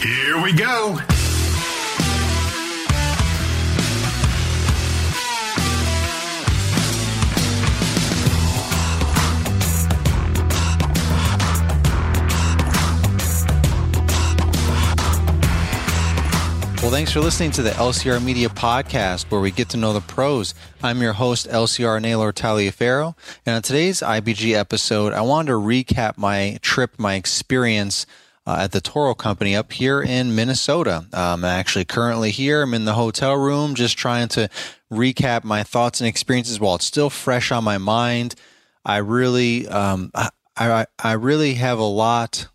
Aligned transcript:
Here 0.00 0.40
we 0.40 0.52
go. 0.52 0.96
Well, 16.80 16.92
thanks 16.92 17.10
for 17.10 17.18
listening 17.18 17.50
to 17.50 17.62
the 17.62 17.70
LCR 17.70 18.22
Media 18.24 18.48
Podcast, 18.48 19.32
where 19.32 19.40
we 19.40 19.50
get 19.50 19.68
to 19.70 19.76
know 19.76 19.92
the 19.92 20.00
pros. 20.00 20.54
I'm 20.80 21.02
your 21.02 21.12
host, 21.12 21.48
LCR 21.48 22.00
Naylor 22.00 22.32
Taliaferro. 22.32 23.16
And 23.44 23.56
on 23.56 23.62
today's 23.62 24.00
IBG 24.00 24.54
episode, 24.54 25.12
I 25.12 25.22
wanted 25.22 25.48
to 25.48 25.58
recap 25.58 26.16
my 26.16 26.60
trip, 26.62 26.92
my 26.98 27.16
experience 27.16 28.06
uh, 28.48 28.56
at 28.60 28.72
the 28.72 28.80
Toro 28.80 29.14
Company 29.14 29.54
up 29.54 29.72
here 29.72 30.00
in 30.00 30.34
Minnesota. 30.34 31.04
Um, 31.12 31.44
actually 31.44 31.84
currently 31.84 32.30
here. 32.30 32.62
I'm 32.62 32.72
in 32.72 32.86
the 32.86 32.94
hotel 32.94 33.36
room 33.36 33.74
just 33.74 33.98
trying 33.98 34.28
to 34.28 34.48
recap 34.90 35.44
my 35.44 35.62
thoughts 35.62 36.00
and 36.00 36.08
experiences 36.08 36.58
while 36.58 36.76
it's 36.76 36.86
still 36.86 37.10
fresh 37.10 37.52
on 37.52 37.62
my 37.62 37.76
mind. 37.76 38.34
I 38.86 38.96
really, 38.98 39.68
um, 39.68 40.10
I, 40.14 40.30
I, 40.56 40.86
I 40.98 41.12
really 41.12 41.54
have 41.54 41.78
a 41.78 41.84
lot 41.84 42.48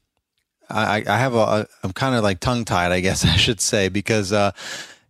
I, 0.70 1.04
I 1.08 1.18
have 1.18 1.36
a, 1.36 1.68
I'm 1.84 1.94
kind 1.94 2.16
of 2.16 2.24
like 2.24 2.40
tongue 2.40 2.66
tied, 2.66 2.92
I 2.92 3.00
guess 3.00 3.24
I 3.26 3.36
should 3.36 3.62
say, 3.62 3.90
because 3.90 4.32
uh, 4.34 4.52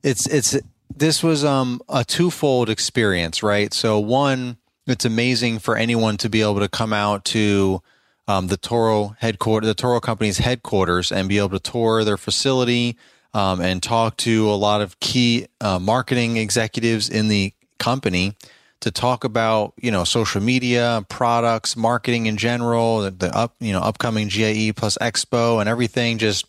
it's 0.03 0.27
it's 0.27 0.57
this 0.93 1.23
was 1.23 1.45
um 1.45 1.81
a 1.87 2.03
twofold 2.03 2.69
experience, 2.69 3.41
right? 3.41 3.73
So 3.73 3.97
one, 3.99 4.57
it's 4.87 5.05
amazing 5.05 5.59
for 5.59 5.77
anyone 5.77 6.17
to 6.17 6.29
be 6.29 6.41
able 6.41 6.59
to 6.59 6.67
come 6.67 6.91
out 6.91 7.23
to 7.25 7.81
um, 8.27 8.47
the 8.47 8.57
Toro 8.57 9.15
headquarters, 9.19 9.67
the 9.67 9.73
Toro 9.73 9.99
company's 9.99 10.37
headquarters, 10.37 11.11
and 11.11 11.27
be 11.27 11.37
able 11.37 11.49
to 11.49 11.59
tour 11.59 12.03
their 12.03 12.17
facility 12.17 12.97
um, 13.33 13.61
and 13.61 13.81
talk 13.81 14.17
to 14.17 14.49
a 14.49 14.55
lot 14.55 14.81
of 14.81 14.99
key 14.99 15.47
uh, 15.59 15.79
marketing 15.79 16.37
executives 16.37 17.09
in 17.09 17.27
the 17.27 17.53
company 17.79 18.35
to 18.79 18.91
talk 18.91 19.23
about 19.23 19.73
you 19.81 19.91
know 19.91 20.03
social 20.03 20.41
media, 20.41 21.05
products, 21.09 21.75
marketing 21.75 22.25
in 22.25 22.37
general, 22.37 23.01
the, 23.01 23.11
the 23.11 23.35
up 23.35 23.55
you 23.59 23.73
know 23.73 23.79
upcoming 23.79 24.27
GIE 24.29 24.71
plus 24.75 24.97
Expo 24.99 25.59
and 25.59 25.69
everything. 25.69 26.17
Just 26.17 26.45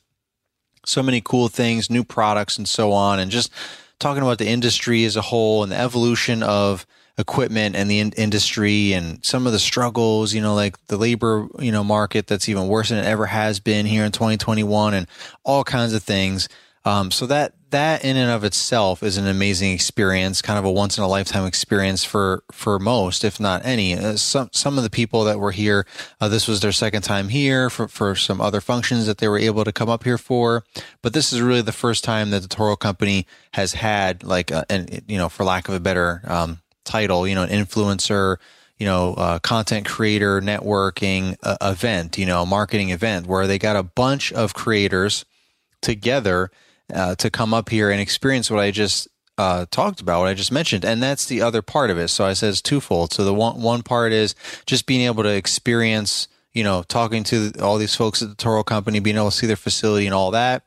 so 0.85 1.03
many 1.03 1.21
cool 1.21 1.49
things, 1.49 1.91
new 1.91 2.05
products, 2.05 2.59
and 2.59 2.69
so 2.69 2.93
on, 2.93 3.19
and 3.19 3.31
just 3.31 3.53
talking 3.99 4.23
about 4.23 4.39
the 4.39 4.49
industry 4.49 5.05
as 5.05 5.17
a 5.17 5.23
whole 5.23 5.63
and 5.63 5.73
the 5.73 5.79
evolution 5.79 6.43
of 6.43 6.87
equipment 7.19 7.77
and 7.77 7.91
the 7.91 8.01
in- 8.01 8.13
industry 8.17 8.93
and 8.93 9.25
some 9.25 9.47
of 9.47 9.53
the 9.53 9.59
struggles, 9.59 10.35
you 10.35 10.41
know, 10.41 10.55
like 10.55 10.85
the 10.87 10.97
labor, 10.97 11.49
you 11.59 11.71
know, 11.71 11.85
market 11.85 12.27
that's 12.27 12.49
even 12.49 12.69
worse 12.69 12.89
than 12.89 12.99
it 12.99 13.07
ever 13.07 13.27
has 13.27 13.61
been 13.61 13.87
here 13.87 14.05
in 14.05 14.13
2021 14.13 14.95
and 14.95 15.07
all 15.45 15.65
kinds 15.65 15.93
of 15.93 16.03
things. 16.03 16.49
Um, 16.87 17.11
so 17.11 17.27
that 17.27 17.55
that 17.71 18.05
in 18.05 18.17
and 18.17 18.31
of 18.31 18.45
itself 18.45 19.03
is 19.03 19.17
an 19.17 19.27
amazing 19.27 19.73
experience, 19.73 20.43
kind 20.43 20.59
of 20.59 20.65
a 20.65 20.71
once 20.71 20.97
in 20.97 21.03
a 21.03 21.09
lifetime 21.09 21.47
experience 21.47 22.05
for 22.05 22.45
for 22.53 22.79
most, 22.79 23.25
if 23.25 23.41
not 23.41 23.65
any. 23.65 23.95
Uh, 23.95 24.17
some 24.17 24.51
some 24.53 24.77
of 24.77 24.85
the 24.85 24.91
people 24.91 25.25
that 25.25 25.41
were 25.41 25.51
here, 25.51 25.87
uh, 26.21 26.29
this 26.29 26.47
was 26.47 26.61
their 26.61 26.73
second 26.73 27.03
time 27.03 27.31
here 27.31 27.71
for 27.71 27.89
for 27.89 28.15
some 28.15 28.41
other 28.41 28.61
functions 28.61 29.07
that 29.07 29.19
they 29.19 29.29
were 29.29 29.39
able 29.39 29.65
to 29.65 29.73
come 29.73 29.89
up 29.89 30.05
here 30.05 30.19
for. 30.19 30.63
But 31.01 31.15
this 31.15 31.33
is 31.33 31.41
really 31.41 31.63
the 31.63 31.73
first 31.73 32.05
time 32.05 32.31
that 32.31 32.43
the 32.43 32.49
Toro 32.49 32.77
Company 32.77 33.27
has 33.55 33.73
had 33.73 34.23
like, 34.23 34.51
a, 34.51 34.67
and 34.69 35.03
you 35.09 35.17
know, 35.17 35.29
for 35.31 35.45
lack 35.45 35.69
of 35.69 35.75
a 35.75 35.81
better 35.81 36.21
um, 36.25 36.61
title, 36.85 37.27
you 37.27 37.35
know, 37.35 37.43
an 37.43 37.51
influencer 37.51 38.37
you 38.79 38.87
know, 38.87 39.15
uh, 39.15 39.39
content 39.39 39.87
creator 39.87 40.41
networking 40.41 41.37
uh, 41.43 41.57
event, 41.63 42.19
you 42.19 42.27
know, 42.27 42.45
marketing 42.45 42.91
event 42.91 43.27
where 43.27 43.47
they 43.47 43.59
got 43.59 43.77
a 43.77 43.83
bunch 43.83 44.33
of 44.33 44.53
creators 44.53 45.25
together 45.81 46.51
uh, 46.93 47.15
to 47.15 47.31
come 47.31 47.55
up 47.55 47.69
here 47.69 47.91
and 47.91 48.01
experience 48.01 48.51
what 48.51 48.61
I 48.61 48.71
just 48.71 49.09
uh, 49.39 49.67
talked 49.71 50.01
about, 50.01 50.21
what 50.21 50.29
I 50.29 50.35
just 50.35 50.53
mentioned, 50.53 50.85
and 50.85 51.03
that's 51.03 51.27
the 51.27 51.41
other 51.41 51.63
part 51.63 51.91
of 51.91 51.99
it. 51.99 52.09
So 52.09 52.25
I 52.25 52.31
it's 52.31 52.63
twofold. 52.63 53.13
So 53.13 53.25
the 53.25 53.35
one 53.35 53.61
one 53.61 53.83
part 53.83 54.13
is 54.13 54.35
just 54.67 54.87
being 54.87 55.03
able 55.03 55.23
to 55.23 55.35
experience, 55.35 56.29
you 56.53 56.65
know, 56.65 56.83
talking 56.83 57.25
to 57.25 57.53
all 57.61 57.79
these 57.79 57.95
folks 57.95 58.23
at 58.23 58.29
the 58.29 58.35
Toro 58.35 58.63
Company, 58.63 59.01
being 59.01 59.17
able 59.17 59.31
to 59.31 59.37
see 59.37 59.47
their 59.47 59.57
facility 59.57 60.07
and 60.07 60.15
all 60.15 60.31
that. 60.33 60.65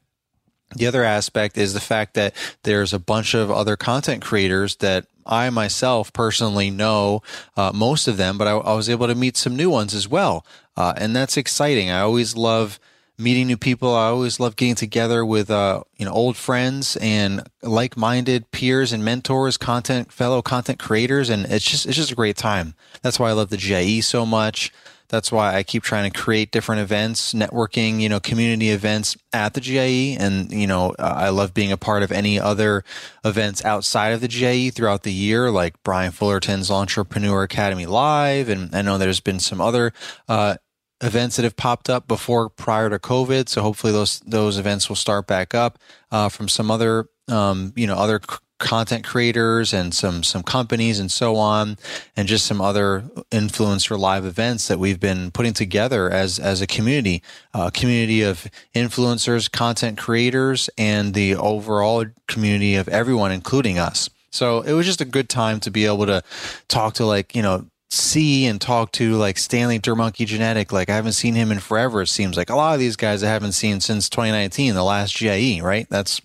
The 0.75 0.87
other 0.87 1.03
aspect 1.03 1.57
is 1.57 1.73
the 1.73 1.79
fact 1.79 2.15
that 2.15 2.33
there's 2.63 2.91
a 2.91 2.99
bunch 2.99 3.33
of 3.33 3.49
other 3.49 3.77
content 3.77 4.21
creators 4.21 4.75
that 4.77 5.07
I 5.27 5.49
myself 5.49 6.11
personally 6.13 6.69
know 6.69 7.21
uh, 7.55 7.71
most 7.73 8.07
of 8.07 8.17
them, 8.17 8.37
but 8.37 8.47
I, 8.47 8.51
I, 8.51 8.73
was 8.73 8.89
able 8.89 9.07
to 9.07 9.15
meet 9.15 9.37
some 9.37 9.55
new 9.55 9.69
ones 9.69 9.93
as 9.93 10.07
well, 10.07 10.45
uh, 10.75 10.93
and 10.97 11.15
that's 11.15 11.37
exciting. 11.37 11.89
I 11.89 12.01
always 12.01 12.35
love 12.35 12.79
meeting 13.17 13.47
new 13.47 13.57
people. 13.57 13.93
I 13.95 14.07
always 14.07 14.39
love 14.39 14.55
getting 14.55 14.75
together 14.75 15.25
with 15.25 15.49
uh, 15.49 15.83
you 15.97 16.05
know 16.05 16.11
old 16.11 16.37
friends 16.37 16.97
and 16.97 17.47
like-minded 17.61 18.51
peers 18.51 18.93
and 18.93 19.03
mentors, 19.03 19.57
content 19.57 20.11
fellow 20.11 20.41
content 20.41 20.79
creators, 20.79 21.29
and 21.29 21.45
it's 21.45 21.65
just 21.65 21.85
it's 21.85 21.97
just 21.97 22.11
a 22.11 22.15
great 22.15 22.37
time. 22.37 22.75
That's 23.01 23.19
why 23.19 23.29
I 23.29 23.33
love 23.33 23.49
the 23.49 23.57
GIE 23.57 24.01
so 24.01 24.25
much. 24.25 24.71
That's 25.09 25.31
why 25.31 25.55
I 25.55 25.63
keep 25.63 25.83
trying 25.83 26.11
to 26.11 26.19
create 26.19 26.51
different 26.51 26.81
events, 26.81 27.33
networking, 27.33 28.01
you 28.01 28.09
know, 28.09 28.19
community 28.19 28.69
events 28.69 29.15
at 29.31 29.53
the 29.53 29.61
GIE. 29.61 30.17
And, 30.19 30.51
you 30.51 30.67
know, 30.67 30.95
I 30.99 31.29
love 31.29 31.53
being 31.53 31.71
a 31.71 31.77
part 31.77 32.03
of 32.03 32.11
any 32.11 32.39
other 32.39 32.83
events 33.23 33.63
outside 33.63 34.13
of 34.13 34.21
the 34.21 34.27
GIE 34.27 34.69
throughout 34.69 35.03
the 35.03 35.13
year, 35.13 35.49
like 35.49 35.81
Brian 35.83 36.11
Fullerton's 36.11 36.69
Entrepreneur 36.69 37.43
Academy 37.43 37.85
Live. 37.85 38.49
And 38.49 38.75
I 38.75 38.81
know 38.81 38.97
there's 38.97 39.21
been 39.21 39.39
some 39.39 39.61
other 39.61 39.93
uh, 40.27 40.57
events 41.01 41.35
that 41.35 41.43
have 41.43 41.55
popped 41.55 41.89
up 41.89 42.07
before 42.07 42.49
prior 42.49 42.89
to 42.89 42.99
COVID. 42.99 43.49
So 43.49 43.61
hopefully 43.61 43.93
those 43.93 44.19
those 44.21 44.57
events 44.57 44.89
will 44.89 44.95
start 44.95 45.27
back 45.27 45.53
up 45.53 45.79
uh, 46.11 46.29
from 46.29 46.47
some 46.47 46.71
other 46.71 47.07
um, 47.27 47.73
you 47.75 47.87
know 47.87 47.95
other 47.95 48.19
c- 48.27 48.37
content 48.59 49.03
creators 49.03 49.73
and 49.73 49.93
some 49.93 50.23
some 50.23 50.43
companies 50.43 50.99
and 50.99 51.11
so 51.11 51.35
on, 51.35 51.77
and 52.15 52.27
just 52.27 52.45
some 52.45 52.61
other 52.61 53.03
influencer 53.31 53.97
live 53.97 54.25
events 54.25 54.67
that 54.67 54.79
we've 54.79 54.99
been 54.99 55.31
putting 55.31 55.53
together 55.53 56.09
as 56.09 56.39
as 56.39 56.61
a 56.61 56.67
community, 56.67 57.21
a 57.53 57.71
community 57.71 58.21
of 58.21 58.47
influencers, 58.73 59.51
content 59.51 59.97
creators, 59.97 60.69
and 60.77 61.13
the 61.13 61.35
overall 61.35 62.05
community 62.27 62.75
of 62.75 62.87
everyone, 62.87 63.31
including 63.31 63.77
us. 63.77 64.09
So 64.31 64.61
it 64.61 64.73
was 64.73 64.85
just 64.85 65.01
a 65.01 65.05
good 65.05 65.29
time 65.29 65.59
to 65.61 65.71
be 65.71 65.85
able 65.85 66.05
to 66.05 66.23
talk 66.67 66.95
to 66.95 67.05
like 67.05 67.35
you 67.35 67.41
know 67.41 67.65
see 67.89 68.45
and 68.45 68.59
talk 68.59 68.91
to 68.93 69.15
like 69.15 69.37
Stanley 69.37 69.79
Dermonkey 69.79 70.25
Genadek. 70.25 70.71
Like 70.71 70.89
I 70.89 70.95
haven't 70.95 71.13
seen 71.13 71.35
him 71.35 71.51
in 71.51 71.59
forever. 71.59 72.01
It 72.01 72.07
seems 72.07 72.37
like 72.37 72.49
a 72.49 72.55
lot 72.55 72.73
of 72.73 72.79
these 72.79 72.95
guys 72.95 73.23
I 73.23 73.29
haven't 73.29 73.53
seen 73.53 73.79
since 73.79 74.09
2019, 74.09 74.73
the 74.73 74.83
last 74.83 75.15
GIE, 75.15 75.61
right? 75.61 75.87
That's 75.89 76.21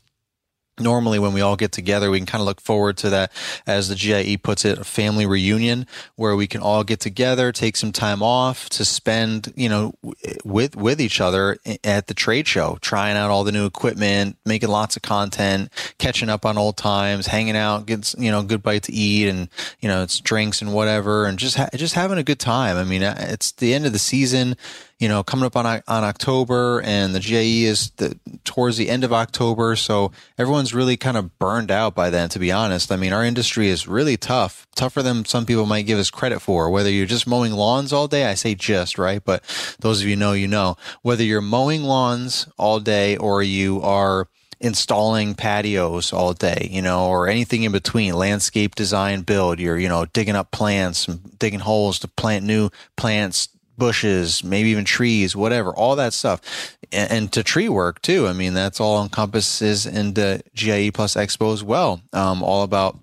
normally 0.80 1.18
when 1.18 1.32
we 1.32 1.40
all 1.40 1.56
get 1.56 1.72
together, 1.72 2.10
we 2.10 2.18
can 2.18 2.26
kind 2.26 2.40
of 2.40 2.46
look 2.46 2.60
forward 2.60 2.96
to 2.98 3.10
that, 3.10 3.32
as 3.66 3.88
the 3.88 3.94
GIE 3.94 4.36
puts 4.36 4.64
it, 4.64 4.78
a 4.78 4.84
family 4.84 5.26
reunion 5.26 5.86
where 6.16 6.34
we 6.34 6.46
can 6.46 6.60
all 6.60 6.84
get 6.84 7.00
together, 7.00 7.52
take 7.52 7.76
some 7.76 7.92
time 7.92 8.22
off 8.22 8.68
to 8.70 8.84
spend, 8.84 9.52
you 9.56 9.68
know, 9.68 9.94
with 10.44 10.76
with 10.76 11.00
each 11.00 11.20
other 11.20 11.58
at 11.84 12.06
the 12.06 12.14
trade 12.14 12.48
show, 12.48 12.78
trying 12.80 13.16
out 13.16 13.30
all 13.30 13.44
the 13.44 13.52
new 13.52 13.66
equipment, 13.66 14.36
making 14.44 14.68
lots 14.70 14.96
of 14.96 15.02
content, 15.02 15.70
catching 15.98 16.28
up 16.28 16.46
on 16.46 16.56
old 16.58 16.76
times, 16.76 17.26
hanging 17.26 17.56
out, 17.56 17.86
gets 17.86 18.14
you 18.18 18.30
know, 18.30 18.42
good 18.42 18.62
bite 18.62 18.84
to 18.84 18.92
eat, 18.92 19.28
and 19.28 19.48
you 19.80 19.88
know, 19.88 20.02
it's 20.02 20.20
drinks 20.20 20.62
and 20.62 20.72
whatever, 20.72 21.26
and 21.26 21.38
just 21.38 21.56
ha- 21.56 21.68
just 21.74 21.94
having 21.94 22.18
a 22.18 22.24
good 22.24 22.38
time. 22.38 22.76
I 22.76 22.84
mean, 22.84 23.02
uh, 23.02 23.16
it's 23.18 23.52
the 23.52 23.74
end 23.74 23.86
of 23.86 23.92
the 23.92 23.98
season 23.98 24.56
you 25.02 25.08
know, 25.08 25.24
coming 25.24 25.44
up 25.44 25.56
on 25.56 25.66
on 25.66 26.04
October, 26.04 26.80
and 26.82 27.12
the 27.12 27.18
GIE 27.18 27.64
is 27.64 27.90
the, 27.96 28.16
towards 28.44 28.76
the 28.76 28.88
end 28.88 29.02
of 29.02 29.12
October, 29.12 29.74
so 29.74 30.12
everyone's 30.38 30.72
really 30.72 30.96
kind 30.96 31.16
of 31.16 31.36
burned 31.40 31.72
out 31.72 31.92
by 31.96 32.08
then. 32.08 32.28
To 32.28 32.38
be 32.38 32.52
honest, 32.52 32.92
I 32.92 32.96
mean, 32.96 33.12
our 33.12 33.24
industry 33.24 33.68
is 33.68 33.88
really 33.88 34.16
tough, 34.16 34.68
tougher 34.76 35.02
than 35.02 35.24
some 35.24 35.44
people 35.44 35.66
might 35.66 35.86
give 35.86 35.98
us 35.98 36.08
credit 36.08 36.38
for. 36.38 36.70
Whether 36.70 36.88
you're 36.88 37.06
just 37.06 37.26
mowing 37.26 37.50
lawns 37.50 37.92
all 37.92 38.06
day, 38.06 38.26
I 38.26 38.34
say 38.34 38.54
just 38.54 38.96
right, 38.96 39.20
but 39.24 39.42
those 39.80 40.00
of 40.02 40.06
you 40.06 40.14
know, 40.14 40.34
you 40.34 40.46
know, 40.46 40.76
whether 41.02 41.24
you're 41.24 41.40
mowing 41.40 41.82
lawns 41.82 42.46
all 42.56 42.78
day 42.78 43.16
or 43.16 43.42
you 43.42 43.82
are 43.82 44.28
installing 44.60 45.34
patios 45.34 46.12
all 46.12 46.32
day, 46.32 46.68
you 46.70 46.80
know, 46.80 47.08
or 47.08 47.26
anything 47.26 47.64
in 47.64 47.72
between, 47.72 48.14
landscape 48.14 48.76
design 48.76 49.22
build, 49.22 49.58
you're, 49.58 49.78
you 49.78 49.88
know, 49.88 50.04
digging 50.04 50.36
up 50.36 50.52
plants, 50.52 51.08
and 51.08 51.36
digging 51.40 51.58
holes 51.58 51.98
to 51.98 52.06
plant 52.06 52.44
new 52.44 52.70
plants, 52.96 53.48
bushes, 53.76 54.44
maybe 54.44 54.70
even 54.70 54.84
trees, 54.84 55.34
whatever, 55.34 55.74
all 55.74 55.96
that 55.96 56.12
stuff. 56.12 56.76
And, 56.92 57.10
and, 57.10 57.32
to 57.32 57.42
tree 57.42 57.68
work 57.68 58.02
too. 58.02 58.26
I 58.26 58.32
mean, 58.32 58.54
that's 58.54 58.80
all 58.80 59.02
encompasses 59.02 59.86
into 59.86 60.42
GIE 60.54 60.90
plus 60.90 61.14
Expo 61.14 61.52
as 61.52 61.64
well. 61.64 62.02
Um, 62.12 62.42
all 62.42 62.62
about 62.62 62.98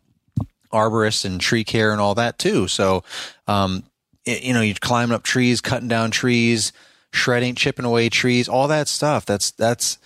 arborists 0.72 1.26
and 1.26 1.42
tree 1.42 1.64
care 1.64 1.92
and 1.92 2.00
all 2.00 2.16
that 2.16 2.38
too. 2.38 2.68
So, 2.68 3.04
um, 3.48 3.84
it, 4.26 4.44
you 4.44 4.54
know, 4.54 4.62
you're 4.62 4.76
climbing 4.76 5.16
up 5.16 5.24
trees, 5.24 5.62
cutting 5.62 5.88
down 5.88 6.12
trees, 6.12 6.72
shredding, 7.12 7.56
chipping 7.56 7.86
away 7.86 8.10
trees, 8.10 8.48
all 8.48 8.68
that 8.68 8.88
stuff. 8.88 9.26
That's, 9.26 9.52
that's, 9.52 9.98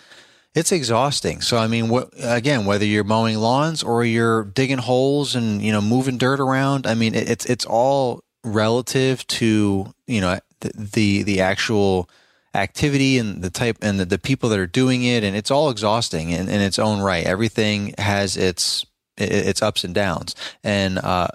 it's 0.55 0.71
exhausting. 0.71 1.41
So, 1.41 1.57
I 1.57 1.67
mean, 1.67 1.89
what, 1.89 2.09
again, 2.21 2.65
whether 2.65 2.85
you're 2.85 3.03
mowing 3.03 3.37
lawns 3.37 3.83
or 3.83 4.05
you're 4.05 4.43
digging 4.43 4.77
holes 4.77 5.35
and, 5.35 5.61
you 5.61 5.71
know, 5.71 5.81
moving 5.81 6.17
dirt 6.17 6.39
around, 6.39 6.85
I 6.85 6.93
mean, 6.93 7.15
it, 7.15 7.29
it's, 7.29 7.45
it's 7.45 7.65
all 7.65 8.23
relative 8.43 9.25
to, 9.27 9.93
you 10.05 10.21
know, 10.21 10.39
the, 10.75 11.23
the, 11.23 11.41
actual, 11.41 12.09
activity 12.55 13.17
and 13.17 13.41
the 13.41 13.49
type 13.49 13.77
and 13.81 13.99
the, 13.99 14.05
the, 14.05 14.19
people 14.19 14.47
that 14.47 14.59
are 14.59 14.67
doing 14.67 15.03
it 15.03 15.23
and 15.23 15.35
it's 15.35 15.49
all 15.49 15.71
exhausting 15.71 16.29
in, 16.29 16.47
in 16.47 16.61
its 16.61 16.77
own 16.77 17.01
right 17.01 17.25
everything 17.25 17.95
has 17.97 18.37
its 18.37 18.85
its 19.17 19.61
ups 19.61 19.83
and 19.83 19.93
downs. 19.93 20.35
And, 20.63 20.97
uh, 20.99 21.27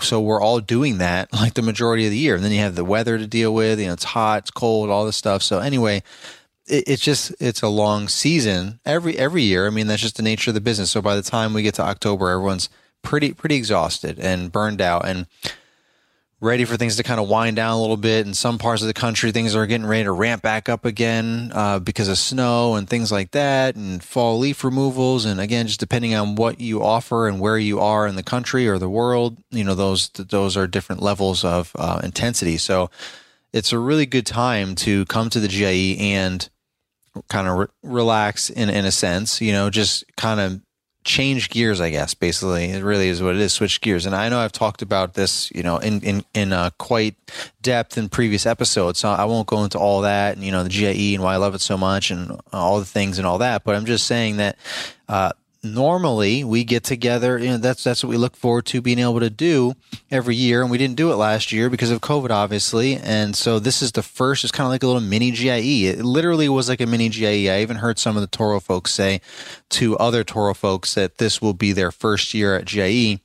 so 0.00 0.20
we're 0.20 0.40
all 0.40 0.60
doing 0.60 0.98
that 0.98 1.32
like 1.32 1.54
the 1.54 1.62
majority 1.62 2.06
of 2.06 2.10
the 2.10 2.18
year. 2.18 2.36
And 2.36 2.44
then 2.44 2.52
you 2.52 2.60
have 2.60 2.74
the 2.74 2.84
weather 2.84 3.18
to 3.18 3.26
deal 3.26 3.52
with, 3.52 3.80
you 3.80 3.86
know, 3.86 3.92
it's 3.92 4.04
hot, 4.04 4.38
it's 4.38 4.50
cold, 4.50 4.90
all 4.90 5.04
this 5.04 5.16
stuff. 5.16 5.42
So 5.42 5.58
anyway, 5.58 6.02
it, 6.66 6.84
it's 6.86 7.02
just, 7.02 7.34
it's 7.40 7.62
a 7.62 7.68
long 7.68 8.08
season 8.08 8.80
every, 8.84 9.16
every 9.18 9.42
year. 9.42 9.66
I 9.66 9.70
mean, 9.70 9.86
that's 9.86 10.02
just 10.02 10.16
the 10.16 10.22
nature 10.22 10.50
of 10.50 10.54
the 10.54 10.60
business. 10.60 10.90
So 10.90 11.02
by 11.02 11.16
the 11.16 11.22
time 11.22 11.52
we 11.52 11.62
get 11.62 11.74
to 11.74 11.82
October, 11.82 12.30
everyone's 12.30 12.68
pretty, 13.02 13.32
pretty 13.32 13.56
exhausted 13.56 14.18
and 14.18 14.50
burned 14.50 14.80
out. 14.80 15.06
And, 15.06 15.26
ready 16.44 16.64
for 16.66 16.76
things 16.76 16.96
to 16.96 17.02
kind 17.02 17.18
of 17.18 17.28
wind 17.28 17.56
down 17.56 17.72
a 17.72 17.80
little 17.80 17.96
bit. 17.96 18.26
In 18.26 18.34
some 18.34 18.58
parts 18.58 18.82
of 18.82 18.88
the 18.88 18.94
country, 18.94 19.32
things 19.32 19.56
are 19.56 19.66
getting 19.66 19.86
ready 19.86 20.04
to 20.04 20.12
ramp 20.12 20.42
back 20.42 20.68
up 20.68 20.84
again 20.84 21.50
uh, 21.54 21.78
because 21.78 22.08
of 22.08 22.18
snow 22.18 22.74
and 22.74 22.88
things 22.88 23.10
like 23.10 23.30
that, 23.30 23.76
and 23.76 24.04
fall 24.04 24.38
leaf 24.38 24.62
removals. 24.62 25.24
And 25.24 25.40
again, 25.40 25.66
just 25.66 25.80
depending 25.80 26.14
on 26.14 26.34
what 26.34 26.60
you 26.60 26.82
offer 26.82 27.26
and 27.26 27.40
where 27.40 27.58
you 27.58 27.80
are 27.80 28.06
in 28.06 28.14
the 28.14 28.22
country 28.22 28.68
or 28.68 28.78
the 28.78 28.90
world, 28.90 29.38
you 29.50 29.64
know, 29.64 29.74
those 29.74 30.10
those 30.10 30.56
are 30.56 30.66
different 30.66 31.02
levels 31.02 31.44
of 31.44 31.72
uh, 31.76 32.00
intensity. 32.04 32.58
So 32.58 32.90
it's 33.52 33.72
a 33.72 33.78
really 33.78 34.06
good 34.06 34.26
time 34.26 34.74
to 34.76 35.06
come 35.06 35.30
to 35.30 35.40
the 35.40 35.48
GIE 35.48 35.96
and 35.98 36.48
kind 37.28 37.48
of 37.48 37.56
re- 37.56 37.66
relax 37.82 38.50
in 38.50 38.68
in 38.68 38.84
a 38.84 38.92
sense. 38.92 39.40
You 39.40 39.52
know, 39.52 39.70
just 39.70 40.04
kind 40.16 40.40
of 40.40 40.60
change 41.04 41.50
gears, 41.50 41.80
I 41.80 41.90
guess, 41.90 42.14
basically. 42.14 42.70
It 42.70 42.82
really 42.82 43.08
is 43.08 43.22
what 43.22 43.34
it 43.34 43.40
is, 43.40 43.52
switch 43.52 43.80
gears. 43.80 44.06
And 44.06 44.14
I 44.14 44.28
know 44.28 44.38
I've 44.38 44.52
talked 44.52 44.82
about 44.82 45.14
this, 45.14 45.50
you 45.52 45.62
know, 45.62 45.76
in, 45.78 46.00
in, 46.00 46.24
in 46.34 46.52
uh, 46.52 46.70
quite 46.78 47.14
depth 47.62 47.96
in 47.98 48.08
previous 48.08 48.46
episodes. 48.46 48.98
So 48.98 49.10
I 49.10 49.24
won't 49.24 49.46
go 49.46 49.62
into 49.64 49.78
all 49.78 50.00
that 50.00 50.34
and, 50.34 50.44
you 50.44 50.50
know, 50.50 50.62
the 50.62 50.70
GIE 50.70 51.14
and 51.14 51.22
why 51.22 51.34
I 51.34 51.36
love 51.36 51.54
it 51.54 51.60
so 51.60 51.76
much 51.76 52.10
and 52.10 52.40
all 52.52 52.78
the 52.78 52.84
things 52.86 53.18
and 53.18 53.26
all 53.26 53.38
that. 53.38 53.64
But 53.64 53.76
I'm 53.76 53.84
just 53.84 54.06
saying 54.06 54.38
that, 54.38 54.56
uh, 55.08 55.32
normally 55.64 56.44
we 56.44 56.64
get 56.64 56.84
together 56.84 57.38
you 57.38 57.48
know 57.48 57.56
that's 57.56 57.82
that's 57.82 58.04
what 58.04 58.10
we 58.10 58.16
look 58.16 58.36
forward 58.36 58.66
to 58.66 58.80
being 58.80 58.98
able 58.98 59.20
to 59.20 59.30
do 59.30 59.74
every 60.10 60.36
year. 60.36 60.62
And 60.62 60.70
we 60.70 60.78
didn't 60.78 60.96
do 60.96 61.12
it 61.12 61.16
last 61.16 61.52
year 61.52 61.70
because 61.70 61.90
of 61.90 62.00
covid 62.00 62.30
obviously. 62.30 62.96
And 62.96 63.34
so 63.34 63.58
this 63.58 63.82
is 63.82 63.92
the 63.92 64.02
first 64.02 64.44
it's 64.44 64.52
kind 64.52 64.66
of 64.66 64.70
like 64.70 64.82
a 64.82 64.86
little 64.86 65.00
mini 65.00 65.30
GIE 65.30 65.86
it 65.86 66.04
literally 66.04 66.48
was 66.48 66.68
like 66.68 66.80
a 66.80 66.86
mini 66.86 67.08
GIE 67.08 67.48
I 67.48 67.62
even 67.62 67.76
heard 67.76 67.98
some 67.98 68.16
of 68.16 68.20
the 68.20 68.26
Toro 68.28 68.60
folks 68.60 68.92
say 68.92 69.20
to 69.70 69.96
other 69.98 70.24
Toro 70.24 70.54
folks 70.54 70.94
that 70.94 71.18
this 71.18 71.40
will 71.40 71.54
be 71.54 71.72
their 71.72 71.90
first 71.90 72.34
year 72.34 72.54
at 72.54 72.66
GIE 72.66 73.20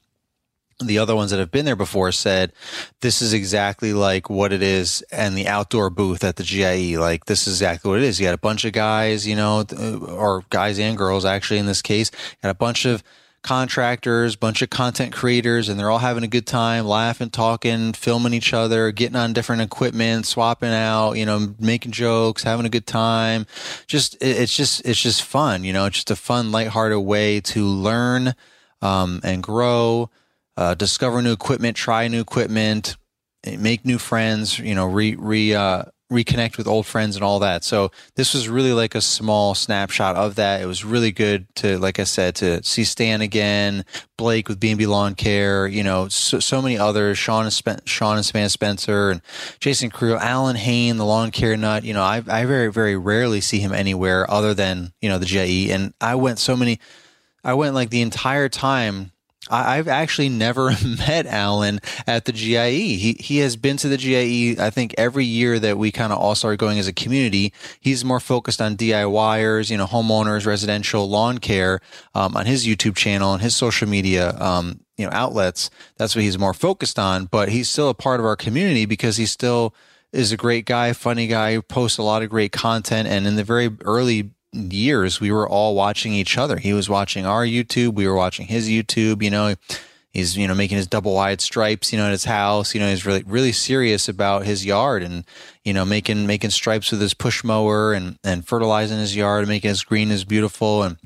the 0.80 0.98
other 0.98 1.16
ones 1.16 1.32
that 1.32 1.40
have 1.40 1.52
been 1.52 1.66
there 1.66 1.76
before 1.76 2.12
said 2.12 2.54
this 3.02 3.22
is 3.22 3.34
exactly 3.34 3.94
like 3.94 4.30
what 4.30 4.54
it 4.54 4.62
is 4.62 5.04
and 5.12 5.38
the 5.38 5.48
outdoor 5.48 5.90
booth 5.90 6.24
at 6.24 6.38
the 6.38 6.44
GIE. 6.44 6.98
Like 6.98 7.26
this 7.26 7.48
is 7.48 7.56
exactly 7.56 7.90
what 7.90 8.00
it 8.00 8.06
is. 8.06 8.20
You 8.20 8.28
got 8.28 8.34
a 8.34 8.38
bunch 8.38 8.66
of 8.66 8.72
guys, 8.72 9.28
you 9.28 9.36
know, 9.36 9.66
or 10.08 10.44
guys 10.50 10.80
and 10.80 10.98
girls 10.98 11.26
actually 11.26 11.60
in 11.60 11.66
this 11.66 11.82
case, 11.82 12.12
got 12.42 12.50
a 12.50 12.56
bunch 12.56 12.86
of 12.86 13.04
contractors, 13.42 14.36
bunch 14.36 14.62
of 14.62 14.70
content 14.70 15.14
creators, 15.14 15.70
and 15.70 15.80
they're 15.80 15.90
all 15.90 16.00
having 16.00 16.24
a 16.24 16.28
good 16.28 16.46
time, 16.46 16.86
laughing, 16.86 17.30
talking, 17.30 17.94
filming 17.94 18.34
each 18.34 18.54
other, 18.54 18.92
getting 18.92 19.16
on 19.16 19.34
different 19.34 19.62
equipment, 19.62 20.26
swapping 20.26 20.72
out, 20.72 21.14
you 21.14 21.26
know, 21.26 21.56
making 21.60 21.92
jokes, 21.92 22.44
having 22.44 22.66
a 22.66 22.70
good 22.70 22.88
time. 22.88 23.46
Just 23.88 24.18
it's 24.22 24.56
just 24.56 24.86
it's 24.86 25.02
just 25.02 25.24
fun, 25.24 25.64
you 25.64 25.74
know, 25.74 25.86
it's 25.86 25.98
just 25.98 26.12
a 26.12 26.16
fun, 26.16 26.52
lighthearted 26.52 27.00
way 27.00 27.42
to 27.42 27.66
learn 27.66 28.34
um, 28.82 29.20
and 29.24 29.44
grow 29.44 30.10
uh, 30.60 30.74
discover 30.74 31.22
new 31.22 31.32
equipment, 31.32 31.78
try 31.78 32.10
new 32.10 32.20
equipment, 32.20 32.98
make 33.58 33.86
new 33.86 33.98
friends, 33.98 34.60
you 34.60 34.76
know, 34.76 34.86
re, 34.86 35.16
re, 35.16 35.54
uh, 35.56 35.84
reconnect 36.12 36.58
with 36.58 36.68
old 36.68 36.86
friends 36.86 37.16
and 37.16 37.24
all 37.24 37.40
that. 37.40 37.64
So 37.64 37.92
this 38.16 38.34
was 38.34 38.50
really 38.50 38.74
like 38.74 38.94
a 38.94 39.00
small 39.00 39.56
snapshot 39.56 40.18
of 40.18 40.36
that. 40.36 40.60
It 40.60 40.66
was 40.66 40.84
really 40.84 41.14
good 41.14 41.48
to, 41.58 41.78
like 41.80 41.98
I 41.98 42.04
said, 42.04 42.36
to 42.38 42.62
see 42.62 42.84
Stan 42.84 43.22
again, 43.22 43.86
Blake 44.18 44.50
with 44.50 44.60
B&B 44.60 44.86
Lawn 44.86 45.16
Care, 45.16 45.66
you 45.66 45.82
know, 45.82 46.10
so, 46.10 46.42
so 46.42 46.62
many 46.62 46.78
others, 46.78 47.18
Sean 47.18 47.46
and, 47.46 47.54
Spen- 47.54 47.80
Sean 47.86 48.18
and 48.18 48.26
Samantha 48.26 48.50
Spencer 48.50 49.12
and 49.12 49.22
Jason 49.62 49.90
Creel, 49.90 50.18
Allyn 50.18 50.58
Hane, 50.58 50.98
the 50.98 51.06
lawn 51.06 51.32
care 51.32 51.56
nut. 51.56 51.86
You 51.86 51.94
know, 51.94 52.04
I, 52.04 52.22
I 52.28 52.44
very, 52.44 52.70
very 52.70 52.98
rarely 52.98 53.40
see 53.40 53.60
him 53.60 53.72
anywhere 53.72 54.30
other 54.30 54.54
than, 54.54 54.92
you 55.00 55.08
know, 55.08 55.20
the 55.20 55.26
GIE. 55.26 55.72
And 55.72 55.94
I 56.02 56.16
went 56.16 56.38
so 56.38 56.58
many, 56.58 56.82
I 57.46 57.54
went 57.54 57.76
like 57.76 57.92
the 57.92 58.02
entire 58.02 58.50
time 58.50 59.14
I've 59.50 59.88
actually 59.88 60.30
never 60.30 60.72
met 60.86 61.26
Allyn 61.26 61.80
at 62.06 62.26
the 62.26 62.32
GIE. 62.32 62.96
He 62.96 63.18
he 63.20 63.38
has 63.40 63.56
been 63.56 63.78
to 63.78 63.88
the 63.88 63.98
GIE. 63.98 64.56
I 64.60 64.70
think 64.70 64.94
every 64.98 65.26
year 65.26 65.60
that 65.60 65.78
we 65.78 65.92
kind 65.92 66.14
of 66.14 66.20
all 66.20 66.36
started 66.36 66.58
going 66.58 66.80
as 66.80 66.88
a 66.88 66.94
community. 66.94 67.54
He's 67.80 68.06
more 68.06 68.20
focused 68.20 68.62
on 68.62 68.78
DIYers, 68.78 69.70
you 69.70 69.78
know, 69.78 69.88
homeowners, 69.88 70.46
residential 70.46 71.10
lawn 71.10 71.40
care 71.40 71.80
um, 72.14 72.36
on 72.38 72.46
his 72.46 72.66
YouTube 72.66 72.96
channel 72.96 73.34
and 73.34 73.42
his 73.42 73.56
social 73.56 73.88
media. 73.88 74.38
Um, 74.40 74.82
you 74.98 75.06
know, 75.06 75.12
outlets. 75.14 75.70
That's 75.98 76.14
what 76.14 76.26
he's 76.26 76.38
more 76.38 76.54
focused 76.54 77.00
on. 77.00 77.26
But 77.26 77.48
he's 77.48 77.70
still 77.70 77.88
a 77.88 77.94
part 77.94 78.20
of 78.20 78.26
our 78.26 78.36
community 78.36 78.86
because 78.86 79.16
he 79.16 79.26
still 79.26 79.74
is 80.12 80.34
a 80.34 80.38
great 80.38 80.66
guy, 80.66 80.92
funny 80.92 81.28
guy, 81.28 81.62
posts 81.62 81.98
a 81.98 82.04
lot 82.04 82.22
of 82.22 82.30
great 82.30 82.52
content. 82.52 83.08
And 83.08 83.26
in 83.26 83.38
the 83.38 83.44
very 83.46 83.70
early 83.86 84.32
years 84.54 85.20
we 85.20 85.32
were 85.32 85.48
all 85.48 85.76
watching 85.76 86.14
each 86.14 86.38
other. 86.38 86.58
He 86.58 86.74
was 86.74 86.90
watching 86.90 87.26
our 87.26 87.46
YouTube, 87.46 87.94
we 87.94 88.08
were 88.08 88.16
watching 88.16 88.48
his 88.48 88.70
YouTube, 88.70 89.22
you 89.22 89.30
know. 89.30 89.56
He's, 90.12 90.36
you 90.36 90.48
know, 90.48 90.56
making 90.56 90.78
his 90.78 90.88
double 90.88 91.14
wide 91.14 91.40
stripes, 91.40 91.94
you 91.94 92.00
know, 92.00 92.06
at 92.06 92.12
his 92.12 92.26
house. 92.26 92.74
You 92.74 92.82
know, 92.82 92.90
he's 92.90 93.06
really, 93.06 93.24
really 93.28 93.52
serious 93.52 94.10
about 94.10 94.44
his 94.44 94.66
yard 94.66 95.04
and, 95.04 95.24
you 95.64 95.72
know, 95.72 95.86
making, 95.86 96.26
making 96.26 96.50
stripes 96.50 96.90
with 96.90 97.00
his 97.00 97.14
push 97.14 97.44
mower 97.44 97.94
and, 97.94 98.18
and 98.24 98.44
fertilizing 98.46 98.98
his 98.98 99.16
yard, 99.16 99.48
making 99.48 99.70
his 99.70 99.84
green 99.84 100.10
as 100.10 100.26
beautiful. 100.26 100.82
And, 100.82 100.98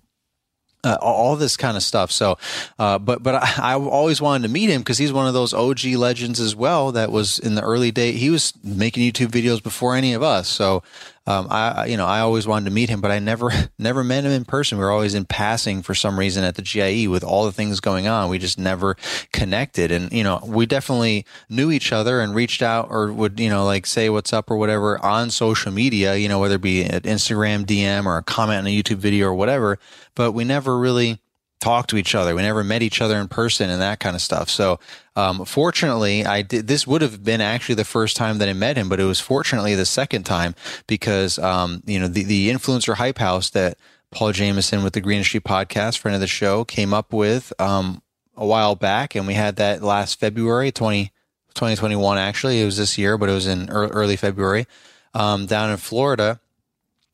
uh, 0.86 0.98
all 1.02 1.36
this 1.36 1.56
kind 1.56 1.78
of 1.78 1.84
stuff. 1.84 2.12
So, 2.12 2.38
uh, 2.78 3.00
but 3.00 3.24
but 3.24 3.36
I, 3.36 3.74
I, 3.74 3.74
always 3.76 4.22
wanted 4.22 4.48
to 4.48 4.54
meet 4.54 4.70
him 4.70 4.82
because 4.82 4.98
he's 4.98 5.14
one 5.14 5.28
of 5.28 5.34
those 5.34 5.54
OG 5.54 5.86
legends 5.96 6.42
as 6.42 6.56
well. 6.56 6.92
That 6.92 7.12
was 7.12 7.40
in 7.40 7.56
the 7.56 7.62
early 7.62 7.92
day. 7.92 8.12
He 8.12 8.30
was 8.30 8.54
making 8.64 9.10
YouTube 9.10 9.30
videos 9.30 9.64
before 9.64 9.96
any 9.96 10.14
of 10.14 10.22
us. 10.22 10.50
So 10.50 10.84
um, 11.26 11.48
I, 11.50 11.86
you 11.86 11.96
know, 11.96 12.06
I 12.06 12.20
always 12.20 12.46
wanted 12.46 12.66
to 12.66 12.72
meet 12.72 12.90
him, 12.90 13.00
but 13.00 13.12
I 13.12 13.20
never, 13.20 13.52
never 13.80 14.04
met 14.04 14.26
him 14.26 14.32
in 14.32 14.44
person. 14.44 14.78
We 14.78 14.84
were 14.84 14.92
always 14.92 15.16
in 15.16 15.26
passing 15.26 15.82
for 15.82 15.96
some 15.96 16.20
reason 16.20 16.44
at 16.44 16.56
the 16.56 16.62
GIE 16.62 17.08
with 17.08 17.24
all 17.24 17.46
the 17.46 17.52
things 17.52 17.80
going 17.80 18.08
on. 18.08 18.30
We 18.30 18.40
just 18.40 18.60
never 18.60 18.98
connected. 19.32 19.92
And, 19.92 20.12
you 20.12 20.24
know, 20.24 20.42
we 20.46 20.66
definitely 20.66 21.26
knew 21.50 21.72
each 21.72 21.92
other 21.94 22.20
and 22.20 22.36
reached 22.36 22.62
out 22.62 22.88
or 22.90 23.12
would, 23.14 23.40
you 23.40 23.50
know, 23.50 23.66
like 23.66 23.86
say 23.86 24.10
what's 24.10 24.34
up 24.34 24.52
or 24.52 24.58
whatever 24.58 25.04
on 25.04 25.30
social 25.30 25.72
media, 25.72 26.16
you 26.16 26.28
know, 26.28 26.40
whether 26.40 26.56
it 26.56 26.62
be 26.62 26.84
an 26.84 27.02
Instagram 27.02 27.66
DM 27.66 28.06
or 28.06 28.18
a 28.18 28.24
comment 28.24 28.60
on 28.60 28.68
a 28.68 28.82
YouTube 28.82 28.98
video 28.98 29.28
or 29.28 29.34
whatever, 29.34 29.80
but 30.16 30.34
we 30.34 30.44
never 30.44 30.78
really, 30.78 31.20
talked 31.64 31.90
to 31.92 31.98
each 31.98 32.14
other. 32.14 32.36
We 32.36 32.42
never 32.42 32.62
met 32.62 32.84
each 32.84 33.00
other 33.00 33.16
in 33.16 33.30
person 33.30 33.70
and 33.70 33.82
that 33.82 34.02
kind 34.02 34.18
of 34.18 34.22
stuff. 34.22 34.50
So, 34.50 34.80
um, 35.16 35.46
fortunately, 35.46 36.26
I 36.26 36.42
did. 36.42 36.68
This 36.68 36.88
would 36.88 37.02
have 37.02 37.24
been 37.24 37.42
actually 37.42 37.76
the 37.76 37.86
first 37.86 38.16
time 38.16 38.40
that 38.40 38.50
I 38.50 38.54
met 38.54 38.78
him, 38.78 38.90
but 38.90 39.00
it 39.00 39.06
was 39.06 39.20
fortunately 39.20 39.76
the 39.76 39.86
second 39.86 40.24
time 40.24 40.56
because, 40.88 41.38
um, 41.38 41.84
you 41.86 42.00
know, 42.00 42.08
the, 42.08 42.24
the 42.24 42.50
influencer 42.50 42.96
hype 42.96 43.20
house 43.20 43.52
that 43.52 43.78
Paul 44.12 44.32
Jameson 44.32 44.84
with 44.84 44.94
the 44.94 45.02
Green 45.02 45.24
Street 45.24 45.44
podcast, 45.44 46.00
friend 46.00 46.16
of 46.16 46.22
the 46.22 46.28
show, 46.28 46.66
came 46.66 46.94
up 46.94 47.14
with 47.14 47.54
um, 47.60 48.02
a 48.36 48.46
while 48.46 48.76
back, 48.76 49.14
and 49.14 49.28
we 49.28 49.36
had 49.36 49.58
that 49.58 49.84
last 49.84 50.20
February 50.20 50.72
20, 50.72 51.12
2021. 51.54 52.18
Actually, 52.18 52.62
it 52.62 52.66
was 52.66 52.78
this 52.78 52.98
year, 52.98 53.18
but 53.18 53.30
it 53.30 53.34
was 53.34 53.48
in 53.48 53.70
early 53.70 54.16
February 54.16 54.66
um, 55.14 55.46
down 55.46 55.70
in 55.70 55.78
Florida 55.78 56.40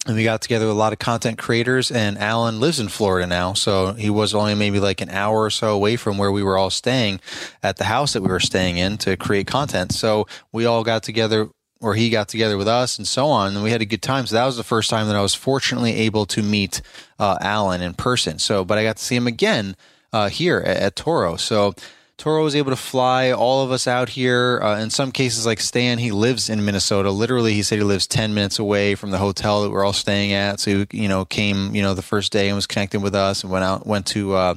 and 0.08 0.16
we 0.16 0.24
got 0.24 0.42
together 0.42 0.66
with 0.66 0.76
a 0.76 0.80
lot 0.80 0.94
of 0.94 1.00
content 1.00 1.38
creators 1.38 1.92
and 1.92 2.18
allyn 2.18 2.60
lives 2.60 2.80
in 2.80 2.88
florida 2.88 3.28
now 3.28 3.54
so 3.54 3.94
he 3.94 4.10
was 4.10 4.34
only 4.34 4.56
maybe 4.56 4.80
like 4.80 5.02
an 5.02 5.10
hour 5.10 5.44
or 5.44 5.50
so 5.50 5.74
away 5.74 5.96
from 5.96 6.18
where 6.18 6.32
we 6.32 6.44
were 6.44 6.58
all 6.58 6.70
staying 6.70 7.20
at 7.64 7.78
the 7.78 7.86
house 7.86 8.14
that 8.14 8.22
we 8.22 8.30
were 8.30 8.40
staying 8.40 8.78
in 8.78 8.98
to 8.98 9.18
create 9.18 9.48
content. 9.48 9.92
So 9.92 10.28
we 10.52 10.66
all 10.66 10.84
got 10.84 11.04
together 11.04 11.50
or 11.82 11.96
he 11.96 12.10
got 12.10 12.28
together 12.28 12.58
with 12.58 12.68
us 12.68 12.98
and 12.98 13.08
so 13.08 13.28
on 13.28 13.56
and 13.56 13.64
we 13.64 13.72
had 13.72 13.82
a 13.82 13.86
good 13.86 14.02
time. 14.02 14.26
So 14.26 14.36
that 14.36 14.46
was 14.46 14.58
the 14.58 14.64
first 14.64 14.90
time 14.90 15.08
that 15.08 15.16
i 15.16 15.22
was 15.22 15.36
fortunately 15.36 15.94
able 15.94 16.26
to 16.28 16.44
meet 16.44 16.82
uh, 17.20 17.38
allyn 17.42 17.82
in 17.82 17.94
person. 17.94 18.40
So 18.40 18.66
but 18.66 18.78
i 18.78 18.84
got 18.84 18.98
to 18.98 19.04
see 19.04 19.16
him 19.16 19.28
again 19.28 19.76
uh, 20.12 20.30
here 20.30 20.60
at, 20.60 20.78
at 20.78 20.96
toro. 20.96 21.36
So 21.36 21.74
Toro 22.20 22.44
was 22.44 22.54
able 22.54 22.72
to 22.72 22.76
fly 22.76 23.32
all 23.32 23.64
of 23.64 23.72
us 23.72 23.88
out 23.88 24.10
here. 24.10 24.60
Uh, 24.62 24.78
in 24.82 24.90
some 24.90 25.10
cases, 25.10 25.46
like 25.46 25.62
Stan, 25.62 26.00
he 26.00 26.12
lives 26.12 26.50
in 26.50 26.66
Minnesota. 26.66 27.12
Literally, 27.12 27.54
he 27.54 27.64
said 27.64 27.78
he 27.78 27.84
lives 27.86 28.08
10 28.08 28.34
minutes 28.34 28.60
away 28.60 28.96
from 28.96 29.12
the 29.12 29.18
hotel 29.18 29.64
that 29.64 29.70
we're 29.70 29.86
all 29.86 29.94
staying 29.94 30.34
at. 30.34 30.60
So, 30.60 30.86
he, 30.92 31.04
you 31.04 31.08
know, 31.08 31.24
came, 31.24 31.74
you 31.74 31.82
know, 31.82 31.94
the 31.94 32.02
first 32.02 32.34
day 32.34 32.50
and 32.50 32.58
was 32.58 32.68
connecting 32.68 33.02
with 33.02 33.16
us 33.16 33.44
and 33.44 33.52
went 33.52 33.64
out, 33.64 33.88
went 33.88 34.06
to, 34.08 34.34
uh, 34.34 34.56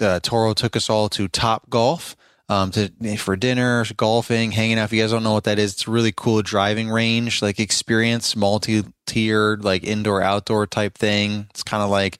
uh 0.00 0.18
Toro 0.20 0.52
took 0.52 0.74
us 0.74 0.90
all 0.90 1.08
to 1.10 1.28
Top 1.28 1.70
Golf. 1.70 2.16
Um, 2.48 2.72
to 2.72 2.90
for 3.16 3.36
dinner, 3.36 3.84
golfing, 3.96 4.50
hanging 4.50 4.76
out. 4.76 4.86
If 4.86 4.92
you 4.92 5.00
guys 5.00 5.12
don't 5.12 5.22
know 5.22 5.34
what 5.34 5.44
that 5.44 5.60
is, 5.60 5.74
it's 5.74 5.86
a 5.86 5.90
really 5.92 6.10
cool 6.10 6.42
driving 6.42 6.90
range, 6.90 7.42
like 7.42 7.60
experience, 7.60 8.34
multi-tiered, 8.34 9.62
like 9.62 9.84
indoor 9.84 10.20
outdoor 10.20 10.66
type 10.66 10.98
thing. 10.98 11.46
It's 11.50 11.62
kind 11.62 11.80
of 11.80 11.90
like 11.90 12.18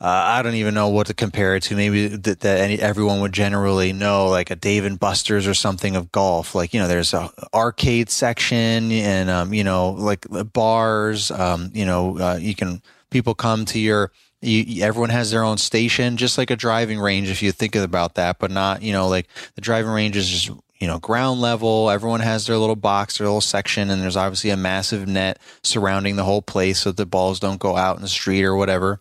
uh, 0.00 0.06
I 0.06 0.42
don't 0.42 0.54
even 0.54 0.74
know 0.74 0.88
what 0.88 1.08
to 1.08 1.14
compare 1.14 1.56
it 1.56 1.64
to. 1.64 1.74
Maybe 1.74 2.06
that, 2.06 2.40
that 2.40 2.60
any, 2.60 2.78
everyone 2.80 3.20
would 3.20 3.32
generally 3.32 3.92
know, 3.92 4.28
like 4.28 4.48
a 4.48 4.54
Dave 4.54 4.84
and 4.84 4.98
Buster's 4.98 5.48
or 5.48 5.54
something 5.54 5.96
of 5.96 6.12
golf. 6.12 6.54
Like 6.54 6.72
you 6.72 6.78
know, 6.78 6.86
there's 6.86 7.12
a 7.12 7.30
arcade 7.52 8.08
section 8.08 8.92
and 8.92 9.28
um, 9.28 9.52
you 9.52 9.64
know, 9.64 9.90
like 9.90 10.24
bars. 10.52 11.32
Um, 11.32 11.72
you 11.74 11.84
know, 11.84 12.16
uh, 12.18 12.38
you 12.40 12.54
can 12.54 12.80
people 13.10 13.34
come 13.34 13.64
to 13.66 13.78
your. 13.78 14.12
You, 14.40 14.84
everyone 14.84 15.10
has 15.10 15.32
their 15.32 15.42
own 15.42 15.58
station, 15.58 16.16
just 16.16 16.38
like 16.38 16.52
a 16.52 16.56
driving 16.56 17.00
range, 17.00 17.28
if 17.28 17.42
you 17.42 17.50
think 17.50 17.74
about 17.74 18.14
that. 18.14 18.38
But 18.38 18.52
not, 18.52 18.82
you 18.82 18.92
know, 18.92 19.08
like 19.08 19.26
the 19.56 19.60
driving 19.60 19.90
range 19.90 20.16
is 20.16 20.28
just 20.28 20.60
you 20.78 20.86
know, 20.86 21.00
ground 21.00 21.40
level. 21.40 21.90
Everyone 21.90 22.20
has 22.20 22.46
their 22.46 22.56
little 22.56 22.76
box, 22.76 23.18
their 23.18 23.26
little 23.26 23.40
section, 23.40 23.90
and 23.90 24.00
there's 24.00 24.16
obviously 24.16 24.50
a 24.50 24.56
massive 24.56 25.08
net 25.08 25.40
surrounding 25.64 26.14
the 26.14 26.22
whole 26.22 26.40
place 26.40 26.78
so 26.78 26.92
the 26.92 27.04
balls 27.04 27.40
don't 27.40 27.58
go 27.58 27.76
out 27.76 27.96
in 27.96 28.02
the 28.02 28.06
street 28.06 28.44
or 28.44 28.54
whatever 28.54 29.00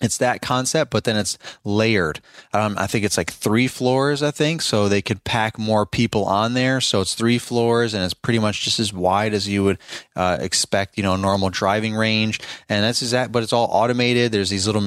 it's 0.00 0.18
that 0.18 0.40
concept, 0.40 0.90
but 0.90 1.04
then 1.04 1.16
it's 1.16 1.36
layered. 1.64 2.20
Um, 2.52 2.74
I 2.78 2.86
think 2.86 3.04
it's 3.04 3.16
like 3.16 3.30
three 3.30 3.68
floors, 3.68 4.22
I 4.22 4.30
think. 4.30 4.62
So 4.62 4.88
they 4.88 5.02
could 5.02 5.24
pack 5.24 5.58
more 5.58 5.84
people 5.84 6.24
on 6.24 6.54
there. 6.54 6.80
So 6.80 7.00
it's 7.00 7.14
three 7.14 7.38
floors 7.38 7.92
and 7.92 8.02
it's 8.04 8.14
pretty 8.14 8.38
much 8.38 8.62
just 8.62 8.80
as 8.80 8.92
wide 8.92 9.34
as 9.34 9.48
you 9.48 9.62
would 9.64 9.78
uh, 10.16 10.38
expect, 10.40 10.96
you 10.96 11.02
know, 11.02 11.16
normal 11.16 11.50
driving 11.50 11.94
range. 11.94 12.40
And 12.68 12.82
that's 12.82 13.02
exact, 13.02 13.32
but 13.32 13.42
it's 13.42 13.52
all 13.52 13.68
automated. 13.70 14.32
There's 14.32 14.50
these 14.50 14.66
little, 14.66 14.86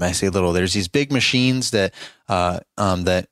I 0.00 0.12
say 0.12 0.28
little, 0.28 0.52
there's 0.52 0.72
these 0.72 0.88
big 0.88 1.12
machines 1.12 1.70
that, 1.72 1.92
uh, 2.28 2.60
um, 2.78 3.04
that 3.04 3.28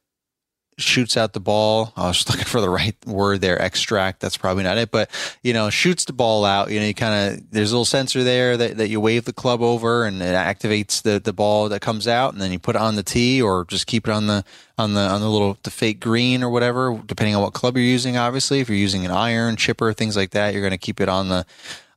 shoots 0.80 1.16
out 1.16 1.32
the 1.32 1.40
ball. 1.40 1.92
I 1.96 2.08
was 2.08 2.28
looking 2.28 2.44
for 2.44 2.60
the 2.60 2.70
right 2.70 2.96
word 3.06 3.40
there, 3.40 3.60
extract. 3.60 4.20
That's 4.20 4.36
probably 4.36 4.64
not 4.64 4.78
it, 4.78 4.90
but 4.90 5.10
you 5.42 5.52
know, 5.52 5.70
shoots 5.70 6.04
the 6.04 6.12
ball 6.12 6.44
out. 6.44 6.70
You 6.70 6.80
know, 6.80 6.86
you 6.86 6.94
kind 6.94 7.34
of 7.34 7.50
there's 7.50 7.72
a 7.72 7.74
little 7.74 7.84
sensor 7.84 8.24
there 8.24 8.56
that, 8.56 8.76
that 8.78 8.88
you 8.88 9.00
wave 9.00 9.24
the 9.24 9.32
club 9.32 9.62
over 9.62 10.04
and 10.04 10.22
it 10.22 10.34
activates 10.34 11.02
the 11.02 11.20
the 11.20 11.32
ball 11.32 11.68
that 11.68 11.80
comes 11.80 12.08
out, 12.08 12.32
and 12.32 12.42
then 12.42 12.52
you 12.52 12.58
put 12.58 12.76
it 12.76 12.82
on 12.82 12.96
the 12.96 13.02
tee 13.02 13.40
or 13.40 13.64
just 13.66 13.86
keep 13.86 14.08
it 14.08 14.12
on 14.12 14.26
the 14.26 14.44
on 14.78 14.94
the 14.94 15.00
on 15.00 15.20
the 15.20 15.28
little 15.28 15.58
the 15.62 15.70
fake 15.70 16.00
green 16.00 16.42
or 16.42 16.50
whatever, 16.50 17.00
depending 17.06 17.34
on 17.34 17.42
what 17.42 17.52
club 17.52 17.76
you're 17.76 17.84
using. 17.84 18.16
Obviously, 18.16 18.60
if 18.60 18.68
you're 18.68 18.78
using 18.78 19.04
an 19.04 19.10
iron 19.10 19.56
chipper, 19.56 19.92
things 19.92 20.16
like 20.16 20.30
that, 20.30 20.52
you're 20.52 20.62
going 20.62 20.70
to 20.72 20.78
keep 20.78 21.00
it 21.00 21.08
on 21.08 21.28
the 21.28 21.46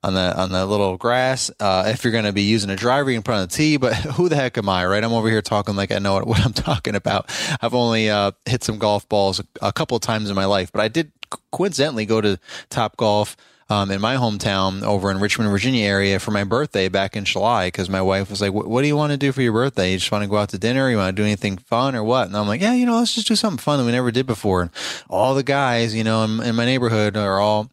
on 0.03 0.13
the 0.13 0.39
on 0.39 0.51
the 0.51 0.65
little 0.65 0.97
grass. 0.97 1.49
Uh, 1.59 1.85
if 1.87 2.03
you're 2.03 2.11
going 2.11 2.25
to 2.25 2.33
be 2.33 2.41
using 2.41 2.69
a 2.69 2.75
driver, 2.75 3.09
you 3.09 3.15
can 3.17 3.23
put 3.23 3.35
on 3.35 3.41
the 3.41 3.47
tee. 3.47 3.77
But 3.77 3.95
who 4.15 4.29
the 4.29 4.35
heck 4.35 4.57
am 4.57 4.69
I, 4.69 4.85
right? 4.85 5.03
I'm 5.03 5.13
over 5.13 5.29
here 5.29 5.41
talking 5.41 5.75
like 5.75 5.91
I 5.91 5.99
know 5.99 6.13
what, 6.13 6.27
what 6.33 6.45
I'm 6.45 6.53
talking 6.53 6.95
about. 6.95 7.29
I've 7.61 7.73
only 7.73 8.09
uh, 8.09 8.31
hit 8.45 8.63
some 8.63 8.77
golf 8.77 9.07
balls 9.07 9.39
a, 9.39 9.45
a, 9.61 9.73
couple 9.73 9.95
of 9.95 10.03
times 10.03 10.29
in 10.29 10.35
my 10.35 10.45
life, 10.45 10.71
but 10.71 10.81
I 10.81 10.87
did 10.87 11.11
coincidentally 11.51 12.05
go 12.05 12.21
to 12.21 12.39
Top 12.69 12.97
Golf. 12.97 13.37
Um, 13.69 13.91
in 13.91 14.01
my 14.01 14.17
hometown 14.17 14.83
over 14.83 15.09
in 15.09 15.21
Richmond, 15.21 15.49
Virginia 15.49 15.85
area 15.85 16.19
for 16.19 16.31
my 16.31 16.43
birthday 16.43 16.89
back 16.89 17.15
in 17.15 17.23
July 17.23 17.67
because 17.67 17.89
my 17.89 18.01
wife 18.01 18.29
was 18.29 18.41
like, 18.41 18.51
what 18.53 18.81
do 18.81 18.87
you 18.87 18.97
want 18.97 19.11
to 19.11 19.17
do 19.17 19.31
for 19.31 19.41
your 19.41 19.53
birthday? 19.53 19.93
You 19.93 19.97
just 19.97 20.11
want 20.11 20.21
to 20.21 20.29
go 20.29 20.35
out 20.35 20.49
to 20.49 20.59
dinner? 20.59 20.91
You 20.91 20.97
want 20.97 21.15
to 21.15 21.19
do 21.19 21.25
anything 21.25 21.57
fun 21.57 21.95
or 21.95 22.03
what? 22.03 22.27
And 22.27 22.35
I'm 22.35 22.45
like, 22.45 22.59
yeah, 22.59 22.73
you 22.73 22.85
know, 22.85 22.97
let's 22.97 23.15
just 23.15 23.27
do 23.27 23.37
something 23.37 23.57
fun 23.57 23.79
that 23.79 23.85
we 23.85 23.93
never 23.93 24.11
did 24.11 24.27
before. 24.27 24.63
And 24.63 24.71
all 25.09 25.33
the 25.33 25.43
guys, 25.43 25.95
you 25.95 26.03
know, 26.03 26.25
in, 26.25 26.43
in 26.43 26.55
my 26.55 26.65
neighborhood 26.65 27.15
are 27.15 27.39
all 27.39 27.71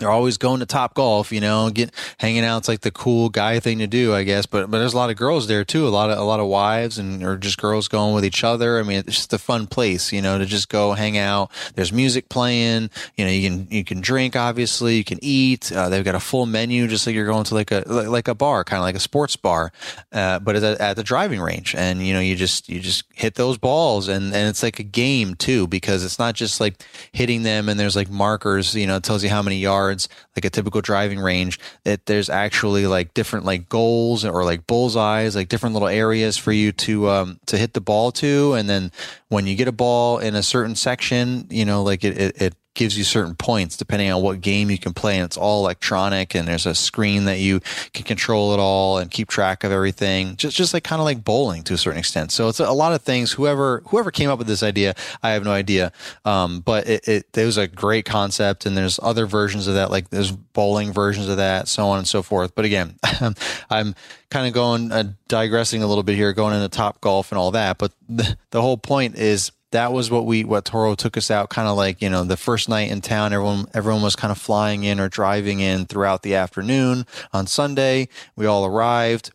they're 0.00 0.10
always 0.10 0.38
going 0.38 0.60
to 0.60 0.66
top 0.66 0.94
golf, 0.94 1.30
you 1.30 1.40
know, 1.40 1.70
get 1.70 1.92
hanging 2.18 2.44
out. 2.44 2.58
It's 2.58 2.68
like 2.68 2.80
the 2.80 2.90
cool 2.90 3.28
guy 3.28 3.60
thing 3.60 3.78
to 3.78 3.86
do, 3.86 4.14
I 4.14 4.24
guess. 4.24 4.46
But 4.46 4.70
but 4.70 4.78
there's 4.78 4.94
a 4.94 4.96
lot 4.96 5.10
of 5.10 5.16
girls 5.16 5.46
there 5.46 5.64
too. 5.64 5.86
A 5.86 5.90
lot 5.90 6.10
of 6.10 6.18
a 6.18 6.22
lot 6.24 6.40
of 6.40 6.46
wives 6.46 6.98
and 6.98 7.22
or 7.22 7.36
just 7.36 7.58
girls 7.58 7.86
going 7.86 8.14
with 8.14 8.24
each 8.24 8.42
other. 8.42 8.78
I 8.78 8.82
mean, 8.82 8.98
it's 8.98 9.16
just 9.16 9.32
a 9.32 9.38
fun 9.38 9.66
place, 9.66 10.12
you 10.12 10.22
know, 10.22 10.38
to 10.38 10.46
just 10.46 10.68
go 10.68 10.92
hang 10.92 11.18
out. 11.18 11.50
There's 11.74 11.92
music 11.92 12.28
playing. 12.28 12.90
You 13.16 13.26
know, 13.26 13.30
you 13.30 13.48
can 13.48 13.68
you 13.70 13.84
can 13.84 14.00
drink. 14.00 14.34
Obviously, 14.34 14.96
you 14.96 15.04
can 15.04 15.18
eat. 15.22 15.70
Uh, 15.70 15.88
they've 15.88 16.04
got 16.04 16.14
a 16.14 16.20
full 16.20 16.46
menu, 16.46 16.88
just 16.88 17.06
like 17.06 17.14
you're 17.14 17.26
going 17.26 17.44
to 17.44 17.54
like 17.54 17.70
a 17.70 17.84
like 17.86 18.28
a 18.28 18.34
bar, 18.34 18.64
kind 18.64 18.78
of 18.78 18.84
like 18.84 18.96
a 18.96 19.00
sports 19.00 19.36
bar, 19.36 19.70
uh, 20.12 20.38
but 20.38 20.56
at, 20.56 20.80
at 20.80 20.96
the 20.96 21.04
driving 21.04 21.40
range. 21.40 21.74
And 21.74 22.04
you 22.04 22.14
know, 22.14 22.20
you 22.20 22.36
just 22.36 22.68
you 22.68 22.80
just 22.80 23.04
hit 23.14 23.34
those 23.34 23.58
balls, 23.58 24.08
and 24.08 24.34
and 24.34 24.48
it's 24.48 24.62
like 24.62 24.78
a 24.78 24.84
game 24.84 25.34
too 25.34 25.66
because 25.66 26.04
it's 26.04 26.18
not 26.18 26.34
just 26.34 26.58
like 26.58 26.82
hitting 27.12 27.42
them 27.42 27.68
and 27.68 27.78
there's 27.78 27.96
like 27.96 28.10
markers. 28.10 28.74
You 28.74 28.86
know, 28.86 28.96
it 28.96 29.04
tells 29.04 29.22
you 29.22 29.28
how 29.28 29.42
many 29.42 29.58
yards 29.58 29.89
yards, 29.90 30.08
like 30.36 30.44
a 30.44 30.50
typical 30.50 30.80
driving 30.80 31.18
range, 31.18 31.58
that 31.84 32.06
there's 32.06 32.30
actually 32.30 32.86
like 32.86 33.14
different 33.14 33.44
like 33.44 33.68
goals 33.68 34.24
or 34.24 34.44
like 34.44 34.66
bullseyes, 34.66 35.34
like 35.36 35.48
different 35.48 35.74
little 35.74 35.88
areas 35.88 36.36
for 36.36 36.52
you 36.52 36.72
to 36.72 37.08
um, 37.10 37.40
to 37.46 37.58
hit 37.58 37.74
the 37.74 37.80
ball 37.80 38.12
to, 38.12 38.54
and 38.54 38.68
then 38.68 38.92
when 39.28 39.46
you 39.46 39.56
get 39.56 39.68
a 39.68 39.72
ball 39.72 40.18
in 40.18 40.34
a 40.34 40.42
certain 40.42 40.74
section, 40.74 41.46
you 41.50 41.64
know, 41.64 41.82
like 41.82 42.04
it, 42.04 42.18
it, 42.18 42.42
it 42.42 42.54
gives 42.80 42.96
you 42.96 43.04
certain 43.04 43.34
points 43.34 43.76
depending 43.76 44.10
on 44.10 44.22
what 44.22 44.40
game 44.40 44.70
you 44.70 44.78
can 44.78 44.94
play. 44.94 45.16
And 45.16 45.26
it's 45.26 45.36
all 45.36 45.62
electronic 45.62 46.34
and 46.34 46.48
there's 46.48 46.64
a 46.64 46.74
screen 46.74 47.26
that 47.26 47.38
you 47.38 47.60
can 47.92 48.06
control 48.06 48.54
it 48.54 48.58
all 48.58 48.96
and 48.96 49.10
keep 49.10 49.28
track 49.28 49.64
of 49.64 49.70
everything. 49.70 50.34
Just, 50.36 50.56
just 50.56 50.72
like 50.72 50.82
kind 50.82 50.98
of 50.98 51.04
like 51.04 51.22
bowling 51.22 51.62
to 51.64 51.74
a 51.74 51.76
certain 51.76 51.98
extent. 51.98 52.32
So 52.32 52.48
it's 52.48 52.58
a, 52.58 52.72
lot 52.72 52.94
of 52.94 53.02
things. 53.02 53.32
Whoever, 53.32 53.82
whoever 53.88 54.10
came 54.10 54.30
up 54.30 54.38
with 54.38 54.46
this 54.46 54.62
idea, 54.62 54.94
I 55.22 55.32
have 55.32 55.44
no 55.44 55.52
idea. 55.52 55.92
Um, 56.24 56.60
but 56.60 56.88
it, 56.88 57.06
it, 57.06 57.26
it 57.36 57.44
was 57.44 57.58
a 57.58 57.68
great 57.68 58.06
concept 58.06 58.64
and 58.64 58.74
there's 58.74 58.98
other 59.02 59.26
versions 59.26 59.66
of 59.66 59.74
that, 59.74 59.90
like 59.90 60.08
there's 60.08 60.32
bowling 60.32 60.90
versions 60.90 61.28
of 61.28 61.36
that, 61.36 61.68
so 61.68 61.86
on 61.88 61.98
and 61.98 62.08
so 62.08 62.22
forth. 62.22 62.54
But 62.54 62.64
again, 62.64 62.98
I'm 63.70 63.94
kind 64.30 64.46
of 64.46 64.54
going, 64.54 64.90
uh, 64.90 65.12
digressing 65.28 65.82
a 65.82 65.86
little 65.86 66.02
bit 66.02 66.16
here, 66.16 66.32
going 66.32 66.54
into 66.54 66.70
top 66.70 67.02
golf 67.02 67.30
and 67.30 67.38
all 67.38 67.50
that. 67.50 67.76
But 67.76 67.92
the, 68.08 68.38
the 68.52 68.62
whole 68.62 68.78
point 68.78 69.16
is, 69.16 69.52
that 69.72 69.92
was 69.92 70.10
what 70.10 70.26
we 70.26 70.44
what 70.44 70.64
Toro 70.64 70.94
took 70.94 71.16
us 71.16 71.30
out 71.30 71.50
kind 71.50 71.68
of 71.68 71.76
like 71.76 72.02
you 72.02 72.10
know 72.10 72.24
the 72.24 72.36
first 72.36 72.68
night 72.68 72.90
in 72.90 73.00
town 73.00 73.32
everyone 73.32 73.66
everyone 73.74 74.02
was 74.02 74.16
kind 74.16 74.30
of 74.30 74.38
flying 74.38 74.84
in 74.84 75.00
or 75.00 75.08
driving 75.08 75.60
in 75.60 75.86
throughout 75.86 76.22
the 76.22 76.34
afternoon 76.34 77.06
on 77.32 77.46
Sunday 77.46 78.08
we 78.36 78.46
all 78.46 78.64
arrived 78.64 79.30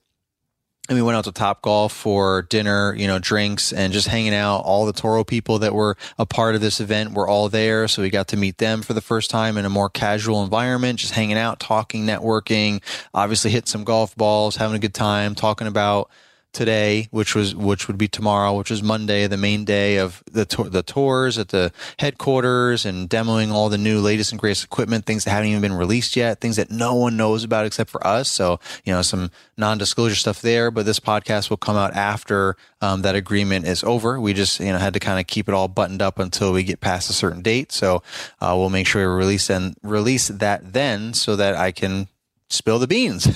and 0.87 0.95
we 0.95 1.01
went 1.01 1.17
out 1.17 1.23
to 1.23 1.31
Top 1.31 1.63
Golf 1.63 1.91
for 1.91 2.43
dinner, 2.43 2.93
you 2.95 3.07
know, 3.07 3.17
drinks 3.17 3.73
and 3.73 3.91
just 3.91 4.07
hanging 4.07 4.35
out. 4.35 4.59
All 4.59 4.85
the 4.85 4.93
Toro 4.93 5.23
people 5.23 5.57
that 5.59 5.73
were 5.73 5.97
a 6.19 6.27
part 6.27 6.53
of 6.53 6.61
this 6.61 6.79
event 6.79 7.13
were 7.13 7.27
all 7.27 7.49
there. 7.49 7.87
So 7.87 8.03
we 8.03 8.11
got 8.11 8.27
to 8.29 8.37
meet 8.37 8.59
them 8.59 8.83
for 8.83 8.93
the 8.93 9.01
first 9.01 9.31
time 9.31 9.57
in 9.57 9.65
a 9.65 9.69
more 9.69 9.89
casual 9.89 10.43
environment, 10.43 10.99
just 10.99 11.13
hanging 11.13 11.39
out, 11.39 11.59
talking, 11.59 12.05
networking, 12.05 12.83
obviously 13.15 13.49
hitting 13.49 13.65
some 13.65 13.83
golf 13.83 14.15
balls, 14.15 14.57
having 14.57 14.75
a 14.75 14.79
good 14.79 14.93
time, 14.93 15.33
talking 15.33 15.65
about 15.65 16.11
today, 16.55 17.07
which 17.11 17.35
was 17.35 17.53
which 17.53 17.87
would 17.87 17.97
be 17.97 18.07
tomorrow, 18.07 18.57
which 18.57 18.71
is 18.71 18.81
Monday, 18.81 19.27
the 19.27 19.37
main 19.37 19.65
day 19.65 19.97
of 19.97 20.23
the 20.31 20.45
to- 20.45 20.69
the 20.69 20.81
tours 20.81 21.37
at 21.37 21.49
the 21.49 21.71
headquarters 21.99 22.85
and 22.85 23.09
demoing 23.09 23.51
all 23.51 23.69
the 23.69 23.77
new 23.77 23.99
latest 23.99 24.31
and 24.31 24.39
greatest 24.39 24.63
equipment, 24.63 25.05
things 25.05 25.25
that 25.25 25.31
haven't 25.31 25.49
even 25.49 25.61
been 25.61 25.73
released 25.73 26.15
yet, 26.15 26.41
things 26.41 26.55
that 26.55 26.71
no 26.71 26.95
one 26.95 27.17
knows 27.17 27.43
about 27.43 27.65
except 27.65 27.89
for 27.89 28.05
us. 28.07 28.31
So 28.31 28.59
you 28.85 28.93
know 28.93 29.01
some 29.03 29.29
non-disclosure 29.57 30.15
stuff 30.15 30.41
there. 30.41 30.71
But 30.71 30.85
this 30.85 30.99
podcast 30.99 31.49
will 31.49 31.57
come 31.57 31.75
out 31.75 31.93
after 31.93 32.55
um, 32.81 33.01
that 33.03 33.15
agreement 33.15 33.67
is 33.67 33.83
over. 33.83 34.19
We 34.19 34.33
just 34.33 34.59
you 34.59 34.71
know 34.71 34.79
had 34.79 34.93
to 34.93 34.99
kind 34.99 35.19
of 35.19 35.27
keep 35.27 35.47
it 35.49 35.53
all 35.53 35.67
buttoned 35.67 36.01
up 36.01 36.17
until 36.17 36.53
we 36.53 36.63
get 36.63 36.79
past 36.79 37.09
a 37.09 37.13
certain 37.13 37.41
date. 37.41 37.71
So 37.71 38.01
uh, 38.41 38.55
we'll 38.57 38.69
make 38.69 38.87
sure 38.87 39.01
we 39.01 39.17
release 39.17 39.49
and 39.49 39.75
release 39.83 40.29
that 40.29 40.73
then, 40.73 41.13
so 41.13 41.35
that 41.35 41.55
I 41.55 41.71
can 41.71 42.07
spill 42.55 42.79
the 42.79 42.87
beans. 42.87 43.27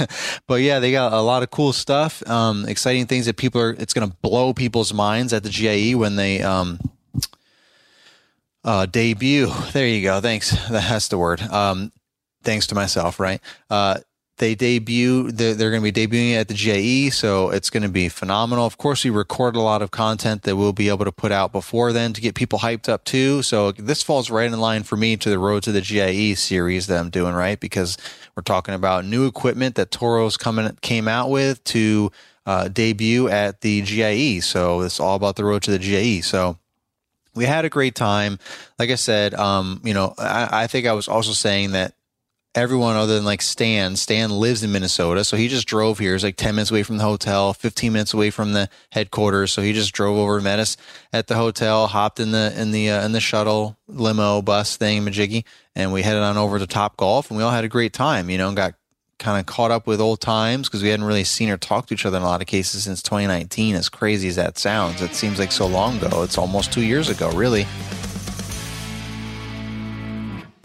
but 0.48 0.62
yeah, 0.62 0.80
they 0.80 0.92
got 0.92 1.14
a 1.14 1.22
lot 1.22 1.44
of 1.44 1.52
cool 1.52 1.74
stuff, 1.74 2.28
um, 2.28 2.66
exciting 2.68 3.06
things 3.06 3.26
that 3.26 3.38
people 3.38 3.62
are. 3.62 3.72
It's 3.72 3.94
going 3.94 4.10
to 4.10 4.16
blow 4.22 4.54
people's 4.54 4.94
minds 4.94 5.34
at 5.34 5.44
the 5.44 5.50
GIE 5.50 5.96
when 5.96 6.16
they 6.16 6.42
um, 6.42 6.80
uh, 8.64 8.86
debut. 8.86 9.52
There 9.74 9.88
you 9.88 10.02
go. 10.02 10.22
Thanks. 10.22 10.52
That's 10.70 11.08
the 11.08 11.18
word. 11.18 11.42
Um, 11.42 11.92
thanks 12.44 12.68
to 12.68 12.76
myself, 12.76 13.20
right? 13.20 13.42
Uh, 13.70 14.00
they 14.40 14.56
debut, 14.56 15.32
they're, 15.32 15.54
they're 15.54 15.70
going 15.70 15.84
to 15.84 15.92
be 15.92 16.08
debuting 16.08 16.34
at 16.34 16.48
the 16.48 16.54
GIE, 16.54 17.10
so 17.10 17.50
it's 17.52 17.70
going 17.70 17.84
to 17.84 17.90
be 17.90 18.10
phenomenal. 18.10 18.66
Of 18.66 18.78
course, 18.78 19.04
we 19.04 19.12
record 19.12 19.56
a 19.56 19.62
lot 19.62 19.82
of 19.82 19.92
content 19.92 20.42
that 20.44 20.56
we'll 20.56 20.74
be 20.74 20.90
able 20.90 21.06
to 21.06 21.12
put 21.12 21.32
out 21.32 21.52
before 21.52 21.94
then 21.94 22.14
to 22.14 22.22
get 22.22 22.36
people 22.36 22.60
hyped 22.60 22.90
up 22.90 23.04
too. 23.04 23.44
So 23.44 23.72
this 23.74 24.02
falls 24.02 24.30
right 24.30 24.52
in 24.52 24.60
line 24.60 24.84
for 24.84 24.96
me 24.96 25.16
to 25.18 25.30
the 25.30 25.40
Road 25.40 25.64
to 25.64 25.72
the 25.72 25.82
GIE 25.82 26.34
series 26.34 26.88
that 26.88 27.00
I'm 27.00 27.10
doing, 27.10 27.34
right? 27.34 27.60
Because 27.60 27.98
we're 28.36 28.44
talking 28.44 28.74
about 28.74 29.06
new 29.06 29.28
equipment 29.28 29.76
that 29.76 29.92
Toro's 29.92 30.38
coming 30.38 30.76
came 30.82 31.08
out 31.08 31.30
with 31.30 31.64
to 31.66 32.12
uh, 32.46 32.68
debut 32.68 33.30
at 33.30 33.62
the 33.62 33.82
GIE. 33.82 34.40
So 34.40 34.82
it's 34.82 35.00
all 35.00 35.16
about 35.16 35.36
the 35.36 35.46
Road 35.46 35.64
to 35.64 35.72
the 35.72 35.80
GIE. 35.80 36.22
So 36.22 36.58
we 37.36 37.46
had 37.46 37.66
a 37.66 37.70
great 37.70 37.96
time. 37.96 38.40
Like 38.80 38.90
I 38.90 38.96
said, 38.96 39.34
um, 39.34 39.82
you 39.84 39.94
know, 39.94 40.14
I, 40.18 40.64
I 40.64 40.68
think 40.68 40.88
I 40.88 40.94
was 40.94 41.08
also 41.08 41.34
saying 41.34 41.72
that 41.72 41.94
everyone 42.56 42.96
other 42.96 43.16
than 43.16 43.26
like 43.26 43.42
Stan. 43.42 43.96
Stan 43.96 44.32
lives 44.32 44.64
in 44.64 44.72
Minnesota, 44.72 45.24
so 45.24 45.38
he 45.38 45.48
just 45.48 45.68
drove 45.68 46.00
here. 46.00 46.16
It's 46.16 46.24
like 46.24 46.36
10 46.36 46.56
minutes 46.56 46.72
away 46.72 46.84
from 46.84 46.98
the 46.98 47.04
hotel, 47.04 47.54
15 47.54 47.94
minutes 47.94 48.14
away 48.14 48.30
from 48.30 48.54
the 48.54 48.70
headquarters. 48.92 49.52
So 49.52 49.62
he 49.62 49.74
just 49.74 49.94
drove 49.94 50.18
over, 50.18 50.42
met 50.42 50.60
us 50.60 50.78
at 51.14 51.28
the 51.28 51.36
hotel, 51.36 51.88
hopped 51.88 52.20
in 52.20 52.32
the 52.32 52.54
in 52.60 52.72
the 52.72 52.90
uh, 52.90 53.06
in 53.06 53.12
the 53.12 53.22
shuttle 53.22 53.78
limo 53.88 54.42
bus 54.42 54.78
thing, 54.78 55.04
Majiggy, 55.04 55.46
and 55.76 55.94
we 55.94 56.02
headed 56.02 56.24
on 56.24 56.38
over 56.38 56.60
to 56.60 56.68
Top 56.68 56.98
Golf, 56.98 57.30
and 57.30 57.38
we 57.38 57.44
all 57.44 57.52
had 57.52 57.64
a 57.64 57.70
great 57.70 57.94
time. 57.94 58.30
You 58.30 58.38
know, 58.38 58.48
and 58.48 58.58
got 58.58 58.74
kind 59.20 59.40
of 59.40 59.46
caught 59.46 59.70
up 59.70 59.86
with 59.86 60.00
old 60.00 60.22
times 60.22 60.70
because 60.70 60.82
we 60.82 60.90
hadn't 60.90 61.06
really 61.06 61.26
seen 61.26 61.50
or 61.50 61.58
talked 61.58 61.90
to 61.90 61.94
each 61.94 62.06
other 62.06 62.18
in 62.18 62.24
a 62.24 62.26
lot 62.26 62.42
of 62.42 62.48
cases 62.48 62.86
since 62.86 63.04
2019. 63.04 63.76
As 63.76 63.90
crazy 63.90 64.30
as 64.30 64.38
that 64.38 64.58
sounds, 64.58 65.02
it 65.02 65.14
seems 65.14 65.38
like 65.38 65.52
so 65.52 65.68
long 65.68 65.98
ago. 65.98 66.24
It's 66.24 66.38
almost 66.38 66.72
two 66.72 66.84
years 66.84 67.10
ago, 67.10 67.30
really. 67.32 67.68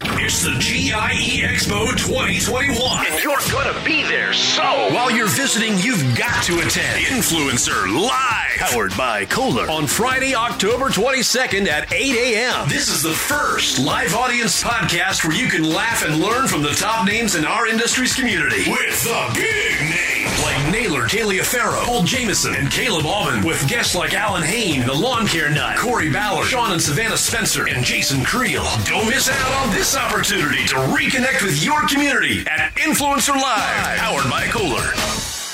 It's 0.01 0.43
the 0.43 0.51
GIE 0.59 1.41
Expo 1.47 1.87
2021. 1.95 3.05
And 3.05 3.23
you're 3.23 3.37
going 3.51 3.73
to 3.73 3.85
be 3.85 4.03
there, 4.03 4.33
so. 4.33 4.61
While 4.93 5.09
you're 5.09 5.27
visiting, 5.27 5.77
you've 5.79 6.17
got 6.17 6.43
to 6.45 6.59
attend 6.59 7.05
Influencer 7.05 7.87
Live. 8.01 8.57
Powered 8.57 8.95
by 8.97 9.25
Kohler. 9.25 9.69
On 9.69 9.87
Friday, 9.87 10.35
October 10.35 10.89
22nd 10.89 11.67
at 11.67 11.91
8 11.93 12.35
a.m. 12.35 12.67
This 12.67 12.89
is 12.89 13.03
the 13.03 13.13
first 13.13 13.79
live 13.79 14.13
audience 14.15 14.61
podcast 14.63 15.23
where 15.25 15.35
you 15.35 15.47
can 15.47 15.63
laugh 15.63 16.05
and 16.05 16.19
learn 16.19 16.47
from 16.47 16.61
the 16.61 16.71
top 16.71 17.05
names 17.07 17.35
in 17.35 17.45
our 17.45 17.67
industry's 17.67 18.13
community. 18.13 18.69
With 18.69 19.03
the 19.03 19.31
big 19.33 19.79
names 19.79 20.43
like 20.43 20.71
Naylor 20.71 21.03
Taliaferro, 21.07 21.83
Paul 21.85 22.03
Jameson, 22.03 22.55
and 22.55 22.69
Caleb 22.71 23.05
Alvin. 23.05 23.43
With 23.45 23.67
guests 23.69 23.95
like 23.95 24.13
Allyn 24.13 24.43
Hane, 24.43 24.85
the 24.85 24.93
Lawn 24.93 25.27
Care 25.27 25.49
Nut, 25.49 25.77
Corey 25.77 26.09
Ballard, 26.09 26.47
Sean 26.47 26.71
and 26.71 26.81
Savannah 26.81 27.17
Spencer, 27.17 27.67
and 27.67 27.83
Jason 27.83 28.23
Creel. 28.23 28.63
Don't 28.85 29.07
miss 29.07 29.29
out 29.29 29.65
on 29.65 29.73
this 29.73 29.84
opportunity 29.93 30.65
to 30.65 30.75
reconnect 30.75 31.43
with 31.43 31.63
your 31.63 31.85
community 31.87 32.39
at 32.47 32.73
Influencer 32.75 33.35
Live. 33.35 33.97
Powered 33.99 34.31
by 34.31 34.47
Kohler. 34.47 34.91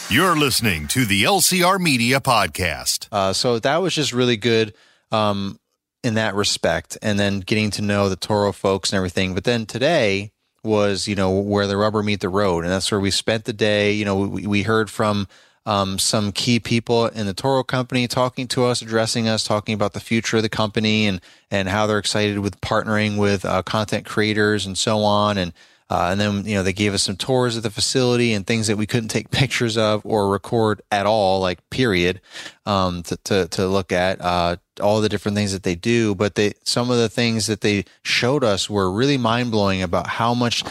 You're 0.10 0.38
listening 0.38 0.88
to 0.90 1.04
the 1.06 1.24
LCR 1.24 1.80
Media 1.80 2.22
Podcast. 2.22 3.08
Uh, 3.12 3.34
so 3.34 3.60
that 3.60 3.78
was 3.82 3.94
just 3.94 4.14
really 4.14 4.38
good 4.38 4.74
um, 5.12 5.60
in 6.02 6.14
that 6.14 6.36
respect, 6.36 6.98
and 7.02 7.20
then 7.20 7.42
getting 7.42 7.72
to 7.72 7.82
know 7.82 8.08
the 8.08 8.16
Toro 8.16 8.54
folks 8.54 8.92
and 8.92 8.98
everything. 8.98 9.34
But 9.34 9.44
then 9.44 9.66
today 9.66 10.32
was, 10.64 11.08
you 11.08 11.16
know, 11.16 11.32
where 11.32 11.68
the 11.68 11.76
rubber 11.76 12.02
meet 12.02 12.22
the 12.22 12.30
road, 12.30 12.64
and 12.64 12.72
that's 12.72 12.90
where 12.90 13.02
we 13.02 13.12
spent 13.12 13.44
the 13.44 13.54
day. 13.54 13.92
You 13.92 14.06
know, 14.06 14.16
we, 14.16 14.48
we 14.48 14.64
heard 14.64 14.90
from 14.90 15.28
um, 15.66 16.00
some 16.00 16.32
key 16.32 16.60
people 16.60 17.08
in 17.08 17.28
the 17.28 17.34
Toro 17.34 17.64
company 17.64 18.08
talking 18.08 18.48
to 18.50 18.66
us, 18.66 18.82
addressing 18.82 19.28
us, 19.28 19.44
talking 19.44 19.76
about 19.76 19.94
the 19.94 20.00
future 20.00 20.38
of 20.38 20.44
the 20.44 20.50
company 20.50 21.06
and 21.06 21.22
and 21.52 21.70
how 21.70 21.86
they're 21.86 22.00
excited 22.00 22.40
with 22.40 22.60
partnering 22.62 23.18
with 23.18 23.46
uh, 23.46 23.62
content 23.62 24.06
creators 24.06 24.66
and 24.66 24.78
so 24.78 25.00
on. 25.00 25.38
And 25.38 25.54
uh, 25.90 26.08
and 26.10 26.20
then 26.20 26.46
you 26.46 26.56
know 26.56 26.64
they 26.64 26.74
gave 26.74 26.94
us 26.94 27.04
some 27.04 27.16
tours 27.16 27.58
of 27.58 27.64
the 27.64 27.70
facility 27.70 28.34
and 28.34 28.48
things 28.48 28.68
that 28.68 28.78
we 28.78 28.88
couldn't 28.88 29.10
take 29.10 29.30
pictures 29.32 29.78
of 29.78 30.02
or 30.04 30.30
record 30.30 30.82
at 30.92 31.06
all, 31.06 31.42
like 31.42 31.70
period, 31.70 32.22
um, 32.66 33.04
to, 33.04 33.18
to 33.18 33.48
to 33.50 33.68
look 33.68 33.92
at 33.92 34.20
uh, 34.20 34.56
all 34.82 35.00
the 35.00 35.10
different 35.10 35.36
things 35.36 35.52
that 35.52 35.64
they 35.64 35.76
do. 35.76 36.16
But 36.16 36.36
they 36.36 36.54
some 36.64 36.90
of 36.90 36.98
the 36.98 37.10
things 37.10 37.46
that 37.48 37.62
they 37.62 37.86
showed 38.02 38.44
us 38.44 38.68
were 38.68 38.92
really 38.92 39.18
mind 39.18 39.52
blowing 39.52 39.84
about 39.84 40.08
how 40.08 40.34
much 40.34 40.64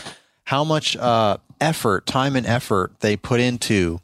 how 0.45 0.65
much 0.65 0.97
uh, 0.97 1.37
effort, 1.61 2.07
time 2.07 2.35
and 2.35 2.47
effort 2.47 2.99
they 3.01 3.17
put 3.17 3.39
into 3.39 4.01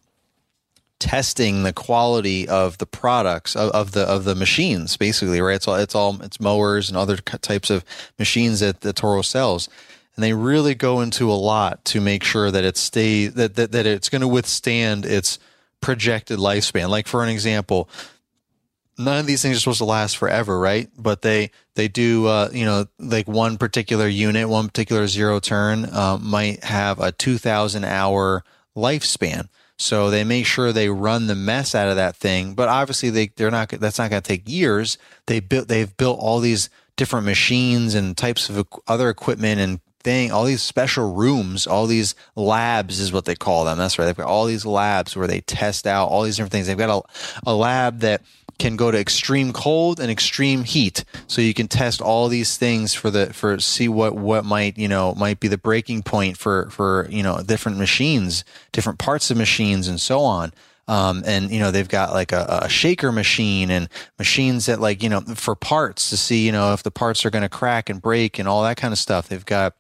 testing 0.99 1.62
the 1.62 1.73
quality 1.73 2.49
of 2.49 2.79
the 2.79 2.87
products 2.87 3.55
of, 3.55 3.71
of, 3.73 3.93
the 3.93 4.03
of 4.03 4.25
the 4.25 4.35
machines 4.35 4.97
basically 4.97 5.41
right? 5.41 5.57
It's 5.57 5.69
all 5.69 5.75
it's 5.75 5.95
all 5.95 6.23
it's 6.23 6.41
mowers 6.41 6.88
and 6.88 6.97
other 6.97 7.17
types 7.17 7.71
of 7.71 7.85
machines 8.19 8.61
that 8.61 8.81
the 8.81 8.93
Toro 8.93 9.23
sells. 9.23 9.69
And 10.15 10.25
they 10.25 10.33
really 10.33 10.75
go 10.75 11.03
into 11.03 11.31
a 11.31 11.35
lot 11.35 11.85
to 11.87 12.00
make 12.00 12.25
sure 12.25 12.50
that 12.50 12.65
it 12.65 12.79
stays 12.79 13.35
that, 13.35 13.57
that, 13.57 13.73
that 13.73 13.85
it's 13.85 14.09
going 14.09 14.23
to 14.23 14.29
withstand 14.29 15.05
its 15.05 15.38
projected 15.83 16.38
lifespan. 16.38 16.88
Like 16.88 17.07
for 17.07 17.23
an 17.23 17.29
example 17.29 17.91
none 18.99 19.19
of 19.19 19.26
these 19.26 19.43
things 19.43 19.57
are 19.57 19.61
supposed 19.61 19.79
to 19.79 19.85
last 19.85 20.17
forever 20.17 20.59
right? 20.59 20.88
But 20.97 21.23
they 21.23 21.50
they 21.75 21.88
do 21.88 22.26
uh, 22.26 22.49
you 22.53 22.65
know 22.65 22.87
like 22.99 23.29
one 23.29 23.59
particular 23.59 24.09
unit 24.09 24.49
one 24.49 24.67
particular 24.67 25.07
zero 25.07 25.41
turn 25.41 25.85
uh, 25.85 26.19
might 26.21 26.65
have 26.65 27.00
a 27.00 27.12
2000 27.12 27.85
hour 27.85 28.45
lifespan 28.75 29.49
so 29.78 30.11
they 30.11 30.25
make 30.25 30.47
sure 30.47 30.73
they 30.73 30.89
run 30.89 31.26
the 31.26 31.34
mess 31.34 31.75
out 31.75 31.89
of 31.89 31.97
that 31.97 32.17
thing. 32.17 32.54
But 32.54 32.69
obviously 32.69 33.10
they 33.10 33.28
they're 33.28 33.50
not 33.50 33.69
that's 33.69 33.99
not 33.99 34.10
going 34.10 34.23
to 34.23 34.28
take 34.28 34.49
years. 34.49 34.99
They 35.26 35.41
built 35.41 35.69
they've 35.69 35.95
built 35.97 36.19
all 36.19 36.41
these 36.41 36.71
different 36.97 37.26
machines 37.26 37.95
and 37.95 38.17
types 38.17 38.49
of 38.49 38.67
other 38.86 39.10
equipment 39.10 39.60
and 39.60 39.80
thing, 40.06 40.30
all 40.30 40.45
these 40.45 40.62
special 40.62 41.12
rooms, 41.14 41.66
all 41.66 41.88
these 41.88 42.14
labs 42.36 43.00
is 43.00 43.12
what 43.12 43.25
they 43.25 43.34
call 43.34 43.64
them. 43.64 43.76
That's 43.76 43.99
right. 43.99 44.04
They've 44.04 44.16
got 44.16 44.28
all 44.28 44.47
these 44.47 44.64
labs 44.64 45.16
where 45.16 45.26
they 45.26 45.40
test 45.40 45.84
out 45.84 46.06
all 46.06 46.23
these 46.23 46.36
different 46.36 46.52
things. 46.52 46.69
They've 46.69 46.78
got 46.78 47.04
a, 47.45 47.50
a 47.50 47.54
lab 47.54 47.99
that 48.00 48.23
can 48.60 48.76
go 48.76 48.92
to 48.92 48.99
extreme 48.99 49.52
cold 49.52 49.99
and 49.99 50.08
extreme 50.08 50.62
heat. 50.62 51.04
So 51.26 51.42
you 51.42 51.52
can 51.52 51.66
test 51.66 52.00
all 52.00 52.28
these 52.28 52.56
things 52.56 52.95
for 52.95 53.10
the 53.10 53.32
for 53.32 53.58
see 53.58 53.88
what 53.88 54.14
what 54.14 54.45
might 54.45 54.78
you 54.78 54.86
know 54.86 55.12
might 55.16 55.40
be 55.40 55.49
the 55.49 55.58
breaking 55.58 56.04
point 56.04 56.38
for 56.38 56.71
for 56.71 57.08
you 57.10 57.25
know 57.25 57.42
different 57.42 57.76
machines, 57.76 58.45
different 58.71 59.00
parts 59.00 59.32
of 59.32 59.36
machines, 59.36 59.88
and 59.88 60.00
so 60.00 60.21
on. 60.21 60.52
Um, 60.86 61.25
and 61.26 61.50
you 61.50 61.58
know 61.58 61.73
they've 61.73 61.88
got 61.88 62.12
like 62.12 62.30
a, 62.30 62.60
a, 62.62 62.69
shaker 62.69 63.10
machine 63.10 63.73
and 63.73 63.88
machines 64.21 64.66
that 64.66 64.80
like 64.80 65.02
you 65.02 65.08
know 65.08 65.21
for 65.34 65.56
parts 65.56 66.10
to 66.10 66.16
see 66.16 66.47
you 66.47 66.52
know 66.52 66.75
if 66.75 66.84
the 66.84 66.92
parts 66.92 67.26
are 67.26 67.30
going 67.30 67.42
to 67.42 67.49
crack 67.49 67.90
and 67.90 68.00
break 68.00 68.38
and 68.38 68.47
all 68.47 68.62
that 68.62 68.76
kind 68.76 68.92
of 68.92 68.99
stuff. 69.00 69.28
They've 69.28 69.45
got 69.45 69.75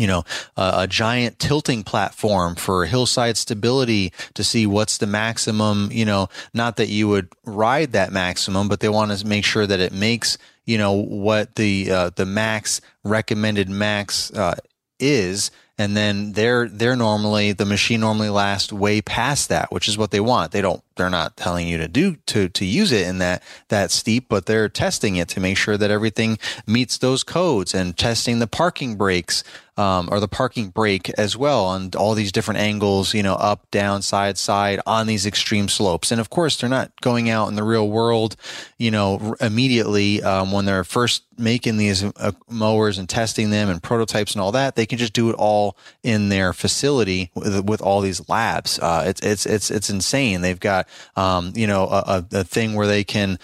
you 0.00 0.06
know, 0.06 0.24
a, 0.56 0.72
a, 0.78 0.86
giant 0.86 1.38
tilting 1.38 1.82
platform 1.82 2.54
for 2.54 2.86
hillside 2.86 3.36
stability 3.36 4.14
to 4.32 4.42
see 4.42 4.66
what's 4.66 4.96
the 4.96 5.06
maximum, 5.06 5.90
you 5.92 6.06
know, 6.06 6.28
not 6.54 6.76
that 6.76 6.88
you 6.88 7.06
would 7.06 7.28
ride 7.44 7.92
that 7.92 8.10
maximum, 8.10 8.66
but 8.66 8.80
they 8.80 8.88
want 8.88 9.12
to 9.12 9.26
make 9.26 9.44
sure 9.44 9.66
that 9.66 9.78
it 9.78 9.92
makes, 9.92 10.38
you 10.64 10.78
know, 10.78 10.92
what 10.92 11.56
the, 11.56 11.90
uh, 11.90 12.10
the 12.16 12.24
max 12.24 12.80
recommended 13.04 13.68
max, 13.68 14.32
uh, 14.32 14.54
is 14.98 15.50
and 15.78 15.96
then 15.96 16.32
they're 16.32 16.68
they're 16.68 16.94
normally 16.94 17.52
the 17.52 17.64
machine 17.64 18.00
normally 18.00 18.28
lasts 18.28 18.70
way 18.70 19.00
past 19.00 19.48
that 19.48 19.72
which 19.72 19.88
is 19.88 19.96
what 19.96 20.10
they 20.10 20.20
want. 20.20 20.52
They 20.52 20.60
don't 20.60 20.82
they're 20.96 21.10
not 21.10 21.36
telling 21.36 21.66
you 21.66 21.78
to 21.78 21.88
do 21.88 22.16
to 22.26 22.48
to 22.48 22.64
use 22.64 22.92
it 22.92 23.06
in 23.06 23.18
that 23.18 23.42
that 23.68 23.90
steep 23.90 24.26
but 24.28 24.46
they're 24.46 24.68
testing 24.68 25.16
it 25.16 25.28
to 25.28 25.40
make 25.40 25.56
sure 25.56 25.76
that 25.76 25.90
everything 25.90 26.38
meets 26.66 26.98
those 26.98 27.22
codes 27.22 27.74
and 27.74 27.96
testing 27.96 28.38
the 28.38 28.46
parking 28.46 28.96
brakes 28.96 29.42
um, 29.80 30.10
or 30.12 30.20
the 30.20 30.28
parking 30.28 30.68
brake 30.68 31.08
as 31.10 31.38
well 31.38 31.64
on 31.64 31.90
all 31.96 32.12
these 32.14 32.32
different 32.32 32.60
angles, 32.60 33.14
you 33.14 33.22
know, 33.22 33.34
up, 33.34 33.70
down, 33.70 34.02
side, 34.02 34.36
side 34.36 34.78
on 34.84 35.06
these 35.06 35.24
extreme 35.24 35.68
slopes. 35.68 36.12
And 36.12 36.20
of 36.20 36.28
course, 36.28 36.58
they're 36.58 36.68
not 36.68 36.92
going 37.00 37.30
out 37.30 37.48
in 37.48 37.54
the 37.54 37.62
real 37.62 37.88
world, 37.88 38.36
you 38.76 38.90
know, 38.90 39.34
immediately 39.40 40.22
um, 40.22 40.52
when 40.52 40.66
they're 40.66 40.84
first 40.84 41.22
making 41.38 41.78
these 41.78 42.04
uh, 42.04 42.32
mowers 42.50 42.98
and 42.98 43.08
testing 43.08 43.48
them 43.48 43.70
and 43.70 43.82
prototypes 43.82 44.34
and 44.34 44.42
all 44.42 44.52
that. 44.52 44.76
They 44.76 44.84
can 44.84 44.98
just 44.98 45.14
do 45.14 45.30
it 45.30 45.36
all 45.38 45.78
in 46.02 46.28
their 46.28 46.52
facility 46.52 47.30
with, 47.34 47.64
with 47.64 47.80
all 47.80 48.02
these 48.02 48.28
labs. 48.28 48.78
Uh, 48.78 49.04
it's 49.06 49.20
it's 49.22 49.46
it's 49.46 49.70
it's 49.70 49.88
insane. 49.88 50.42
They've 50.42 50.60
got 50.60 50.88
um, 51.16 51.52
you 51.54 51.66
know 51.66 51.86
a, 51.86 52.24
a 52.32 52.44
thing 52.44 52.74
where 52.74 52.86
they 52.86 53.04
can 53.04 53.38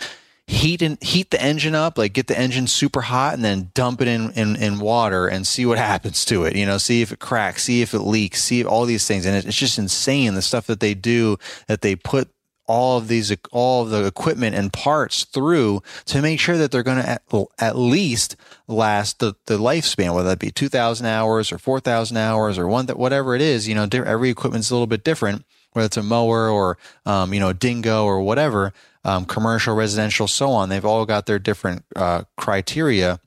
heat 0.47 0.81
and 0.81 1.03
heat 1.03 1.31
the 1.31 1.43
engine 1.43 1.75
up, 1.75 1.99
like 1.99 2.13
get 2.13 2.29
the 2.29 2.39
engine 2.39 2.67
super 2.67 3.03
hot 3.03 3.35
and 3.35 3.45
then 3.45 3.71
dump 3.75 4.01
it 4.01 4.09
in, 4.09 4.31
in, 4.33 4.57
in 4.57 4.79
water 4.79 5.27
and 5.27 5.47
see 5.47 5.67
what 5.67 5.79
happens 5.93 6.25
to 6.27 6.45
it. 6.45 6.57
You 6.57 6.67
know, 6.67 6.79
see 6.79 7.03
if 7.03 7.13
it 7.13 7.19
cracks, 7.19 7.65
see 7.65 7.83
if 7.83 7.95
it 7.95 8.01
leaks, 8.01 8.43
see 8.43 8.65
all 8.65 8.85
these 8.85 9.07
things. 9.07 9.27
And 9.27 9.37
it's 9.37 9.57
just 9.57 9.79
insane 9.79 10.35
the 10.35 10.43
stuff 10.43 10.67
that 10.67 10.81
they 10.81 10.95
do 10.95 11.39
that 11.67 11.81
they 11.81 11.97
put 11.97 12.31
all 12.69 12.99
of 12.99 13.07
these, 13.07 13.35
all 13.53 13.83
of 13.83 13.91
the 13.91 14.05
equipment 14.07 14.57
and 14.57 14.73
parts 14.73 15.25
through 15.25 15.83
to 16.05 16.21
make 16.21 16.41
sure 16.41 16.57
that 16.57 16.73
they're 16.73 16.83
going 16.83 17.01
to 17.01 17.09
at, 17.09 17.23
at, 17.61 17.77
least 17.77 18.35
last 18.67 19.21
the, 19.21 19.35
the 19.47 19.57
lifespan, 19.57 20.13
whether 20.13 20.29
that 20.29 20.41
be 20.41 20.51
2000 20.51 21.07
hours 21.07 21.53
or 21.53 21.59
4000 21.59 22.17
hours 22.17 22.59
or 22.59 22.67
one 22.67 22.87
that, 22.87 22.99
whatever 22.99 23.37
it 23.37 23.41
is, 23.41 23.69
you 23.69 23.75
know, 23.77 23.87
every 23.93 24.31
equipment's 24.31 24.71
a 24.71 24.75
little 24.75 24.89
bit 24.89 25.05
different, 25.05 25.45
whether 25.77 25.87
it's 25.87 25.99
a 25.99 26.03
mower 26.03 26.49
or, 26.49 26.79
um, 27.05 27.35
you 27.35 27.39
know, 27.39 27.51
a 27.51 27.55
dingo 27.55 28.07
or 28.07 28.23
whatever 28.23 28.73
um, 29.05 29.27
commercial, 29.27 29.75
residential, 29.75 30.27
so 30.27 30.49
on. 30.51 30.71
They've 30.71 30.85
all 30.85 31.05
got 31.05 31.27
their 31.27 31.39
different 31.39 31.85
uh, 31.95 32.23
criteria 32.39 33.21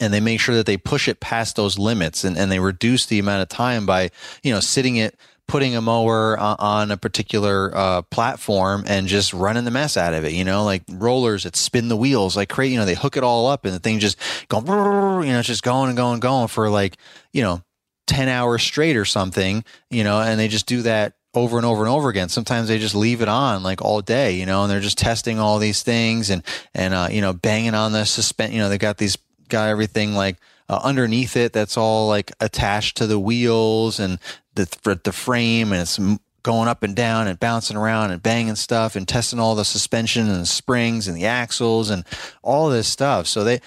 and 0.00 0.14
they 0.14 0.20
make 0.20 0.38
sure 0.38 0.54
that 0.54 0.66
they 0.66 0.76
push 0.76 1.08
it 1.08 1.18
past 1.18 1.56
those 1.56 1.76
limits 1.76 2.22
and, 2.22 2.38
and 2.38 2.52
they 2.52 2.60
reduce 2.60 3.06
the 3.06 3.18
amount 3.18 3.42
of 3.42 3.48
time 3.48 3.84
by, 3.84 4.10
you 4.44 4.52
know, 4.52 4.60
sitting 4.60 4.94
it, 4.94 5.18
putting 5.48 5.74
a 5.74 5.80
mower 5.80 6.38
on, 6.38 6.56
on 6.60 6.90
a 6.92 6.96
particular 6.96 7.76
uh, 7.76 8.02
platform 8.02 8.84
and 8.86 9.08
just 9.08 9.32
running 9.34 9.64
the 9.64 9.70
mess 9.72 9.96
out 9.96 10.14
of 10.14 10.24
it, 10.24 10.32
you 10.32 10.44
know, 10.44 10.62
like 10.62 10.84
rollers 10.88 11.42
that 11.42 11.56
spin 11.56 11.88
the 11.88 11.96
wheels 11.96 12.36
like 12.36 12.48
crazy, 12.48 12.74
you 12.74 12.78
know, 12.78 12.86
they 12.86 12.94
hook 12.94 13.16
it 13.16 13.24
all 13.24 13.48
up 13.48 13.64
and 13.64 13.74
the 13.74 13.80
thing 13.80 13.98
just 13.98 14.16
going, 14.46 14.66
you 14.66 15.32
know, 15.32 15.38
it's 15.40 15.48
just 15.48 15.64
going 15.64 15.88
and 15.88 15.96
going 15.96 16.12
and 16.12 16.22
going 16.22 16.46
for 16.46 16.70
like, 16.70 16.96
you 17.32 17.42
know, 17.42 17.60
10 18.06 18.28
hours 18.28 18.62
straight 18.62 18.96
or 18.96 19.04
something, 19.04 19.64
you 19.90 20.04
know, 20.04 20.20
and 20.20 20.38
they 20.38 20.46
just 20.46 20.66
do 20.66 20.82
that 20.82 21.14
over 21.36 21.56
and 21.58 21.66
over 21.66 21.82
and 21.82 21.90
over 21.90 22.08
again. 22.08 22.28
Sometimes 22.28 22.68
they 22.68 22.78
just 22.78 22.94
leave 22.94 23.20
it 23.20 23.28
on 23.28 23.62
like 23.62 23.82
all 23.82 24.00
day, 24.00 24.32
you 24.32 24.46
know, 24.46 24.62
and 24.62 24.70
they're 24.70 24.80
just 24.80 24.98
testing 24.98 25.38
all 25.38 25.58
these 25.58 25.82
things 25.82 26.30
and, 26.30 26.42
and, 26.74 26.94
uh, 26.94 27.08
you 27.10 27.20
know, 27.20 27.32
banging 27.32 27.74
on 27.74 27.92
the 27.92 28.04
suspend, 28.04 28.52
you 28.52 28.58
know, 28.58 28.68
they 28.68 28.78
got 28.78 28.98
these, 28.98 29.16
got 29.48 29.68
everything 29.68 30.14
like, 30.14 30.36
uh, 30.68 30.80
underneath 30.82 31.36
it 31.36 31.52
that's 31.52 31.76
all 31.76 32.08
like 32.08 32.32
attached 32.40 32.96
to 32.96 33.06
the 33.06 33.20
wheels 33.20 34.00
and 34.00 34.18
the 34.54 34.98
the 35.04 35.12
frame, 35.12 35.72
and 35.72 35.82
it's 35.82 36.00
going 36.42 36.68
up 36.68 36.82
and 36.82 36.96
down 36.96 37.28
and 37.28 37.38
bouncing 37.38 37.76
around 37.76 38.10
and 38.10 38.22
banging 38.22 38.56
stuff 38.56 38.96
and 38.96 39.06
testing 39.06 39.38
all 39.38 39.54
the 39.54 39.64
suspension 39.64 40.28
and 40.28 40.40
the 40.40 40.46
springs 40.46 41.08
and 41.08 41.16
the 41.16 41.26
axles 41.26 41.90
and 41.90 42.04
all 42.42 42.68
this 42.68 42.88
stuff. 42.88 43.26
So 43.26 43.44
they, 43.44 43.60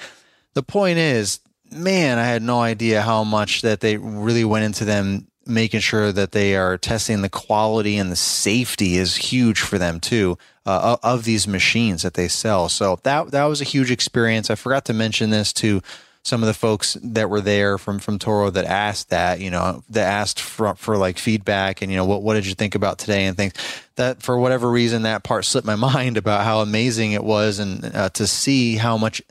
the 0.56 0.64
point 0.64 0.98
is, 0.98 1.40
man, 1.72 2.18
I 2.18 2.26
had 2.26 2.42
no 2.42 2.60
idea 2.60 3.02
how 3.02 3.24
much 3.24 3.62
that 3.62 3.80
they 3.80 3.98
really 3.98 4.44
went 4.44 4.66
into 4.66 4.86
them 4.86 5.28
making 5.50 5.80
sure 5.80 6.12
that 6.12 6.32
they 6.32 6.56
are 6.56 6.78
testing 6.78 7.22
the 7.22 7.30
quality 7.30 7.98
and 7.98 8.12
the 8.12 8.16
safety 8.16 8.98
is 8.98 9.16
huge 9.16 9.60
for 9.60 9.78
them 9.78 10.00
too 10.00 10.38
uh, 10.66 10.98
of 11.02 11.24
these 11.24 11.48
machines 11.48 12.04
that 12.04 12.14
they 12.14 12.28
sell. 12.28 12.70
So 12.70 13.00
that 13.04 13.32
that 13.32 13.46
was 13.46 13.62
a 13.62 13.66
huge 13.66 13.92
experience. 13.92 14.50
I 14.50 14.56
forgot 14.56 14.86
to 14.86 14.94
mention 14.94 15.30
this 15.30 15.52
to 15.54 15.82
some 16.24 16.44
of 16.44 16.48
the 16.48 16.54
folks 16.54 16.98
that 17.02 17.30
were 17.30 17.42
there 17.42 17.78
from 17.78 18.00
from 18.00 18.20
Toro 18.20 18.50
that 18.50 18.66
asked 18.66 19.10
that, 19.10 19.40
you 19.40 19.50
know, 19.50 19.84
that 19.90 20.06
asked 20.06 20.40
for 20.40 20.76
for 20.76 20.98
like 20.98 21.18
feedback 21.18 21.82
and 21.82 21.92
you 21.92 21.98
know 21.98 22.06
what 22.06 22.22
what 22.22 22.36
did 22.36 22.46
you 22.46 22.54
think 22.54 22.76
about 22.76 23.00
today 23.00 23.26
and 23.26 23.36
things. 23.36 23.54
That 23.96 24.22
for 24.22 24.38
whatever 24.38 24.70
reason 24.70 25.04
that 25.04 25.24
part 25.24 25.46
slipped 25.46 25.68
my 25.68 25.76
mind 25.94 26.18
about 26.18 26.44
how 26.44 26.60
amazing 26.60 27.14
it 27.14 27.24
was 27.24 27.60
and 27.60 27.96
uh, 27.96 28.10
to 28.10 28.28
see 28.28 28.76
how 28.76 28.98
much 28.98 29.22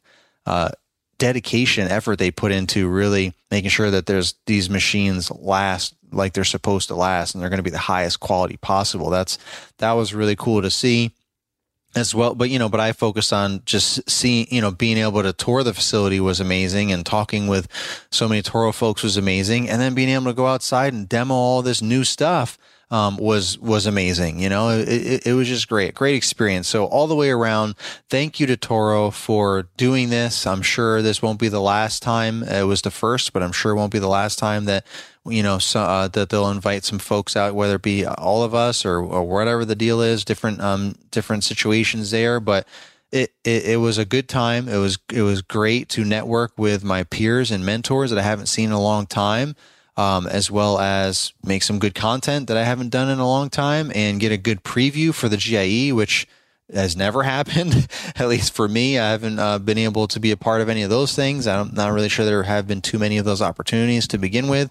uh, 0.46 0.70
dedication 1.18 1.88
effort 1.88 2.18
they 2.18 2.30
put 2.30 2.52
into 2.52 2.88
really 2.88 3.34
making 3.50 3.70
sure 3.70 3.90
that 3.90 4.06
there's 4.06 4.34
these 4.46 4.70
machines 4.70 5.30
last 5.30 5.94
like 6.10 6.32
they're 6.32 6.44
supposed 6.44 6.88
to 6.88 6.94
last 6.94 7.34
and 7.34 7.42
they're 7.42 7.50
going 7.50 7.58
to 7.58 7.62
be 7.62 7.70
the 7.70 7.78
highest 7.78 8.20
quality 8.20 8.56
possible. 8.56 9.10
That's 9.10 9.38
that 9.78 9.92
was 9.92 10.14
really 10.14 10.36
cool 10.36 10.62
to 10.62 10.70
see 10.70 11.12
as 11.94 12.14
well. 12.14 12.34
But, 12.34 12.50
you 12.50 12.58
know, 12.58 12.68
but 12.68 12.80
I 12.80 12.92
focused 12.92 13.32
on 13.32 13.62
just 13.64 14.08
seeing, 14.08 14.46
you 14.50 14.60
know, 14.60 14.70
being 14.70 14.98
able 14.98 15.22
to 15.22 15.32
tour 15.32 15.62
the 15.62 15.74
facility 15.74 16.20
was 16.20 16.40
amazing 16.40 16.92
and 16.92 17.04
talking 17.04 17.46
with 17.46 17.68
so 18.10 18.28
many 18.28 18.42
Toro 18.42 18.72
folks 18.72 19.02
was 19.02 19.16
amazing. 19.16 19.68
And 19.68 19.80
then 19.80 19.94
being 19.94 20.08
able 20.08 20.26
to 20.26 20.32
go 20.32 20.46
outside 20.46 20.92
and 20.92 21.08
demo 21.08 21.34
all 21.34 21.62
this 21.62 21.82
new 21.82 22.04
stuff. 22.04 22.58
Um, 22.90 23.18
was 23.18 23.58
was 23.58 23.84
amazing. 23.84 24.38
You 24.38 24.48
know, 24.48 24.70
it, 24.70 24.88
it, 24.88 25.26
it, 25.26 25.32
was 25.34 25.46
just 25.46 25.68
great, 25.68 25.94
great 25.94 26.14
experience. 26.14 26.68
So 26.68 26.86
all 26.86 27.06
the 27.06 27.14
way 27.14 27.28
around, 27.28 27.74
thank 28.08 28.40
you 28.40 28.46
to 28.46 28.56
Toro 28.56 29.10
for 29.10 29.68
doing 29.76 30.08
this. 30.08 30.46
I'm 30.46 30.62
sure 30.62 31.02
this 31.02 31.20
won't 31.20 31.38
be 31.38 31.48
the 31.48 31.60
last 31.60 32.02
time. 32.02 32.42
It 32.42 32.62
was 32.62 32.80
the 32.80 32.90
first, 32.90 33.34
but 33.34 33.42
I'm 33.42 33.52
sure 33.52 33.72
it 33.72 33.76
won't 33.76 33.92
be 33.92 33.98
the 33.98 34.08
last 34.08 34.38
time 34.38 34.64
that 34.64 34.86
you 35.30 35.42
know, 35.42 35.58
so, 35.58 35.80
uh, 35.80 36.08
that 36.08 36.30
they'll 36.30 36.50
invite 36.50 36.84
some 36.84 36.98
folks 36.98 37.36
out, 37.36 37.54
whether 37.54 37.76
it 37.76 37.82
be 37.82 38.06
all 38.06 38.42
of 38.42 38.54
us 38.54 38.84
or, 38.84 39.00
or 39.00 39.24
whatever 39.24 39.64
the 39.64 39.74
deal 39.74 40.00
is, 40.00 40.24
different, 40.24 40.60
um, 40.60 40.94
different 41.10 41.44
situations 41.44 42.10
there. 42.10 42.40
But 42.40 42.66
it, 43.12 43.32
it, 43.44 43.64
it 43.64 43.76
was 43.76 43.98
a 43.98 44.04
good 44.04 44.28
time. 44.28 44.68
It 44.68 44.78
was, 44.78 44.98
it 45.12 45.22
was 45.22 45.42
great 45.42 45.88
to 45.90 46.04
network 46.04 46.52
with 46.56 46.84
my 46.84 47.04
peers 47.04 47.50
and 47.50 47.64
mentors 47.64 48.10
that 48.10 48.18
I 48.18 48.22
haven't 48.22 48.46
seen 48.46 48.66
in 48.66 48.72
a 48.72 48.80
long 48.80 49.06
time. 49.06 49.56
Um, 49.98 50.28
as 50.28 50.48
well 50.48 50.78
as 50.78 51.32
make 51.44 51.64
some 51.64 51.80
good 51.80 51.96
content 51.96 52.46
that 52.46 52.56
I 52.56 52.62
haven't 52.62 52.90
done 52.90 53.08
in 53.08 53.18
a 53.18 53.26
long 53.26 53.50
time 53.50 53.90
and 53.96 54.20
get 54.20 54.30
a 54.30 54.36
good 54.36 54.62
preview 54.62 55.12
for 55.12 55.28
the 55.28 55.36
GIE, 55.36 55.90
which 55.90 56.28
has 56.72 56.96
never 56.96 57.22
happened. 57.34 57.88
At 58.16 58.28
least 58.28 58.54
for 58.54 58.68
me, 58.68 58.98
I 58.98 59.10
haven't 59.10 59.38
uh, 59.38 59.58
been 59.58 59.78
able 59.78 60.08
to 60.08 60.20
be 60.20 60.30
a 60.30 60.36
part 60.36 60.60
of 60.60 60.68
any 60.68 60.82
of 60.82 60.90
those 60.90 61.14
things. 61.14 61.46
I'm 61.46 61.74
not 61.74 61.92
really 61.92 62.08
sure 62.08 62.24
there 62.24 62.42
have 62.42 62.66
been 62.66 62.80
too 62.80 62.98
many 62.98 63.18
of 63.18 63.24
those 63.24 63.42
opportunities 63.42 64.08
to 64.08 64.18
begin 64.18 64.48
with 64.48 64.70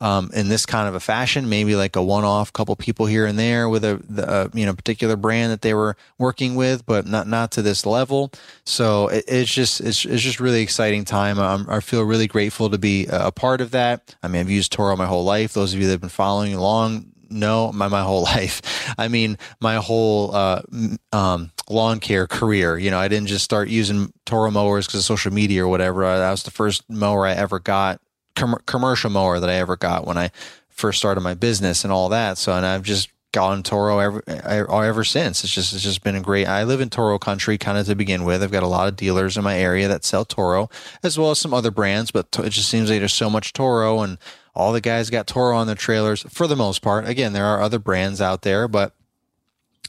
um, 0.00 0.30
in 0.32 0.48
this 0.48 0.64
kind 0.64 0.88
of 0.88 0.94
a 0.94 1.00
fashion, 1.00 1.48
maybe 1.48 1.74
like 1.74 1.96
a 1.96 2.02
one-off 2.02 2.52
couple 2.52 2.76
people 2.76 3.06
here 3.06 3.26
and 3.26 3.38
there 3.38 3.68
with 3.68 3.84
a, 3.84 4.00
the, 4.08 4.28
uh, 4.28 4.48
you 4.54 4.64
know 4.64 4.74
particular 4.74 5.16
brand 5.16 5.50
that 5.50 5.62
they 5.62 5.74
were 5.74 5.96
working 6.18 6.54
with, 6.54 6.86
but 6.86 7.06
not 7.06 7.26
not 7.26 7.50
to 7.52 7.62
this 7.62 7.84
level. 7.84 8.30
So 8.64 9.08
it, 9.08 9.24
it's 9.26 9.52
just 9.52 9.80
it's, 9.80 10.04
it's 10.04 10.22
just 10.22 10.40
really 10.40 10.62
exciting 10.62 11.04
time. 11.04 11.38
I'm, 11.38 11.68
I 11.68 11.80
feel 11.80 12.02
really 12.02 12.28
grateful 12.28 12.70
to 12.70 12.78
be 12.78 13.06
a 13.10 13.32
part 13.32 13.60
of 13.60 13.72
that. 13.72 14.14
I 14.22 14.28
mean, 14.28 14.40
I've 14.40 14.50
used 14.50 14.72
Toro 14.72 14.96
my 14.96 15.06
whole 15.06 15.24
life. 15.24 15.52
Those 15.52 15.74
of 15.74 15.80
you 15.80 15.86
that 15.86 15.92
have 15.94 16.00
been 16.00 16.10
following 16.10 16.54
along 16.54 17.12
know 17.30 17.72
my 17.72 17.88
my 17.88 18.02
whole 18.02 18.22
life. 18.36 18.94
I 18.98 19.08
mean, 19.08 19.38
my 19.60 19.76
whole 19.76 20.34
uh, 20.34 20.62
um, 21.12 21.50
lawn 21.68 22.00
care 22.00 22.26
career. 22.26 22.78
You 22.78 22.90
know, 22.90 22.98
I 22.98 23.08
didn't 23.08 23.28
just 23.28 23.44
start 23.44 23.68
using 23.68 24.12
Toro 24.26 24.50
mowers 24.50 24.86
because 24.86 25.00
of 25.00 25.04
social 25.04 25.32
media 25.32 25.64
or 25.64 25.68
whatever. 25.68 26.02
That 26.02 26.30
was 26.30 26.42
the 26.42 26.50
first 26.50 26.88
mower 26.88 27.26
I 27.26 27.32
ever 27.32 27.58
got 27.58 28.00
com- 28.38 28.62
commercial 28.66 29.10
mower 29.10 29.40
that 29.40 29.50
I 29.50 29.54
ever 29.54 29.76
got 29.76 30.06
when 30.06 30.16
I 30.16 30.30
first 30.68 30.98
started 30.98 31.20
my 31.20 31.34
business 31.34 31.84
and 31.84 31.92
all 31.92 32.08
that. 32.10 32.38
So, 32.38 32.52
and 32.52 32.64
I've 32.64 32.82
just 32.82 33.10
gone 33.32 33.62
Toro 33.62 33.98
ever, 33.98 34.22
ever 34.26 35.04
since. 35.04 35.44
It's 35.44 35.52
just, 35.52 35.74
it's 35.74 35.82
just 35.82 36.02
been 36.02 36.16
a 36.16 36.20
great, 36.20 36.46
I 36.46 36.64
live 36.64 36.80
in 36.80 36.88
Toro 36.88 37.18
country 37.18 37.58
kind 37.58 37.76
of 37.76 37.86
to 37.86 37.94
begin 37.94 38.24
with. 38.24 38.42
I've 38.42 38.52
got 38.52 38.62
a 38.62 38.68
lot 38.68 38.88
of 38.88 38.96
dealers 38.96 39.36
in 39.36 39.44
my 39.44 39.58
area 39.58 39.88
that 39.88 40.04
sell 40.04 40.24
Toro 40.24 40.70
as 41.02 41.18
well 41.18 41.30
as 41.30 41.38
some 41.38 41.52
other 41.52 41.70
brands, 41.70 42.10
but 42.10 42.26
it 42.38 42.50
just 42.50 42.70
seems 42.70 42.90
like 42.90 43.00
there's 43.00 43.12
so 43.12 43.28
much 43.28 43.52
Toro 43.52 44.00
and 44.00 44.18
all 44.58 44.72
the 44.72 44.80
guys 44.80 45.08
got 45.08 45.26
Toro 45.26 45.56
on 45.56 45.66
their 45.66 45.76
trailers 45.76 46.22
for 46.28 46.46
the 46.46 46.56
most 46.56 46.82
part. 46.82 47.08
Again, 47.08 47.32
there 47.32 47.46
are 47.46 47.62
other 47.62 47.78
brands 47.78 48.20
out 48.20 48.42
there, 48.42 48.68
but 48.68 48.92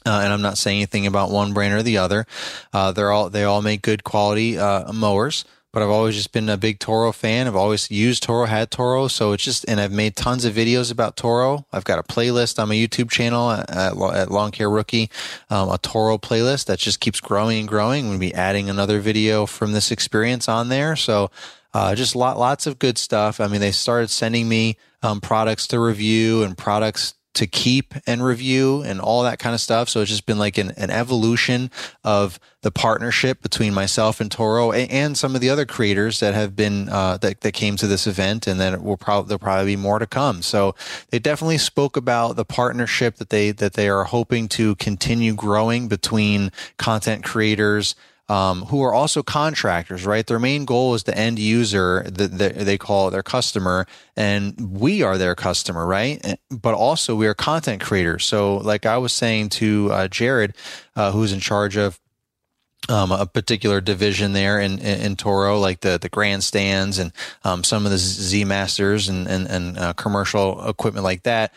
uh, 0.05 0.21
and 0.23 0.31
I'm 0.31 0.41
not 0.41 0.57
saying 0.57 0.77
anything 0.77 1.05
about 1.05 1.31
one 1.31 1.53
brand 1.53 1.73
or 1.73 1.83
the 1.83 1.97
other. 1.97 2.25
Uh, 2.71 2.91
they're 2.91 3.11
all 3.11 3.29
they 3.29 3.43
all 3.43 3.61
make 3.61 3.81
good 3.81 4.03
quality 4.03 4.57
uh, 4.57 4.93
mowers 4.93 5.43
but 5.71 5.83
I've 5.83 5.89
always 5.89 6.15
just 6.15 6.31
been 6.31 6.49
a 6.49 6.57
big 6.57 6.79
Toro 6.79 7.11
fan. 7.11 7.45
I've 7.45 7.55
always 7.55 7.91
used 7.91 8.23
Toro, 8.23 8.45
had 8.45 8.71
Toro, 8.71 9.07
so 9.07 9.33
it's 9.33 9.43
just, 9.43 9.65
and 9.67 9.79
I've 9.79 9.91
made 9.91 10.15
tons 10.15 10.43
of 10.45 10.55
videos 10.55 10.91
about 10.91 11.15
Toro. 11.15 11.65
I've 11.71 11.83
got 11.83 11.99
a 11.99 12.03
playlist 12.03 12.57
on 12.59 12.69
my 12.69 12.75
YouTube 12.75 13.11
channel 13.11 13.51
at, 13.51 13.69
at 13.69 14.31
Lawn 14.31 14.51
Care 14.51 14.69
Rookie, 14.69 15.11
um, 15.49 15.69
a 15.69 15.77
Toro 15.77 16.17
playlist 16.17 16.65
that 16.65 16.79
just 16.79 16.99
keeps 16.99 17.19
growing 17.19 17.59
and 17.59 17.67
growing. 17.67 18.09
We'll 18.09 18.17
be 18.17 18.33
adding 18.33 18.69
another 18.69 18.99
video 18.99 19.45
from 19.45 19.73
this 19.73 19.91
experience 19.91 20.49
on 20.49 20.69
there. 20.69 20.95
So, 20.95 21.29
uh, 21.73 21.95
just 21.95 22.15
lot, 22.15 22.37
lots 22.37 22.67
of 22.67 22.79
good 22.79 22.97
stuff. 22.97 23.39
I 23.39 23.47
mean, 23.47 23.61
they 23.61 23.71
started 23.71 24.09
sending 24.09 24.47
me 24.49 24.77
um, 25.03 25.21
products 25.21 25.67
to 25.67 25.79
review 25.79 26.43
and 26.43 26.57
products 26.57 27.15
to 27.35 27.45
keep 27.45 27.93
and 28.07 28.23
review 28.23 28.81
and 28.81 28.99
all 28.99 29.23
that 29.23 29.39
kind 29.39 29.53
of 29.53 29.61
stuff. 29.61 29.87
So 29.87 30.01
it's 30.01 30.09
just 30.09 30.25
been 30.25 30.39
like 30.39 30.57
an, 30.57 30.71
an 30.71 30.89
evolution 30.89 31.69
of 32.03 32.39
the 32.63 32.71
partnership 32.71 33.41
between 33.41 33.73
myself 33.73 34.19
and 34.19 34.31
Toro 34.31 34.71
and, 34.71 34.91
and 34.91 35.17
some 35.17 35.35
of 35.35 35.41
the 35.41 35.49
other 35.49 35.65
creators 35.65 36.19
that 36.19 36.33
have 36.33 36.55
been 36.55 36.89
uh, 36.89 37.17
that 37.17 37.41
that 37.41 37.53
came 37.53 37.77
to 37.77 37.87
this 37.87 38.07
event, 38.07 38.47
and 38.47 38.59
then 38.59 38.83
will 38.83 38.97
probably 38.97 39.29
there'll 39.29 39.39
probably 39.39 39.73
be 39.73 39.81
more 39.81 39.99
to 39.99 40.07
come. 40.07 40.41
So 40.41 40.75
they 41.11 41.19
definitely 41.19 41.59
spoke 41.59 41.95
about 41.95 42.35
the 42.35 42.45
partnership 42.45 43.17
that 43.17 43.29
they 43.29 43.51
that 43.51 43.73
they 43.73 43.87
are 43.87 44.05
hoping 44.05 44.49
to 44.49 44.75
continue 44.75 45.33
growing 45.35 45.87
between 45.87 46.51
content 46.77 47.23
creators 47.23 47.95
um, 48.29 48.61
who 48.65 48.83
are 48.83 48.93
also 48.93 49.23
contractors, 49.23 50.05
right? 50.05 50.25
Their 50.25 50.39
main 50.39 50.63
goal 50.63 50.93
is 50.93 51.03
the 51.03 51.17
end 51.17 51.39
user 51.39 52.03
that 52.03 52.37
they 52.37 52.77
call 52.77 53.09
their 53.09 53.23
customer, 53.23 53.87
and 54.15 54.79
we 54.79 55.01
are 55.01 55.17
their 55.17 55.33
customer, 55.33 55.85
right? 55.85 56.37
But 56.49 56.75
also 56.75 57.15
we 57.15 57.25
are 57.27 57.33
content 57.33 57.81
creators. 57.81 58.25
So, 58.25 58.57
like 58.57 58.85
I 58.85 58.97
was 58.99 59.13
saying 59.13 59.49
to 59.49 59.89
uh, 59.91 60.07
Jared, 60.07 60.53
uh, 60.95 61.11
who's 61.11 61.33
in 61.33 61.39
charge 61.39 61.75
of 61.75 61.99
um, 62.87 63.11
a 63.11 63.25
particular 63.25 63.81
division 63.81 64.33
there 64.33 64.59
in, 64.59 64.79
in, 64.79 65.01
in, 65.01 65.15
Toro, 65.15 65.59
like 65.59 65.81
the, 65.81 65.97
the 65.99 66.09
grandstands 66.09 66.97
and 66.97 67.11
um, 67.43 67.63
some 67.63 67.85
of 67.85 67.91
the 67.91 67.97
Z 67.97 68.45
Masters 68.45 69.09
and, 69.09 69.27
and, 69.27 69.47
and 69.47 69.77
uh, 69.77 69.93
commercial 69.93 70.67
equipment 70.67 71.03
like 71.03 71.23
that 71.23 71.53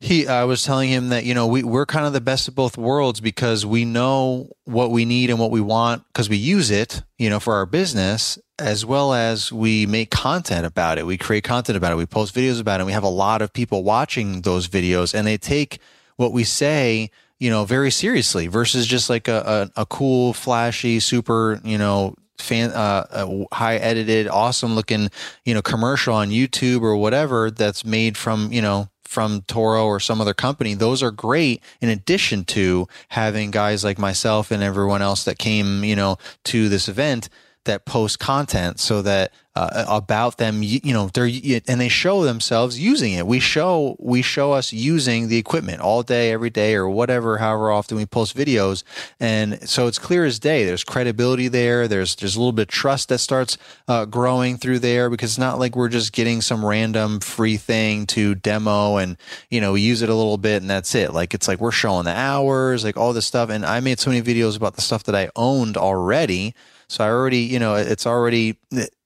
he 0.00 0.26
i 0.28 0.44
was 0.44 0.62
telling 0.62 0.88
him 0.88 1.08
that 1.08 1.24
you 1.24 1.34
know 1.34 1.46
we, 1.46 1.62
we're 1.62 1.86
kind 1.86 2.06
of 2.06 2.12
the 2.12 2.20
best 2.20 2.48
of 2.48 2.54
both 2.54 2.78
worlds 2.78 3.20
because 3.20 3.66
we 3.66 3.84
know 3.84 4.48
what 4.64 4.90
we 4.90 5.04
need 5.04 5.30
and 5.30 5.38
what 5.38 5.50
we 5.50 5.60
want 5.60 6.04
because 6.08 6.28
we 6.28 6.36
use 6.36 6.70
it 6.70 7.02
you 7.18 7.28
know 7.28 7.40
for 7.40 7.54
our 7.54 7.66
business 7.66 8.38
as 8.58 8.84
well 8.84 9.14
as 9.14 9.52
we 9.52 9.86
make 9.86 10.10
content 10.10 10.66
about 10.66 10.98
it. 10.98 11.06
We 11.06 11.16
create 11.16 11.44
content 11.44 11.76
about 11.76 11.92
it. 11.92 11.94
We 11.94 12.06
post 12.06 12.34
videos 12.34 12.60
about 12.60 12.80
it. 12.80 12.82
And 12.82 12.86
we 12.86 12.92
have 12.92 13.04
a 13.04 13.08
lot 13.08 13.40
of 13.40 13.52
people 13.52 13.84
watching 13.84 14.42
those 14.42 14.66
videos 14.66 15.14
and 15.14 15.24
they 15.24 15.38
take 15.38 15.78
what 16.16 16.32
we 16.32 16.42
say 16.42 17.10
you 17.38 17.50
know 17.50 17.64
very 17.64 17.90
seriously 17.90 18.46
versus 18.48 18.86
just 18.86 19.08
like 19.08 19.28
a, 19.28 19.70
a, 19.76 19.82
a 19.82 19.86
cool 19.86 20.32
flashy 20.32 21.00
super 21.00 21.60
you 21.64 21.78
know 21.78 22.14
fan 22.38 22.70
uh, 22.70 23.26
high 23.52 23.76
edited 23.76 24.28
awesome 24.28 24.74
looking 24.74 25.08
you 25.44 25.54
know 25.54 25.62
commercial 25.62 26.14
on 26.14 26.30
youtube 26.30 26.82
or 26.82 26.96
whatever 26.96 27.50
that's 27.50 27.84
made 27.84 28.16
from 28.16 28.52
you 28.52 28.62
know 28.62 28.88
from 29.08 29.40
Toro 29.46 29.86
or 29.86 30.00
some 30.00 30.20
other 30.20 30.34
company, 30.34 30.74
those 30.74 31.02
are 31.02 31.10
great 31.10 31.62
in 31.80 31.88
addition 31.88 32.44
to 32.44 32.86
having 33.08 33.50
guys 33.50 33.82
like 33.82 33.98
myself 33.98 34.50
and 34.50 34.62
everyone 34.62 35.00
else 35.00 35.24
that 35.24 35.38
came, 35.38 35.82
you 35.82 35.96
know, 35.96 36.18
to 36.44 36.68
this 36.68 36.88
event 36.88 37.30
that 37.68 37.84
post 37.84 38.18
content 38.18 38.80
so 38.80 39.00
that 39.02 39.32
uh, 39.58 39.84
about 39.88 40.38
them 40.38 40.62
you 40.62 40.92
know 40.92 41.08
they're 41.08 41.28
and 41.66 41.80
they 41.80 41.88
show 41.88 42.22
themselves 42.22 42.78
using 42.78 43.14
it. 43.14 43.26
We 43.26 43.40
show 43.40 43.96
we 43.98 44.22
show 44.22 44.52
us 44.52 44.72
using 44.72 45.26
the 45.26 45.36
equipment 45.36 45.80
all 45.80 46.04
day 46.04 46.30
every 46.30 46.50
day 46.50 46.76
or 46.76 46.88
whatever 46.88 47.38
however 47.38 47.72
often 47.72 47.96
we 47.96 48.06
post 48.06 48.36
videos. 48.36 48.84
And 49.18 49.68
so 49.68 49.88
it's 49.88 49.98
clear 49.98 50.24
as 50.24 50.38
day. 50.38 50.64
There's 50.64 50.84
credibility 50.84 51.48
there. 51.48 51.88
There's 51.88 52.14
there's 52.14 52.36
a 52.36 52.38
little 52.38 52.52
bit 52.52 52.62
of 52.62 52.68
trust 52.68 53.08
that 53.08 53.18
starts 53.18 53.58
uh, 53.88 54.04
growing 54.04 54.58
through 54.58 54.78
there 54.78 55.10
because 55.10 55.32
it's 55.32 55.38
not 55.38 55.58
like 55.58 55.74
we're 55.74 55.88
just 55.88 56.12
getting 56.12 56.40
some 56.40 56.64
random 56.64 57.18
free 57.18 57.56
thing 57.56 58.06
to 58.08 58.36
demo 58.36 58.98
and 58.98 59.16
you 59.50 59.60
know 59.60 59.74
use 59.74 60.02
it 60.02 60.08
a 60.08 60.14
little 60.14 60.38
bit 60.38 60.62
and 60.62 60.70
that's 60.70 60.94
it. 60.94 61.12
Like 61.12 61.34
it's 61.34 61.48
like 61.48 61.60
we're 61.60 61.72
showing 61.72 62.04
the 62.04 62.16
hours 62.16 62.84
like 62.84 62.96
all 62.96 63.12
this 63.12 63.26
stuff. 63.26 63.50
And 63.50 63.66
i 63.66 63.80
made 63.80 63.98
so 63.98 64.10
many 64.10 64.22
videos 64.22 64.56
about 64.56 64.76
the 64.76 64.82
stuff 64.82 65.02
that 65.04 65.16
i 65.16 65.30
owned 65.34 65.76
already 65.76 66.54
So 66.88 67.04
I 67.04 67.08
already, 67.08 67.40
you 67.40 67.58
know, 67.58 67.74
it's 67.74 68.06
already 68.06 68.56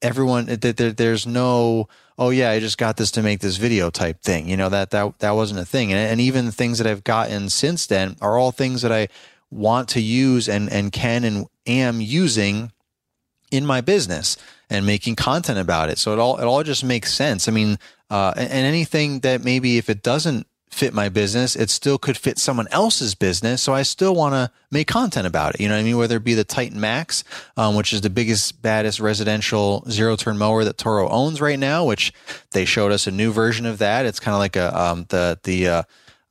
everyone. 0.00 0.46
There, 0.46 0.72
there's 0.72 1.26
no, 1.26 1.88
oh 2.16 2.30
yeah, 2.30 2.50
I 2.50 2.60
just 2.60 2.78
got 2.78 2.96
this 2.96 3.10
to 3.12 3.22
make 3.22 3.40
this 3.40 3.56
video 3.56 3.90
type 3.90 4.22
thing. 4.22 4.48
You 4.48 4.56
know 4.56 4.68
that 4.68 4.90
that 4.90 5.18
that 5.18 5.32
wasn't 5.32 5.60
a 5.60 5.64
thing. 5.64 5.92
And, 5.92 5.98
and 5.98 6.20
even 6.20 6.52
things 6.52 6.78
that 6.78 6.86
I've 6.86 7.04
gotten 7.04 7.48
since 7.50 7.86
then 7.86 8.16
are 8.20 8.38
all 8.38 8.52
things 8.52 8.82
that 8.82 8.92
I 8.92 9.08
want 9.50 9.88
to 9.90 10.00
use 10.00 10.48
and 10.48 10.70
and 10.70 10.92
can 10.92 11.24
and 11.24 11.46
am 11.66 12.00
using 12.00 12.70
in 13.50 13.66
my 13.66 13.80
business 13.80 14.36
and 14.70 14.86
making 14.86 15.16
content 15.16 15.58
about 15.58 15.90
it. 15.90 15.98
So 15.98 16.12
it 16.12 16.20
all 16.20 16.38
it 16.38 16.44
all 16.44 16.62
just 16.62 16.84
makes 16.84 17.12
sense. 17.12 17.48
I 17.48 17.50
mean, 17.50 17.78
uh, 18.10 18.32
and, 18.36 18.50
and 18.50 18.66
anything 18.66 19.20
that 19.20 19.42
maybe 19.42 19.76
if 19.76 19.90
it 19.90 20.02
doesn't 20.02 20.46
fit 20.72 20.94
my 20.94 21.08
business, 21.08 21.54
it 21.54 21.70
still 21.70 21.98
could 21.98 22.16
fit 22.16 22.38
someone 22.38 22.66
else's 22.70 23.14
business. 23.14 23.62
So 23.62 23.74
I 23.74 23.82
still 23.82 24.14
want 24.14 24.35
to 24.35 24.50
make 24.70 24.88
content 24.88 25.26
about 25.26 25.54
it. 25.54 25.61
You 25.61 25.68
know 25.68 25.74
what 25.74 25.80
I 25.80 25.85
mean? 25.85 25.98
Whether 25.98 26.16
it 26.16 26.24
be 26.24 26.35
the 26.35 26.44
Titan 26.44 26.80
Max, 26.80 27.24
um, 27.56 27.76
which 27.76 27.92
is 27.92 28.00
the 28.00 28.11
biggest, 28.11 28.62
baddest 28.62 28.98
residential 28.98 29.85
zero 29.90 30.16
turn 30.16 30.38
mower 30.38 30.64
that 30.64 30.78
Toro 30.78 31.08
owns 31.08 31.40
right 31.40 31.58
now, 31.58 31.85
which 31.85 32.12
they 32.52 32.64
showed 32.64 32.90
us 32.90 33.06
a 33.06 33.11
new 33.11 33.32
version 33.32 33.66
of 33.66 33.78
that. 33.78 34.06
It's 34.06 34.18
kind 34.18 34.35
of 34.35 34.38
like 34.38 34.56
a 34.56 34.80
um, 34.80 35.06
the 35.11 35.38
the 35.42 35.68
uh, 35.68 35.82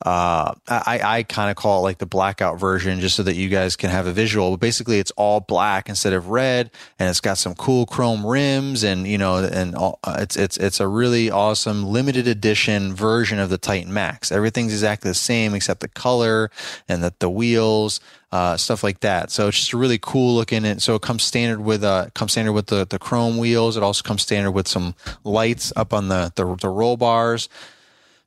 uh, 0.04 0.56
I, 0.68 1.00
I 1.04 1.24
kind 1.24 1.52
of 1.52 1.58
call 1.58 1.80
it 1.80 1.82
like 1.84 2.00
the 2.00 2.06
blackout 2.06 2.60
version 2.60 3.00
just 3.00 3.16
so 3.16 3.24
that 3.24 3.36
you 3.36 3.50
guys 3.50 3.76
can 3.76 3.92
have 3.92 4.08
a 4.08 4.12
visual. 4.12 4.52
But 4.52 4.60
basically, 4.60 5.00
it's 5.00 5.12
all 5.12 5.40
black 5.40 5.90
instead 5.90 6.14
of 6.14 6.30
red, 6.30 6.72
and 6.98 7.10
it's 7.10 7.22
got 7.22 7.38
some 7.38 7.54
cool 7.54 7.86
chrome 7.86 8.26
rims, 8.26 8.84
and 8.84 9.06
you 9.06 9.18
know, 9.18 9.38
and 9.38 9.76
all, 9.76 10.00
uh, 10.04 10.18
it's 10.20 10.36
it's 10.36 10.58
it's 10.58 10.80
a 10.80 10.88
really 10.88 11.30
awesome 11.30 11.86
limited 11.86 12.28
edition 12.28 12.96
version 12.96 13.38
of 13.38 13.50
the 13.50 13.60
Titan 13.60 13.94
Max. 13.94 14.32
Everything's 14.32 14.74
exactly 14.74 15.12
the 15.12 15.16
same 15.16 15.54
except 15.54 15.82
the 15.82 15.88
color 15.88 16.50
and 16.90 17.04
the 17.04 17.14
the 17.20 17.30
wheels. 17.30 18.00
Uh, 18.32 18.56
stuff 18.56 18.82
like 18.82 19.02
that. 19.02 19.30
So 19.30 19.50
it's 19.50 19.58
just 19.58 19.74
a 19.74 19.78
really 19.78 20.00
cool 20.02 20.36
looking. 20.36 20.64
And 20.64 20.82
so 20.82 20.96
it 20.96 21.02
comes 21.02 21.22
standard 21.22 21.60
with 21.60 21.84
uh 21.84 22.12
comes 22.14 22.32
standard 22.32 22.54
with 22.54 22.68
the 22.68 22.88
the 22.88 22.98
chrome 22.98 23.38
wheels. 23.38 23.76
It 23.76 23.84
also 23.84 24.04
comes 24.04 24.22
standard 24.22 24.52
with 24.52 24.70
some 24.70 24.96
lights 25.26 25.74
up 25.76 25.94
on 25.94 26.08
the 26.08 26.32
the, 26.38 26.56
the 26.56 26.70
roll 26.70 26.96
bars. 26.96 27.50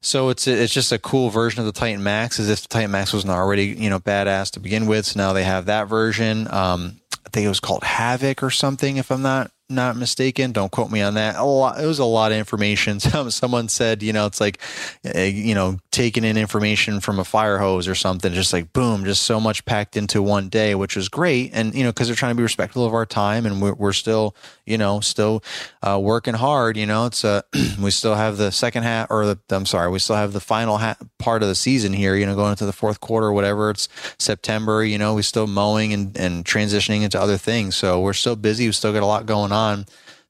So 0.05 0.29
it's 0.29 0.47
it's 0.47 0.73
just 0.73 0.93
a 0.93 0.99
cool 0.99 1.31
version 1.31 1.61
of 1.61 1.67
the 1.67 1.73
Titan 1.73 2.03
Max, 2.03 2.39
as 2.39 2.51
if 2.51 2.63
the 2.63 2.69
Titan 2.69 2.91
Max 2.91 3.13
wasn't 3.13 3.33
already 3.33 3.67
you 3.67 3.89
know 3.89 3.99
badass 3.99 4.51
to 4.53 4.61
begin 4.61 4.87
with. 4.87 5.07
So 5.07 5.19
now 5.19 5.33
they 5.33 5.45
have 5.45 5.67
that 5.67 5.89
version. 5.89 6.47
Um, 6.53 7.01
I 7.25 7.31
think 7.31 7.47
it 7.47 7.49
was 7.49 7.61
called 7.61 7.83
Havoc 7.83 8.43
or 8.43 8.51
something, 8.51 8.99
if 8.99 9.11
I'm 9.11 9.23
not 9.23 9.51
not 9.75 9.97
mistaken. 9.97 10.53
Don't 10.53 10.71
quote 10.71 10.91
me 10.91 11.03
on 11.03 11.15
that. 11.15 11.37
A 11.37 11.45
lot, 11.45 11.81
it 11.81 11.87
was 11.87 11.99
a 11.99 12.05
lot 12.05 12.33
of 12.33 12.39
information. 12.39 13.01
Someone 13.31 13.69
said, 13.69 14.03
you 14.03 14.13
know, 14.13 14.27
it's 14.27 14.41
like, 14.41 14.61
eh, 15.05 15.27
you 15.27 15.55
know, 15.55 15.79
taking 15.91 16.25
in 16.25 16.37
information 16.37 17.01
from 17.01 17.19
a 17.19 17.25
fire 17.25 17.59
hose 17.59 17.87
or 17.87 17.95
something, 17.95 18.33
just 18.33 18.53
like 18.53 18.73
boom, 18.73 19.05
just 19.05 19.23
so 19.23 19.41
much 19.41 19.65
packed 19.65 19.97
into 19.97 20.23
one 20.23 20.49
day, 20.49 20.75
which 20.75 20.97
was 20.97 21.09
great. 21.09 21.51
And, 21.53 21.75
you 21.75 21.85
know, 21.85 21.91
because 21.91 22.09
they're 22.09 22.17
trying 22.17 22.33
to 22.33 22.37
be 22.37 22.43
respectful 22.43 22.85
of 22.85 22.95
our 22.95 23.07
time 23.07 23.47
and 23.47 23.61
we're, 23.61 23.75
we're 23.75 23.93
still, 23.93 24.35
you 24.67 24.79
know, 24.79 25.01
still 25.01 25.43
uh, 25.83 25.99
working 26.01 26.35
hard. 26.35 26.77
You 26.77 26.87
know, 26.87 27.07
it's 27.07 27.25
uh, 27.25 27.43
we 27.81 27.91
still 27.91 28.15
have 28.15 28.37
the 28.37 28.51
second 28.51 28.83
half 28.85 29.11
or 29.11 29.27
the, 29.27 29.39
I'm 29.51 29.67
sorry, 29.67 29.91
we 29.91 29.99
still 29.99 30.17
have 30.17 30.33
the 30.33 30.41
final 30.41 30.79
ha- 30.79 30.97
part 31.19 31.43
of 31.43 31.49
the 31.49 31.55
season 31.55 31.93
here, 31.93 32.17
you 32.17 32.27
know, 32.27 32.35
going 32.35 32.51
into 32.51 32.67
the 32.67 32.73
fourth 32.73 33.01
quarter, 33.01 33.27
or 33.27 33.33
whatever. 33.33 33.71
It's 33.71 33.89
September, 34.19 34.85
you 34.85 34.99
know, 34.99 35.15
we 35.15 35.23
still 35.23 35.47
mowing 35.47 35.93
and, 35.93 36.17
and 36.17 36.45
transitioning 36.45 37.03
into 37.03 37.21
other 37.21 37.37
things. 37.37 37.77
So 37.77 38.01
we're 38.01 38.13
still 38.13 38.37
busy. 38.37 38.67
We've 38.67 38.75
still 38.75 38.93
got 38.93 39.03
a 39.03 39.07
lot 39.07 39.27
going 39.27 39.53
on. 39.53 39.64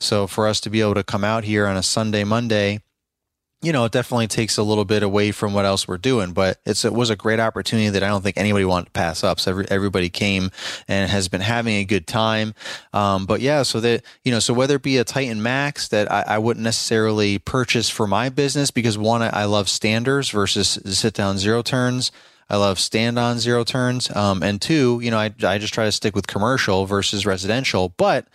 So 0.00 0.26
for 0.26 0.46
us 0.46 0.60
to 0.60 0.70
be 0.70 0.80
able 0.80 0.94
to 0.94 1.04
come 1.04 1.24
out 1.24 1.44
here 1.44 1.66
on 1.66 1.76
a 1.76 1.82
Sunday, 1.82 2.24
Monday, 2.24 2.80
you 3.64 3.72
know, 3.72 3.86
it 3.86 3.92
definitely 3.92 4.26
takes 4.26 4.58
a 4.58 4.62
little 4.62 4.84
bit 4.84 5.02
away 5.02 5.32
from 5.32 5.54
what 5.54 5.64
else 5.64 5.88
we're 5.88 5.96
doing, 5.96 6.32
but 6.32 6.60
it's, 6.66 6.84
it 6.84 6.92
was 6.92 7.08
a 7.08 7.16
great 7.16 7.40
opportunity 7.40 7.88
that 7.88 8.02
I 8.02 8.08
don't 8.08 8.20
think 8.20 8.36
anybody 8.36 8.66
wanted 8.66 8.86
to 8.86 8.90
pass 8.90 9.24
up. 9.24 9.40
So 9.40 9.52
every, 9.52 9.66
everybody 9.70 10.10
came 10.10 10.50
and 10.86 11.10
has 11.10 11.28
been 11.28 11.40
having 11.40 11.76
a 11.76 11.84
good 11.84 12.06
time. 12.06 12.54
Um, 12.92 13.24
but 13.24 13.40
yeah, 13.40 13.62
so 13.62 13.80
that, 13.80 14.02
you 14.22 14.32
know, 14.32 14.38
so 14.38 14.52
whether 14.52 14.76
it 14.76 14.82
be 14.82 14.98
a 14.98 15.04
Titan 15.04 15.42
Max 15.42 15.88
that 15.88 16.12
I, 16.12 16.24
I 16.28 16.38
wouldn't 16.38 16.62
necessarily 16.62 17.38
purchase 17.38 17.88
for 17.88 18.06
my 18.06 18.28
business 18.28 18.70
because 18.70 18.98
one, 18.98 19.22
I 19.22 19.46
love 19.46 19.70
standers 19.70 20.28
versus 20.28 20.78
sit 20.84 21.14
down 21.14 21.38
zero 21.38 21.62
turns. 21.62 22.12
I 22.50 22.56
love 22.56 22.78
stand 22.78 23.18
on 23.18 23.38
zero 23.38 23.64
turns. 23.64 24.14
Um, 24.14 24.42
and 24.42 24.60
two, 24.60 25.00
you 25.02 25.10
know, 25.10 25.18
I, 25.18 25.32
I 25.42 25.56
just 25.56 25.72
try 25.72 25.86
to 25.86 25.92
stick 25.92 26.14
with 26.14 26.26
commercial 26.26 26.84
versus 26.84 27.24
residential. 27.24 27.94
But 27.96 28.28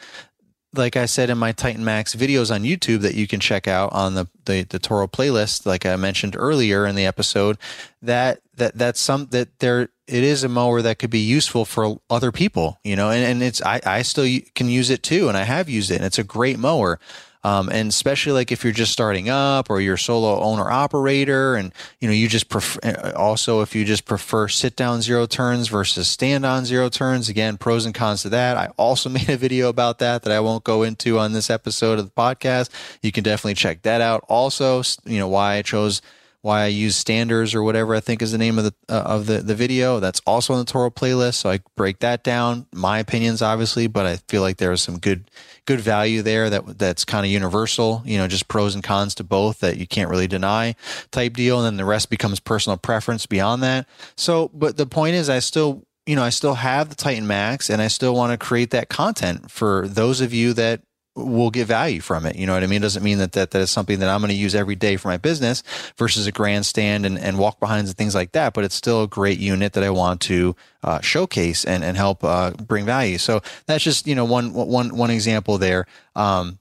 like 0.74 0.96
I 0.96 1.06
said 1.06 1.30
in 1.30 1.38
my 1.38 1.52
Titan 1.52 1.84
Max 1.84 2.16
videos 2.16 2.54
on 2.54 2.64
YouTube 2.64 3.02
that 3.02 3.16
you 3.16 3.28
can 3.28 3.40
check 3.40 3.68
out 3.68 3.92
on 3.92 4.14
the, 4.14 4.28
the, 4.46 4.64
the 4.64 4.80
Toro 4.80 5.08
playlist, 5.08 5.66
like 5.66 5.86
I 5.86 5.96
mentioned 5.96 6.36
earlier 6.38 6.86
in 6.86 6.96
the 6.96 7.06
episode, 7.06 7.58
that 8.02 8.42
that 8.56 8.78
that's 8.78 9.00
some 9.00 9.28
that 9.28 9.60
there 9.60 9.90
it 10.08 10.24
is 10.24 10.44
a 10.44 10.50
mower 10.50 10.82
that 10.82 11.00
could 11.00 11.10
be 11.10 11.20
useful 11.20 11.66
for 11.66 12.00
other 12.10 12.32
people, 12.32 12.80
you 12.84 12.96
know, 12.96 13.10
and, 13.10 13.24
and 13.24 13.44
it's 13.44 13.62
I, 13.62 13.82
I 13.86 14.02
still 14.02 14.28
can 14.56 14.70
use 14.70 14.90
it 14.90 15.02
too, 15.04 15.28
and 15.28 15.38
I 15.38 15.44
have 15.44 15.70
used 15.70 15.92
it, 15.92 15.96
and 15.96 16.06
it's 16.06 16.20
a 16.20 16.24
great 16.24 16.60
mower. 16.60 17.00
Um, 17.44 17.70
and 17.70 17.88
especially 17.88 18.34
like 18.34 18.52
if 18.52 18.66
you're 18.66 18.74
just 18.74 18.92
starting 18.92 19.30
up 19.30 19.70
or 19.70 19.80
you're 19.80 19.96
solo 19.96 20.42
owner 20.42 20.70
operator 20.70 21.56
and 21.56 21.74
you 22.00 22.08
know 22.10 22.14
you 22.14 22.28
just 22.28 22.50
prefer 22.50 22.80
uh, 22.84 23.14
also 23.16 23.62
if 23.62 23.74
you 23.74 23.86
just 23.86 24.04
prefer 24.04 24.50
sit 24.50 24.76
down 24.76 25.02
zero 25.02 25.26
turns 25.26 25.70
versus 25.70 26.10
stand 26.10 26.46
on 26.46 26.66
zero 26.66 26.90
turns 26.90 27.30
again 27.30 27.58
pros 27.58 27.86
and 27.86 27.96
cons 27.96 28.24
to 28.24 28.30
that. 28.30 28.58
I 28.58 28.68
also 28.76 29.10
made 29.18 29.30
a 29.30 29.38
video 29.38 29.70
about 29.70 30.00
that 30.00 30.24
that 30.24 30.34
i 30.34 30.40
won't 30.40 30.66
go 30.66 30.84
into 30.84 31.18
on 31.18 31.32
this 31.32 31.50
episode 31.50 31.98
of 31.98 32.06
the 32.06 32.12
podcast. 32.12 32.70
You 33.02 33.14
can 33.14 33.24
definitely 33.24 33.54
check 33.54 33.84
that 33.84 34.02
out. 34.02 34.26
Also 34.28 34.84
you 35.06 35.18
know 35.18 35.30
why 35.30 35.56
i 35.56 35.62
chose 35.62 36.02
why 36.42 36.64
I 36.64 36.68
use 36.68 36.96
standers 36.96 37.54
or 37.54 37.64
whatever 37.64 37.94
I 37.96 38.00
think 38.00 38.22
is 38.22 38.32
the 38.32 38.38
name 38.38 38.58
of 38.58 38.66
the 38.66 38.74
uh, 38.88 39.02
of 39.02 39.26
the 39.26 39.40
the 39.40 39.56
video. 39.56 40.00
That's 40.00 40.22
also 40.26 40.54
on 40.54 40.60
the 40.60 40.72
Toro 40.72 40.90
playlist, 40.90 41.36
so 41.36 41.50
I 41.50 41.60
break 41.76 42.00
that 42.00 42.24
down. 42.24 42.66
My 42.74 43.00
opinions, 43.00 43.42
obviously, 43.42 43.88
but 43.88 44.06
I 44.06 44.18
feel 44.28 44.42
like 44.42 44.58
there 44.58 44.72
is 44.72 44.82
some 44.82 45.00
good 45.00 45.30
good 45.66 45.82
value 45.82 46.22
there 46.22 46.50
that 46.50 46.78
that's 46.78 47.04
kind 47.04 47.26
of 47.26 47.32
universal. 47.32 48.02
You 48.06 48.18
know, 48.18 48.28
just 48.28 48.48
pros 48.48 48.74
and 48.74 48.84
cons 48.84 49.16
to 49.16 49.24
both 49.24 49.60
that 49.60 49.78
you 49.78 49.88
can't 49.88 50.10
really 50.10 50.28
deny 50.28 50.76
type 51.12 51.34
deal, 51.34 51.58
and 51.58 51.66
then 51.66 51.78
the 51.78 51.86
rest 51.86 52.10
becomes 52.10 52.40
personal 52.40 52.78
preference 52.78 53.26
beyond 53.26 53.64
that. 53.64 53.88
So, 54.16 54.50
but 54.54 54.78
the 54.78 54.86
point 54.86 55.16
is, 55.16 55.30
I 55.30 55.40
still 55.40 55.84
you 56.06 56.16
know, 56.16 56.24
I 56.24 56.30
still 56.30 56.56
have 56.56 56.90
the 56.90 56.96
Titan 56.96 57.28
Max 57.28 57.70
and 57.70 57.84
I 57.84 57.88
still 57.88 58.16
want 58.16 58.32
to 58.32 58.44
create 58.44 58.72
that 58.72 58.90
content 58.90 59.52
for 59.52 59.88
those 59.88 60.22
of 60.22 60.34
you 60.34 60.54
that 60.54 60.82
will 61.26 61.52
get 61.52 61.68
value 61.68 62.02
from 62.02 62.26
it. 62.26 62.36
You 62.36 62.48
know 62.48 62.54
what 62.54 62.64
I 62.64 62.68
mean? 62.68 62.78
It 62.78 62.82
doesn't 62.82 63.04
mean 63.04 63.18
that, 63.20 63.34
that 63.34 63.52
that 63.52 63.62
is 63.62 63.70
something 63.70 64.00
that 64.00 64.10
I'm 64.10 64.22
going 64.22 64.30
to 64.30 64.36
use 64.36 64.56
every 64.56 64.76
day 64.76 64.98
for 64.98 65.08
my 65.08 65.18
business 65.18 65.64
versus 65.98 66.28
a 66.28 66.32
grandstand 66.32 67.06
and, 67.06 67.18
and 67.18 67.38
walk 67.38 67.60
behinds 67.60 67.90
and 67.90 67.98
things 67.98 68.16
like 68.16 68.32
that. 68.34 68.54
But 68.54 68.64
it's 68.64 68.76
still 68.76 69.04
a 69.04 69.08
great 69.08 69.40
unit 69.40 69.74
that 69.74 69.84
I 69.84 69.90
want 69.90 70.22
to 70.22 70.56
uh, 70.84 71.02
showcase 71.02 71.66
and, 71.66 71.84
and 71.84 71.98
help 71.98 72.24
uh, 72.24 72.52
bring 72.52 72.86
value. 72.86 73.18
So 73.18 73.42
that's 73.66 73.84
just, 73.84 74.08
you 74.08 74.16
know, 74.16 74.26
one, 74.26 74.54
one, 74.54 74.96
one 74.96 75.10
example 75.10 75.58
there. 75.58 75.86
Um, 76.16 76.60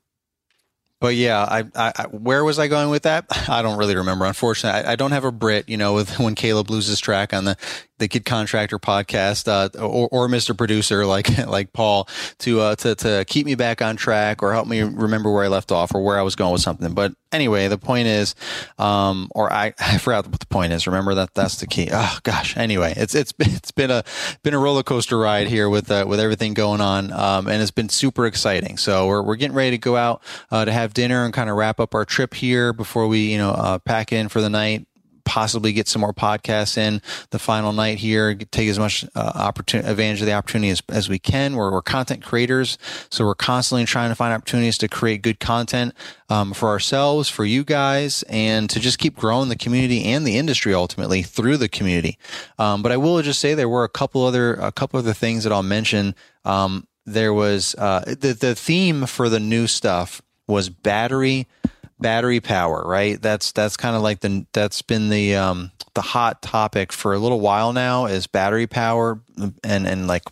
but 1.01 1.15
yeah, 1.15 1.45
I, 1.45 1.65
I, 1.77 2.07
where 2.11 2.45
was 2.45 2.59
I 2.59 2.67
going 2.67 2.91
with 2.91 3.05
that? 3.05 3.27
I 3.49 3.63
don't 3.63 3.79
really 3.79 3.97
remember. 3.97 4.25
Unfortunately, 4.25 4.81
I, 4.85 4.93
I, 4.93 4.97
don't 4.97 5.13
have 5.13 5.25
a 5.25 5.31
Brit. 5.31 5.69
You 5.69 5.77
know, 5.77 5.95
with 5.95 6.19
when 6.19 6.35
Caleb 6.35 6.71
loses 6.71 6.99
track 6.99 7.33
on 7.33 7.45
the 7.45 7.57
the 7.99 8.09
Kid 8.09 8.25
Contractor 8.25 8.79
podcast, 8.79 9.49
uh, 9.49 9.69
or, 9.79 10.09
or 10.11 10.29
Mr. 10.29 10.57
Producer 10.57 11.07
like 11.07 11.47
like 11.47 11.73
Paul 11.73 12.09
to 12.39 12.61
uh, 12.61 12.77
to 12.77 12.95
to 12.97 13.25
keep 13.27 13.47
me 13.47 13.55
back 13.55 13.83
on 13.83 13.97
track 13.97 14.43
or 14.43 14.53
help 14.53 14.67
me 14.67 14.83
remember 14.83 15.33
where 15.33 15.45
I 15.45 15.49
left 15.49 15.73
off 15.73 15.95
or 15.95 16.03
where 16.03 16.19
I 16.19 16.23
was 16.23 16.37
going 16.37 16.53
with 16.53 16.63
something. 16.63 16.95
But 16.95 17.15
anyway, 17.33 17.69
the 17.69 17.79
point 17.79 18.09
is, 18.09 18.35
um, 18.79 19.29
or 19.35 19.53
I, 19.53 19.75
I 19.81 19.99
forgot 19.99 20.27
what 20.29 20.41
the 20.41 20.47
point 20.47 20.73
is. 20.73 20.87
Remember 20.87 21.15
that 21.15 21.35
that's 21.35 21.57
the 21.57 21.67
key. 21.67 21.89
Oh 21.93 22.19
gosh. 22.23 22.57
Anyway, 22.57 22.95
it's 22.97 23.15
it's 23.15 23.33
been, 23.33 23.51
it's 23.53 23.71
been 23.71 23.91
a 23.91 24.05
been 24.43 24.55
a 24.55 24.59
roller 24.59 24.83
coaster 24.83 25.19
ride 25.19 25.49
here 25.49 25.69
with 25.69 25.91
uh, 25.91 26.05
with 26.09 26.21
everything 26.21 26.55
going 26.55 26.81
on, 26.81 27.13
um, 27.13 27.49
and 27.49 27.63
it's 27.63 27.71
been 27.71 27.89
super 27.89 28.27
exciting. 28.27 28.77
So 28.77 29.07
we're 29.07 29.23
we're 29.23 29.37
getting 29.37 29.57
ready 29.57 29.73
to 29.73 29.79
go 29.79 29.97
out 29.97 30.23
uh, 30.51 30.65
to 30.65 30.73
have 30.73 30.95
dinner 30.95 31.25
and 31.25 31.33
kind 31.33 31.51
of 31.51 31.57
wrap 31.57 31.81
up 31.81 31.95
our 31.95 32.05
trip 32.05 32.35
here 32.35 32.73
before 32.73 33.07
we 33.07 33.33
you 33.33 33.39
know 33.39 33.51
uh, 33.51 33.79
pack 33.79 34.13
in 34.13 34.29
for 34.29 34.41
the 34.41 34.51
night 34.51 34.87
possibly 35.29 35.75
get 35.75 35.87
some 35.87 36.01
more 36.01 36.15
podcasts 36.15 36.79
in 36.79 37.03
the 37.31 37.39
final 37.39 37.75
night 37.75 37.99
here, 37.99 38.35
take 38.35 38.67
as 38.67 38.79
much 38.79 39.05
uh, 39.15 39.33
opportunity, 39.35 39.87
advantage 39.87 40.23
of 40.23 40.27
the 40.27 40.33
opportunity 40.33 40.71
as, 40.71 40.83
as 40.89 41.11
we 41.11 41.19
can. 41.19 41.55
We're, 41.55 41.71
we're 41.71 41.83
content 41.83 42.25
creators, 42.25 42.79
so 43.11 43.27
we're 43.27 43.35
constantly 43.35 43.85
trying 43.85 44.09
to 44.09 44.15
find 44.15 44.33
opportunities 44.33 44.79
to 44.79 44.89
create 44.89 45.21
good 45.21 45.39
content 45.39 45.93
um, 46.31 46.55
for 46.55 46.71
ourselves, 46.71 47.29
for 47.29 47.45
you 47.45 47.63
guys, 47.63 48.25
and 48.31 48.71
to 48.71 48.81
just 48.81 48.99
keep 48.99 49.17
growing 49.17 49.51
the 49.51 49.57
community 49.57 50.03
and 50.05 50.27
the 50.27 50.39
industry 50.39 50.73
ultimately 50.73 51.23
through 51.23 51.59
the 51.59 51.69
community. 51.69 52.19
Um, 52.59 52.83
but 52.83 52.91
I 52.91 52.97
will 52.97 53.21
just 53.21 53.39
say 53.39 53.53
there 53.53 53.69
were 53.69 53.85
a 53.85 53.89
couple 53.91 54.25
other 54.25 54.55
a 54.55 54.73
couple 54.73 54.99
other 54.99 55.13
things 55.13 55.45
that 55.45 55.53
I'll 55.53 55.63
mention. 55.63 56.15
Um, 56.47 56.87
there 57.05 57.35
was 57.35 57.75
uh, 57.75 58.01
the 58.07 58.33
the 58.33 58.55
theme 58.55 59.05
for 59.05 59.29
the 59.29 59.41
new 59.41 59.67
stuff 59.67 60.23
was 60.47 60.71
battery 60.71 61.47
battery 62.01 62.41
power, 62.41 62.83
right? 62.87 63.21
That's 63.21 63.53
that's 63.53 63.77
kind 63.77 63.97
of 63.97 64.03
like 64.03 64.21
the 64.21 64.47
that's 64.53 64.83
been 64.83 65.09
the 65.09 65.37
um, 65.37 65.73
the 65.95 66.03
hot 66.03 66.43
topic 66.43 66.93
for 66.93 67.15
a 67.15 67.19
little 67.19 67.41
while 67.41 67.73
now 67.73 68.07
is 68.07 68.27
battery 68.27 68.67
power 68.67 69.21
and 69.65 69.87
and 69.87 70.07
like 70.07 70.25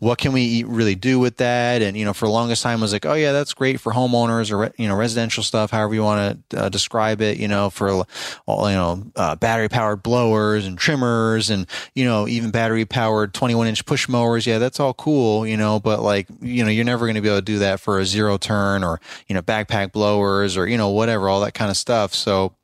what 0.00 0.18
can 0.18 0.32
we 0.32 0.64
really 0.64 0.94
do 0.94 1.18
with 1.18 1.36
that? 1.36 1.82
And, 1.82 1.96
you 1.96 2.04
know, 2.04 2.12
for 2.12 2.26
the 2.26 2.32
longest 2.32 2.62
time 2.62 2.78
I 2.78 2.82
was 2.82 2.92
like, 2.92 3.06
oh 3.06 3.14
yeah, 3.14 3.32
that's 3.32 3.54
great 3.54 3.80
for 3.80 3.92
homeowners 3.92 4.52
or, 4.52 4.72
you 4.76 4.88
know, 4.88 4.96
residential 4.96 5.42
stuff, 5.42 5.70
however 5.70 5.94
you 5.94 6.02
want 6.02 6.48
to 6.50 6.64
uh, 6.64 6.68
describe 6.68 7.20
it, 7.20 7.38
you 7.38 7.48
know, 7.48 7.70
for 7.70 8.04
all, 8.46 8.70
you 8.70 8.76
know, 8.76 9.04
uh, 9.16 9.36
battery 9.36 9.68
powered 9.68 10.02
blowers 10.02 10.66
and 10.66 10.78
trimmers 10.78 11.50
and, 11.50 11.66
you 11.94 12.04
know, 12.04 12.28
even 12.28 12.50
battery 12.50 12.84
powered 12.84 13.34
21 13.34 13.66
inch 13.66 13.84
push 13.86 14.08
mowers. 14.08 14.46
Yeah, 14.46 14.58
that's 14.58 14.80
all 14.80 14.94
cool, 14.94 15.46
you 15.46 15.56
know, 15.56 15.80
but 15.80 16.02
like, 16.02 16.28
you 16.40 16.64
know, 16.64 16.70
you're 16.70 16.84
never 16.84 17.06
going 17.06 17.16
to 17.16 17.20
be 17.20 17.28
able 17.28 17.38
to 17.38 17.42
do 17.42 17.58
that 17.60 17.80
for 17.80 17.98
a 17.98 18.06
zero 18.06 18.38
turn 18.38 18.84
or, 18.84 19.00
you 19.26 19.34
know, 19.34 19.42
backpack 19.42 19.92
blowers 19.92 20.56
or, 20.56 20.66
you 20.66 20.76
know, 20.76 20.90
whatever, 20.90 21.28
all 21.28 21.40
that 21.40 21.54
kind 21.54 21.70
of 21.70 21.76
stuff. 21.76 22.14
So 22.14 22.54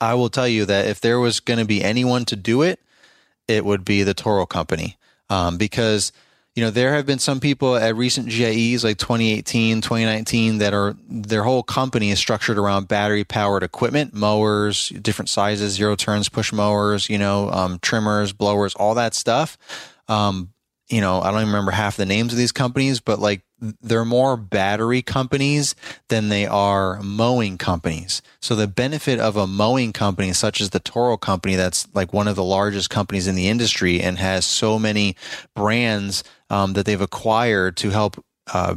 I 0.00 0.14
will 0.14 0.30
tell 0.30 0.48
you 0.48 0.64
that 0.64 0.86
if 0.86 1.00
there 1.00 1.20
was 1.20 1.38
going 1.38 1.60
to 1.60 1.64
be 1.64 1.82
anyone 1.82 2.24
to 2.24 2.34
do 2.34 2.62
it, 2.62 2.80
it 3.46 3.64
would 3.64 3.84
be 3.84 4.02
the 4.02 4.14
Toro 4.14 4.46
company. 4.46 4.96
Um, 5.32 5.56
because, 5.56 6.12
you 6.54 6.62
know, 6.62 6.70
there 6.70 6.92
have 6.92 7.06
been 7.06 7.18
some 7.18 7.40
people 7.40 7.74
at 7.76 7.96
recent 7.96 8.28
GIEs 8.28 8.84
like 8.84 8.98
2018, 8.98 9.80
2019 9.80 10.58
that 10.58 10.74
are 10.74 10.94
their 11.08 11.42
whole 11.42 11.62
company 11.62 12.10
is 12.10 12.18
structured 12.18 12.58
around 12.58 12.86
battery 12.86 13.24
powered 13.24 13.62
equipment, 13.62 14.12
mowers, 14.12 14.90
different 14.90 15.30
sizes, 15.30 15.72
zero 15.72 15.96
turns, 15.96 16.28
push 16.28 16.52
mowers, 16.52 17.08
you 17.08 17.16
know, 17.16 17.48
um, 17.50 17.78
trimmers, 17.78 18.34
blowers, 18.34 18.74
all 18.74 18.94
that 18.94 19.14
stuff. 19.14 19.56
Um, 20.06 20.51
you 20.92 21.00
know, 21.00 21.22
I 21.22 21.30
don't 21.30 21.40
even 21.40 21.48
remember 21.48 21.70
half 21.70 21.96
the 21.96 22.04
names 22.04 22.32
of 22.32 22.38
these 22.38 22.52
companies, 22.52 23.00
but 23.00 23.18
like 23.18 23.40
they're 23.80 24.04
more 24.04 24.36
battery 24.36 25.00
companies 25.00 25.74
than 26.08 26.28
they 26.28 26.46
are 26.46 27.00
mowing 27.00 27.56
companies. 27.56 28.20
So 28.42 28.54
the 28.54 28.66
benefit 28.66 29.18
of 29.18 29.34
a 29.34 29.46
mowing 29.46 29.94
company, 29.94 30.34
such 30.34 30.60
as 30.60 30.70
the 30.70 30.80
Toro 30.80 31.16
company, 31.16 31.54
that's 31.54 31.88
like 31.94 32.12
one 32.12 32.28
of 32.28 32.36
the 32.36 32.44
largest 32.44 32.90
companies 32.90 33.26
in 33.26 33.36
the 33.36 33.48
industry 33.48 34.02
and 34.02 34.18
has 34.18 34.44
so 34.44 34.78
many 34.78 35.16
brands 35.56 36.24
um, 36.50 36.74
that 36.74 36.84
they've 36.84 37.00
acquired 37.00 37.78
to 37.78 37.88
help 37.88 38.22
uh, 38.52 38.74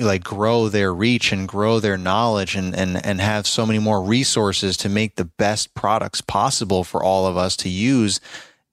like 0.00 0.24
grow 0.24 0.68
their 0.68 0.92
reach 0.92 1.30
and 1.30 1.46
grow 1.46 1.78
their 1.78 1.96
knowledge 1.96 2.56
and, 2.56 2.74
and, 2.74 3.04
and 3.06 3.20
have 3.20 3.46
so 3.46 3.64
many 3.64 3.78
more 3.78 4.02
resources 4.02 4.76
to 4.78 4.88
make 4.88 5.14
the 5.14 5.24
best 5.24 5.74
products 5.74 6.20
possible 6.20 6.82
for 6.82 7.04
all 7.04 7.28
of 7.28 7.36
us 7.36 7.56
to 7.58 7.68
use 7.68 8.20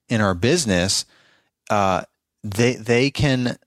in 0.09 0.21
our 0.21 0.33
business. 0.33 1.05
Uh, 1.69 2.03
they 2.43 2.75
they 2.75 3.11
can 3.11 3.57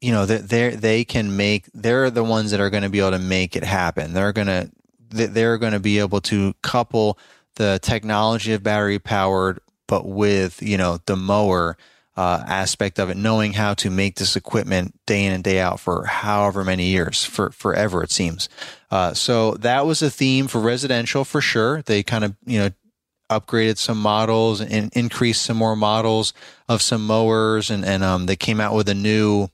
you 0.00 0.12
know 0.12 0.26
they 0.26 0.38
they 0.38 0.70
they 0.76 1.04
can 1.04 1.36
make 1.36 1.66
they're 1.72 2.10
the 2.10 2.24
ones 2.24 2.50
that 2.50 2.60
are 2.60 2.70
going 2.70 2.82
to 2.82 2.88
be 2.88 3.00
able 3.00 3.12
to 3.12 3.18
make 3.18 3.56
it 3.56 3.64
happen. 3.64 4.12
They're 4.12 4.32
going 4.32 4.46
to 4.46 4.70
they're 5.10 5.58
going 5.58 5.72
to 5.72 5.80
be 5.80 5.98
able 5.98 6.20
to 6.22 6.54
couple 6.62 7.18
the 7.54 7.78
technology 7.82 8.52
of 8.52 8.62
battery 8.62 8.98
powered 8.98 9.60
but 9.86 10.06
with 10.06 10.62
you 10.62 10.76
know 10.76 10.98
the 11.06 11.16
mower 11.16 11.76
uh, 12.16 12.42
aspect 12.46 12.98
of 12.98 13.10
it 13.10 13.16
knowing 13.16 13.52
how 13.52 13.74
to 13.74 13.90
make 13.90 14.16
this 14.16 14.36
equipment 14.36 14.98
day 15.04 15.26
in 15.26 15.32
and 15.32 15.44
day 15.44 15.60
out 15.60 15.78
for 15.78 16.06
however 16.06 16.64
many 16.64 16.86
years 16.86 17.24
for 17.24 17.50
forever 17.50 18.02
it 18.02 18.10
seems. 18.10 18.48
Uh, 18.90 19.12
so 19.12 19.52
that 19.54 19.84
was 19.84 20.00
a 20.02 20.10
theme 20.10 20.46
for 20.48 20.60
residential 20.60 21.24
for 21.24 21.40
sure. 21.40 21.82
They 21.82 22.02
kind 22.02 22.24
of 22.24 22.34
you 22.46 22.58
know 22.58 22.70
upgraded 23.30 23.76
some 23.76 24.00
models 24.00 24.60
and 24.60 24.92
increased 24.94 25.42
some 25.42 25.56
more 25.56 25.76
models 25.76 26.32
of 26.68 26.80
some 26.80 27.06
mowers 27.06 27.70
and, 27.70 27.84
and 27.84 28.04
um, 28.04 28.26
they 28.26 28.36
came 28.36 28.60
out 28.60 28.74
with 28.74 28.88
a 28.88 28.94
new 28.94 29.48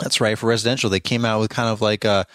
that's 0.00 0.20
right 0.20 0.38
for 0.38 0.46
residential 0.46 0.90
they 0.90 1.00
came 1.00 1.24
out 1.24 1.40
with 1.40 1.50
kind 1.50 1.68
of 1.68 1.80
like 1.80 2.04
a 2.04 2.26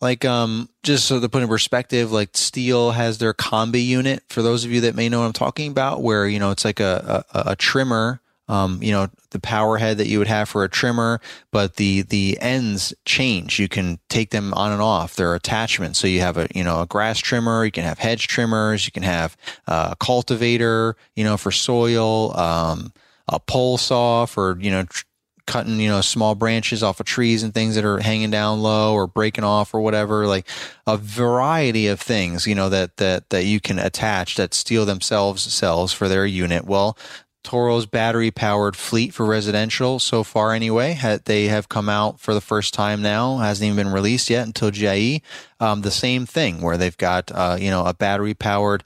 like 0.00 0.24
um 0.24 0.68
just 0.82 1.04
so 1.06 1.20
to 1.20 1.28
put 1.28 1.42
in 1.42 1.48
perspective 1.48 2.10
like 2.10 2.32
Stihl 2.32 2.92
has 2.94 3.18
their 3.18 3.34
combi 3.34 3.84
unit. 3.84 4.22
For 4.28 4.42
those 4.42 4.64
of 4.64 4.72
you 4.72 4.82
that 4.82 4.94
may 4.94 5.08
know 5.08 5.20
what 5.20 5.26
i'm 5.26 5.32
talking 5.32 5.70
about 5.70 6.02
where 6.02 6.26
you 6.26 6.38
know 6.38 6.50
it's 6.50 6.64
like 6.64 6.80
a, 6.80 7.24
a, 7.32 7.42
a 7.50 7.56
trimmer 7.56 8.21
um, 8.48 8.82
you 8.82 8.90
know, 8.90 9.08
the 9.30 9.40
power 9.40 9.78
head 9.78 9.98
that 9.98 10.08
you 10.08 10.18
would 10.18 10.28
have 10.28 10.48
for 10.48 10.64
a 10.64 10.68
trimmer, 10.68 11.20
but 11.52 11.76
the 11.76 12.02
the 12.02 12.38
ends 12.40 12.92
change. 13.04 13.58
You 13.58 13.68
can 13.68 13.98
take 14.08 14.30
them 14.30 14.52
on 14.54 14.72
and 14.72 14.82
off. 14.82 15.14
They're 15.14 15.34
attachments. 15.34 15.98
So 15.98 16.06
you 16.06 16.20
have 16.20 16.36
a 16.36 16.48
you 16.54 16.64
know 16.64 16.82
a 16.82 16.86
grass 16.86 17.18
trimmer. 17.18 17.64
You 17.64 17.70
can 17.70 17.84
have 17.84 17.98
hedge 17.98 18.28
trimmers. 18.28 18.84
You 18.84 18.92
can 18.92 19.04
have 19.04 19.36
a 19.66 19.96
cultivator. 19.98 20.96
You 21.14 21.24
know, 21.24 21.36
for 21.36 21.50
soil. 21.50 22.36
Um, 22.36 22.92
a 23.28 23.38
pole 23.38 23.78
saw 23.78 24.26
for 24.26 24.58
you 24.60 24.70
know. 24.70 24.84
Tr- 24.84 25.04
cutting 25.44 25.80
you 25.80 25.88
know 25.88 26.00
small 26.00 26.36
branches 26.36 26.84
off 26.84 27.00
of 27.00 27.06
trees 27.06 27.42
and 27.42 27.52
things 27.52 27.74
that 27.74 27.84
are 27.84 27.98
hanging 27.98 28.30
down 28.30 28.62
low 28.62 28.94
or 28.94 29.08
breaking 29.08 29.42
off 29.42 29.74
or 29.74 29.80
whatever 29.80 30.26
like 30.28 30.48
a 30.86 30.96
variety 30.96 31.88
of 31.88 32.00
things 32.00 32.46
you 32.46 32.54
know 32.54 32.68
that 32.68 32.96
that 32.98 33.28
that 33.30 33.44
you 33.44 33.60
can 33.60 33.76
attach 33.78 34.36
that 34.36 34.52
Stihl 34.52 34.86
themselves 34.86 35.42
sells 35.42 35.92
for 35.92 36.08
their 36.08 36.24
unit 36.24 36.64
well 36.64 36.96
Toro's 37.42 37.86
battery 37.86 38.30
powered 38.30 38.76
fleet 38.76 39.12
for 39.12 39.26
residential 39.26 39.98
so 39.98 40.22
far 40.22 40.52
anyway. 40.52 40.98
They 41.24 41.46
have 41.46 41.68
come 41.68 41.88
out 41.88 42.20
for 42.20 42.34
the 42.34 42.40
first 42.40 42.72
time 42.72 43.02
now, 43.02 43.38
hasn't 43.38 43.66
even 43.66 43.84
been 43.84 43.92
released 43.92 44.30
yet 44.30 44.46
until 44.46 44.70
GIE. 44.70 45.22
Um, 45.58 45.82
the 45.82 45.90
same 45.90 46.24
thing 46.24 46.60
where 46.60 46.76
they've 46.76 46.96
got, 46.96 47.30
uh, 47.32 47.56
you 47.60 47.70
know, 47.70 47.84
a 47.84 47.94
battery 47.94 48.34
powered 48.34 48.84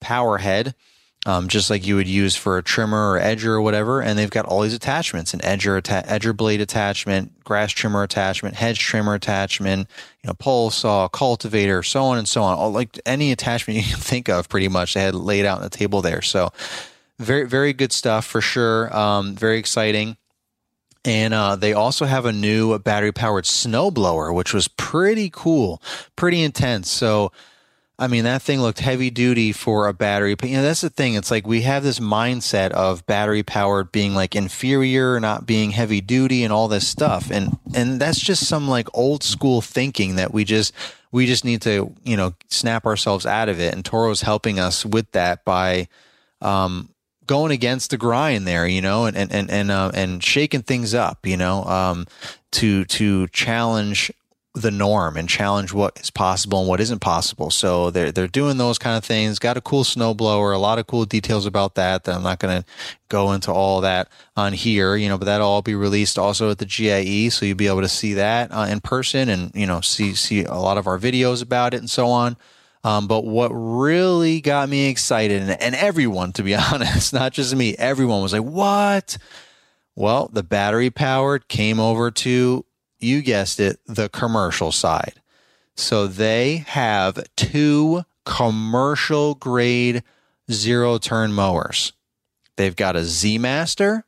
power 0.00 0.38
head, 0.38 0.74
um, 1.26 1.46
just 1.46 1.70
like 1.70 1.86
you 1.86 1.94
would 1.94 2.08
use 2.08 2.34
for 2.34 2.58
a 2.58 2.62
trimmer 2.62 3.12
or 3.12 3.20
edger 3.20 3.46
or 3.46 3.60
whatever. 3.60 4.02
And 4.02 4.18
they've 4.18 4.28
got 4.28 4.46
all 4.46 4.62
these 4.62 4.74
attachments, 4.74 5.32
an 5.32 5.40
edger, 5.40 5.78
atta- 5.78 6.04
edger 6.08 6.36
blade 6.36 6.60
attachment, 6.60 7.44
grass 7.44 7.70
trimmer 7.70 8.02
attachment, 8.02 8.56
hedge 8.56 8.80
trimmer 8.80 9.14
attachment, 9.14 9.88
you 10.22 10.28
know, 10.28 10.34
pole 10.34 10.70
saw, 10.70 11.06
cultivator, 11.06 11.84
so 11.84 12.02
on 12.02 12.18
and 12.18 12.28
so 12.28 12.42
on. 12.42 12.58
All, 12.58 12.72
like 12.72 12.98
any 13.06 13.30
attachment 13.30 13.78
you 13.84 13.84
can 13.84 14.00
think 14.00 14.28
of 14.28 14.48
pretty 14.48 14.68
much 14.68 14.94
they 14.94 15.00
had 15.02 15.14
laid 15.14 15.46
out 15.46 15.58
on 15.58 15.62
the 15.62 15.70
table 15.70 16.02
there. 16.02 16.22
So, 16.22 16.52
very, 17.18 17.46
very 17.46 17.72
good 17.72 17.92
stuff 17.92 18.26
for 18.26 18.40
sure. 18.40 18.94
Um, 18.96 19.34
very 19.34 19.58
exciting. 19.58 20.16
And 21.04 21.34
uh, 21.34 21.56
they 21.56 21.72
also 21.72 22.04
have 22.04 22.26
a 22.26 22.32
new 22.32 22.78
battery 22.78 23.12
powered 23.12 23.44
snowblower, 23.44 24.32
which 24.32 24.54
was 24.54 24.68
pretty 24.68 25.30
cool, 25.32 25.82
pretty 26.14 26.42
intense. 26.42 26.90
So, 26.90 27.32
I 27.98 28.06
mean, 28.06 28.24
that 28.24 28.42
thing 28.42 28.60
looked 28.60 28.78
heavy 28.78 29.10
duty 29.10 29.50
for 29.52 29.88
a 29.88 29.92
battery. 29.92 30.36
But, 30.36 30.48
you 30.48 30.56
know, 30.56 30.62
that's 30.62 30.80
the 30.80 30.90
thing. 30.90 31.14
It's 31.14 31.30
like 31.30 31.44
we 31.46 31.62
have 31.62 31.82
this 31.82 31.98
mindset 31.98 32.70
of 32.70 33.04
battery 33.06 33.42
powered 33.42 33.90
being 33.90 34.14
like 34.14 34.36
inferior, 34.36 35.18
not 35.18 35.44
being 35.44 35.72
heavy 35.72 36.00
duty 36.00 36.44
and 36.44 36.52
all 36.52 36.68
this 36.68 36.86
stuff. 36.86 37.30
And, 37.32 37.58
and 37.74 38.00
that's 38.00 38.20
just 38.20 38.46
some 38.46 38.68
like 38.68 38.88
old 38.94 39.24
school 39.24 39.60
thinking 39.60 40.16
that 40.16 40.32
we 40.32 40.44
just, 40.44 40.72
we 41.10 41.26
just 41.26 41.44
need 41.44 41.62
to, 41.62 41.92
you 42.04 42.16
know, 42.16 42.34
snap 42.48 42.86
ourselves 42.86 43.26
out 43.26 43.48
of 43.48 43.58
it. 43.58 43.74
And 43.74 43.84
Toro's 43.84 44.22
helping 44.22 44.60
us 44.60 44.86
with 44.86 45.10
that 45.12 45.44
by, 45.44 45.88
um, 46.40 46.90
going 47.26 47.52
against 47.52 47.90
the 47.90 47.96
grind 47.96 48.46
there, 48.46 48.66
you 48.66 48.80
know, 48.80 49.06
and 49.06 49.16
and 49.16 49.32
and 49.32 49.50
and, 49.50 49.70
uh, 49.70 49.90
and 49.94 50.22
shaking 50.22 50.62
things 50.62 50.94
up, 50.94 51.26
you 51.26 51.36
know, 51.36 51.64
um, 51.64 52.06
to 52.52 52.84
to 52.86 53.28
challenge 53.28 54.10
the 54.54 54.70
norm 54.70 55.16
and 55.16 55.30
challenge 55.30 55.72
what 55.72 55.98
is 55.98 56.10
possible 56.10 56.60
and 56.60 56.68
what 56.68 56.80
isn't 56.80 57.00
possible. 57.00 57.50
So 57.50 57.90
they're 57.90 58.12
they're 58.12 58.28
doing 58.28 58.58
those 58.58 58.78
kind 58.78 58.96
of 58.98 59.04
things. 59.04 59.38
Got 59.38 59.56
a 59.56 59.62
cool 59.62 59.82
snowblower, 59.82 60.54
a 60.54 60.58
lot 60.58 60.78
of 60.78 60.86
cool 60.86 61.06
details 61.06 61.46
about 61.46 61.74
that. 61.76 62.04
That 62.04 62.16
I'm 62.16 62.22
not 62.22 62.38
going 62.38 62.62
to 62.62 62.68
go 63.08 63.32
into 63.32 63.50
all 63.50 63.80
that 63.80 64.08
on 64.36 64.52
here, 64.52 64.96
you 64.96 65.08
know, 65.08 65.16
but 65.16 65.24
that'll 65.24 65.48
all 65.48 65.62
be 65.62 65.74
released 65.74 66.18
also 66.18 66.50
at 66.50 66.58
the 66.58 66.66
GIE, 66.66 67.30
so 67.30 67.46
you'll 67.46 67.56
be 67.56 67.66
able 67.66 67.80
to 67.80 67.88
see 67.88 68.14
that 68.14 68.50
uh, 68.52 68.66
in 68.68 68.80
person 68.80 69.28
and 69.28 69.54
you 69.54 69.66
know 69.66 69.80
see 69.80 70.14
see 70.14 70.44
a 70.44 70.54
lot 70.54 70.76
of 70.76 70.86
our 70.86 70.98
videos 70.98 71.42
about 71.42 71.72
it 71.72 71.78
and 71.78 71.90
so 71.90 72.08
on. 72.08 72.36
Um, 72.84 73.06
but 73.06 73.24
what 73.24 73.50
really 73.50 74.40
got 74.40 74.68
me 74.68 74.88
excited, 74.88 75.42
and, 75.42 75.50
and 75.62 75.74
everyone, 75.74 76.32
to 76.32 76.42
be 76.42 76.54
honest, 76.72 77.12
not 77.12 77.32
just 77.32 77.54
me, 77.54 77.76
everyone 77.76 78.22
was 78.22 78.32
like, 78.32 78.42
what? 78.42 79.18
Well, 79.94 80.30
the 80.32 80.42
battery 80.42 80.90
powered 80.90 81.48
came 81.48 81.78
over 81.78 82.10
to, 82.10 82.64
you 82.98 83.22
guessed 83.22 83.60
it, 83.60 83.78
the 83.86 84.08
commercial 84.08 84.72
side. 84.72 85.20
So 85.76 86.06
they 86.06 86.58
have 86.68 87.22
two 87.36 88.04
commercial 88.24 89.34
grade 89.34 90.02
zero 90.50 90.98
turn 90.98 91.32
mowers. 91.32 91.92
They've 92.56 92.76
got 92.76 92.96
a 92.96 93.04
Z 93.04 93.38
Master 93.38 94.04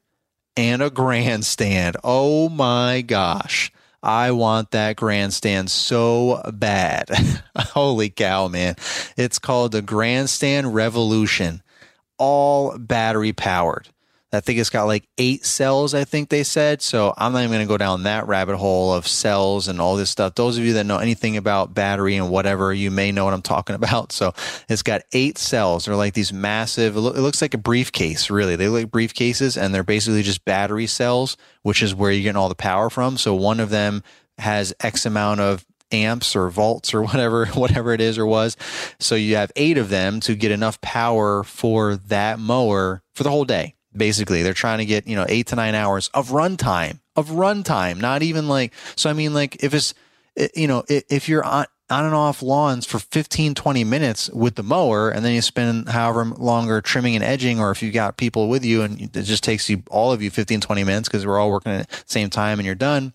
and 0.56 0.82
a 0.82 0.90
Grandstand. 0.90 1.96
Oh 2.04 2.48
my 2.48 3.02
gosh. 3.02 3.72
I 4.04 4.32
want 4.32 4.72
that 4.72 4.96
grandstand 4.96 5.70
so 5.70 6.42
bad. 6.52 7.08
Holy 7.56 8.10
cow, 8.10 8.48
man. 8.48 8.76
It's 9.16 9.38
called 9.38 9.72
the 9.72 9.80
Grandstand 9.80 10.74
Revolution, 10.74 11.62
all 12.18 12.76
battery 12.76 13.32
powered. 13.32 13.88
I 14.34 14.40
think 14.40 14.58
it's 14.58 14.70
got 14.70 14.84
like 14.84 15.08
eight 15.18 15.44
cells, 15.44 15.94
I 15.94 16.04
think 16.04 16.28
they 16.28 16.42
said. 16.42 16.82
So 16.82 17.14
I'm 17.16 17.32
not 17.32 17.40
even 17.40 17.52
going 17.52 17.66
to 17.66 17.68
go 17.68 17.78
down 17.78 18.02
that 18.02 18.26
rabbit 18.26 18.56
hole 18.56 18.92
of 18.92 19.06
cells 19.06 19.68
and 19.68 19.80
all 19.80 19.96
this 19.96 20.10
stuff. 20.10 20.34
Those 20.34 20.58
of 20.58 20.64
you 20.64 20.74
that 20.74 20.84
know 20.84 20.98
anything 20.98 21.36
about 21.36 21.74
battery 21.74 22.16
and 22.16 22.30
whatever, 22.30 22.72
you 22.72 22.90
may 22.90 23.12
know 23.12 23.24
what 23.24 23.34
I'm 23.34 23.42
talking 23.42 23.76
about. 23.76 24.12
So 24.12 24.34
it's 24.68 24.82
got 24.82 25.02
eight 25.12 25.38
cells. 25.38 25.84
They're 25.84 25.96
like 25.96 26.14
these 26.14 26.32
massive, 26.32 26.96
it 26.96 27.00
looks 27.00 27.40
like 27.40 27.54
a 27.54 27.58
briefcase, 27.58 28.30
really. 28.30 28.56
They 28.56 28.68
look 28.68 28.92
like 28.92 28.92
briefcases 28.92 29.60
and 29.60 29.74
they're 29.74 29.82
basically 29.82 30.22
just 30.22 30.44
battery 30.44 30.86
cells, 30.86 31.36
which 31.62 31.82
is 31.82 31.94
where 31.94 32.10
you're 32.10 32.22
getting 32.22 32.36
all 32.36 32.48
the 32.48 32.54
power 32.54 32.90
from. 32.90 33.16
So 33.16 33.34
one 33.34 33.60
of 33.60 33.70
them 33.70 34.02
has 34.38 34.74
X 34.80 35.06
amount 35.06 35.40
of 35.40 35.64
amps 35.92 36.34
or 36.34 36.50
volts 36.50 36.92
or 36.92 37.02
whatever 37.04 37.46
whatever 37.46 37.92
it 37.92 38.00
is 38.00 38.18
or 38.18 38.26
was 38.26 38.56
so 38.98 39.14
you 39.14 39.36
have 39.36 39.52
eight 39.56 39.78
of 39.78 39.88
them 39.88 40.20
to 40.20 40.34
get 40.34 40.50
enough 40.50 40.80
power 40.80 41.44
for 41.44 41.96
that 41.96 42.38
mower 42.38 43.02
for 43.14 43.22
the 43.22 43.30
whole 43.30 43.44
day 43.44 43.74
Basically, 43.96 44.42
they're 44.42 44.54
trying 44.54 44.78
to 44.78 44.84
get, 44.84 45.06
you 45.06 45.16
know, 45.16 45.26
eight 45.28 45.48
to 45.48 45.56
nine 45.56 45.74
hours 45.74 46.10
of 46.14 46.30
runtime, 46.30 47.00
of 47.16 47.28
runtime, 47.28 48.00
not 48.00 48.22
even 48.22 48.48
like, 48.48 48.72
so 48.96 49.08
I 49.08 49.12
mean, 49.12 49.34
like 49.34 49.62
if 49.62 49.74
it's, 49.74 49.94
eh, 50.36 50.48
you 50.54 50.66
know, 50.66 50.84
if 50.88 51.28
you're 51.28 51.44
on, 51.44 51.66
on 51.90 52.04
and 52.04 52.14
off 52.14 52.42
lawns 52.42 52.86
for 52.86 52.98
15, 52.98 53.54
20 53.54 53.84
minutes 53.84 54.30
with 54.30 54.54
the 54.54 54.62
mower, 54.62 55.10
and 55.10 55.24
then 55.24 55.34
you 55.34 55.42
spend 55.42 55.88
however 55.88 56.24
longer 56.24 56.80
trimming 56.80 57.14
and 57.14 57.24
edging, 57.24 57.60
or 57.60 57.70
if 57.70 57.82
you 57.82 57.92
got 57.92 58.16
people 58.16 58.48
with 58.48 58.64
you 58.64 58.82
and 58.82 59.00
it 59.00 59.22
just 59.22 59.44
takes 59.44 59.68
you 59.68 59.82
all 59.90 60.12
of 60.12 60.22
you 60.22 60.30
15, 60.30 60.60
20 60.60 60.84
minutes 60.84 61.08
because 61.08 61.26
we're 61.26 61.38
all 61.38 61.50
working 61.50 61.72
at 61.72 61.88
the 61.88 62.02
same 62.06 62.30
time 62.30 62.58
and 62.58 62.66
you're 62.66 62.74
done. 62.74 63.12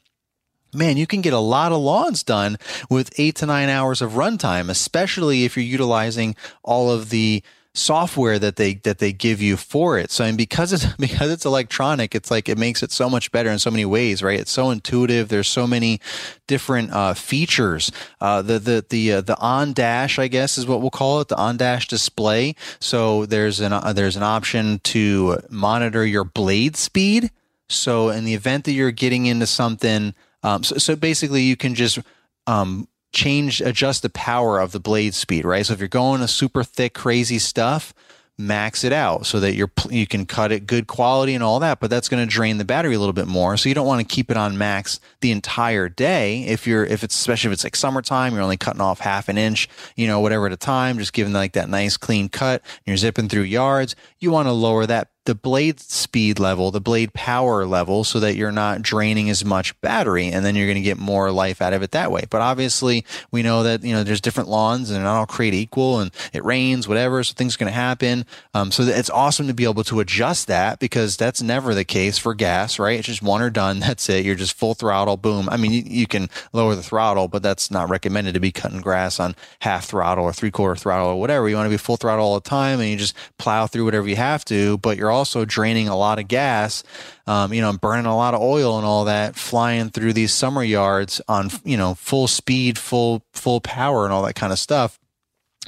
Man, 0.71 0.97
you 0.97 1.07
can 1.07 1.21
get 1.21 1.33
a 1.33 1.39
lot 1.39 1.71
of 1.71 1.79
lawns 1.81 2.21
done 2.21 2.57
with 2.91 3.11
eight 3.17 3.35
to 3.37 3.47
nine 3.47 3.69
hours 3.69 4.03
of 4.03 4.11
runtime, 4.11 4.69
especially 4.69 5.43
if 5.43 5.57
you're 5.57 5.65
utilizing 5.65 6.35
all 6.61 6.91
of 6.91 7.09
the 7.09 7.41
software 7.79 8.37
that 8.37 8.57
they 8.57 8.75
that 8.75 8.99
they 8.99 9.11
give 9.11 9.41
you 9.41 9.57
for 9.57 9.97
it. 9.97 10.11
So 10.11 10.23
and 10.23 10.37
because 10.37 10.73
it's 10.73 10.85
because 10.99 11.31
it's 11.31 11.45
electronic, 11.45 12.13
it's 12.13 12.29
like 12.29 12.49
it 12.49 12.57
makes 12.57 12.83
it 12.83 12.91
so 12.91 13.09
much 13.09 13.31
better 13.31 13.49
in 13.49 13.59
so 13.59 13.71
many 13.71 13.85
ways, 13.85 14.21
right? 14.21 14.39
It's 14.39 14.51
so 14.51 14.69
intuitive. 14.69 15.29
There's 15.29 15.47
so 15.47 15.65
many 15.65 15.99
different 16.47 16.91
uh, 16.91 17.13
features. 17.13 17.91
Uh, 18.19 18.41
the 18.41 18.59
the 18.59 18.85
the 18.89 19.13
uh, 19.13 19.21
the 19.21 19.37
on 19.39 19.73
dash, 19.73 20.19
I 20.19 20.27
guess, 20.27 20.57
is 20.57 20.67
what 20.67 20.81
we'll 20.81 20.91
call 20.91 21.21
it, 21.21 21.29
the 21.29 21.37
on 21.37 21.57
dash 21.57 21.87
display. 21.87 22.55
So 22.79 23.25
there's 23.25 23.59
an 23.59 23.73
uh, 23.73 23.93
there's 23.93 24.15
an 24.15 24.23
option 24.23 24.79
to 24.85 25.39
monitor 25.49 26.05
your 26.05 26.23
blade 26.23 26.75
speed. 26.75 27.31
So 27.71 28.09
in 28.09 28.25
the 28.25 28.33
event 28.33 28.65
that 28.65 28.71
you're 28.71 28.91
getting 28.91 29.27
into 29.27 29.45
something, 29.45 30.15
um, 30.41 30.63
so, 30.63 30.77
so 30.77 30.95
basically 30.95 31.43
you 31.43 31.55
can 31.55 31.75
just 31.75 31.99
um, 32.47 32.87
change, 33.11 33.61
adjust 33.61 34.01
the 34.01 34.09
power 34.09 34.59
of 34.59 34.71
the 34.71 34.79
blade 34.79 35.13
speed, 35.13 35.45
right? 35.45 35.65
So 35.65 35.73
if 35.73 35.79
you're 35.79 35.87
going 35.87 36.21
a 36.21 36.27
super 36.27 36.63
thick, 36.63 36.93
crazy 36.93 37.39
stuff, 37.39 37.93
max 38.39 38.85
it 38.85 38.93
out 38.93 39.25
so 39.25 39.37
that 39.41 39.53
you're 39.53 39.71
you 39.89 40.07
can 40.07 40.25
cut 40.25 40.49
it 40.49 40.65
good 40.65 40.87
quality 40.87 41.35
and 41.35 41.43
all 41.43 41.59
that 41.59 41.81
but 41.81 41.89
that's 41.89 42.07
going 42.07 42.25
to 42.25 42.33
drain 42.33 42.57
the 42.57 42.63
battery 42.63 42.95
a 42.95 42.99
little 42.99 43.11
bit 43.11 43.27
more 43.27 43.57
so 43.57 43.67
you 43.67 43.75
don't 43.75 43.85
want 43.85 43.99
to 43.99 44.15
keep 44.15 44.31
it 44.31 44.37
on 44.37 44.57
max 44.57 45.01
the 45.19 45.29
entire 45.29 45.89
day 45.89 46.43
if 46.45 46.65
you're 46.65 46.85
if 46.85 47.03
it's 47.03 47.15
especially 47.15 47.49
if 47.49 47.53
it's 47.53 47.65
like 47.65 47.75
summertime 47.75 48.33
you're 48.33 48.41
only 48.41 48.55
cutting 48.55 48.79
off 48.79 49.01
half 49.01 49.27
an 49.27 49.37
inch 49.37 49.67
you 49.97 50.07
know 50.07 50.21
whatever 50.21 50.45
at 50.45 50.53
a 50.53 50.57
time 50.57 50.97
just 50.97 51.11
giving 51.11 51.33
like 51.33 51.51
that 51.51 51.67
nice 51.67 51.97
clean 51.97 52.29
cut 52.29 52.61
and 52.61 52.81
you're 52.85 52.95
zipping 52.95 53.27
through 53.27 53.41
yards 53.41 53.93
you 54.19 54.31
want 54.31 54.47
to 54.47 54.53
lower 54.53 54.85
that 54.85 55.09
the 55.25 55.35
blade 55.35 55.79
speed 55.79 56.39
level, 56.39 56.71
the 56.71 56.81
blade 56.81 57.13
power 57.13 57.65
level, 57.65 58.03
so 58.03 58.19
that 58.19 58.35
you're 58.35 58.51
not 58.51 58.81
draining 58.81 59.29
as 59.29 59.45
much 59.45 59.79
battery, 59.81 60.27
and 60.27 60.45
then 60.45 60.55
you're 60.55 60.67
going 60.67 60.75
to 60.75 60.81
get 60.81 60.97
more 60.97 61.31
life 61.31 61.61
out 61.61 61.73
of 61.73 61.83
it 61.83 61.91
that 61.91 62.11
way. 62.11 62.23
But 62.29 62.41
obviously, 62.41 63.05
we 63.31 63.43
know 63.43 63.63
that 63.63 63.83
you 63.83 63.93
know 63.93 64.03
there's 64.03 64.21
different 64.21 64.49
lawns, 64.49 64.89
and 64.89 64.97
they're 64.97 65.03
not 65.03 65.19
all 65.19 65.25
created 65.25 65.57
equal, 65.57 65.99
and 65.99 66.11
it 66.33 66.43
rains, 66.43 66.87
whatever, 66.87 67.23
so 67.23 67.33
things 67.33 67.55
are 67.55 67.59
going 67.59 67.71
to 67.71 67.75
happen. 67.75 68.25
Um, 68.53 68.71
so 68.71 68.83
it's 68.83 69.09
awesome 69.09 69.47
to 69.47 69.53
be 69.53 69.65
able 69.65 69.83
to 69.85 69.99
adjust 69.99 70.47
that 70.47 70.79
because 70.79 71.17
that's 71.17 71.41
never 71.41 71.75
the 71.75 71.85
case 71.85 72.17
for 72.17 72.33
gas, 72.33 72.79
right? 72.79 72.97
It's 72.97 73.07
just 73.07 73.21
one 73.21 73.41
or 73.41 73.49
done. 73.49 73.79
That's 73.89 74.07
it. 74.09 74.25
You're 74.25 74.35
just 74.35 74.57
full 74.57 74.75
throttle, 74.75 75.17
boom. 75.17 75.49
I 75.49 75.57
mean, 75.57 75.71
you, 75.71 75.83
you 75.85 76.07
can 76.07 76.29
lower 76.53 76.75
the 76.75 76.83
throttle, 76.83 77.27
but 77.27 77.41
that's 77.41 77.71
not 77.71 77.89
recommended 77.89 78.33
to 78.35 78.39
be 78.39 78.51
cutting 78.51 78.81
grass 78.81 79.19
on 79.19 79.35
half 79.61 79.85
throttle 79.85 80.25
or 80.25 80.33
three 80.33 80.51
quarter 80.51 80.75
throttle 80.75 81.07
or 81.07 81.19
whatever. 81.19 81.49
You 81.49 81.55
want 81.55 81.65
to 81.65 81.71
be 81.71 81.77
full 81.77 81.97
throttle 81.97 82.25
all 82.25 82.35
the 82.35 82.49
time, 82.49 82.79
and 82.79 82.89
you 82.89 82.97
just 82.97 83.15
plow 83.37 83.67
through 83.67 83.85
whatever 83.85 84.07
you 84.07 84.15
have 84.15 84.45
to, 84.45 84.77
but 84.79 84.97
you're 84.97 85.08
also 85.11 85.45
draining 85.45 85.87
a 85.87 85.97
lot 85.97 86.19
of 86.19 86.27
gas, 86.27 86.83
um, 87.27 87.53
you 87.53 87.61
know, 87.61 87.73
burning 87.73 88.05
a 88.05 88.15
lot 88.15 88.33
of 88.33 88.41
oil 88.41 88.77
and 88.77 88.85
all 88.85 89.05
that, 89.05 89.35
flying 89.35 89.89
through 89.89 90.13
these 90.13 90.33
summer 90.33 90.63
yards 90.63 91.21
on, 91.27 91.49
you 91.63 91.77
know, 91.77 91.95
full 91.95 92.27
speed, 92.27 92.77
full, 92.77 93.23
full 93.33 93.61
power 93.61 94.05
and 94.05 94.13
all 94.13 94.23
that 94.23 94.35
kind 94.35 94.53
of 94.53 94.59
stuff. 94.59 94.99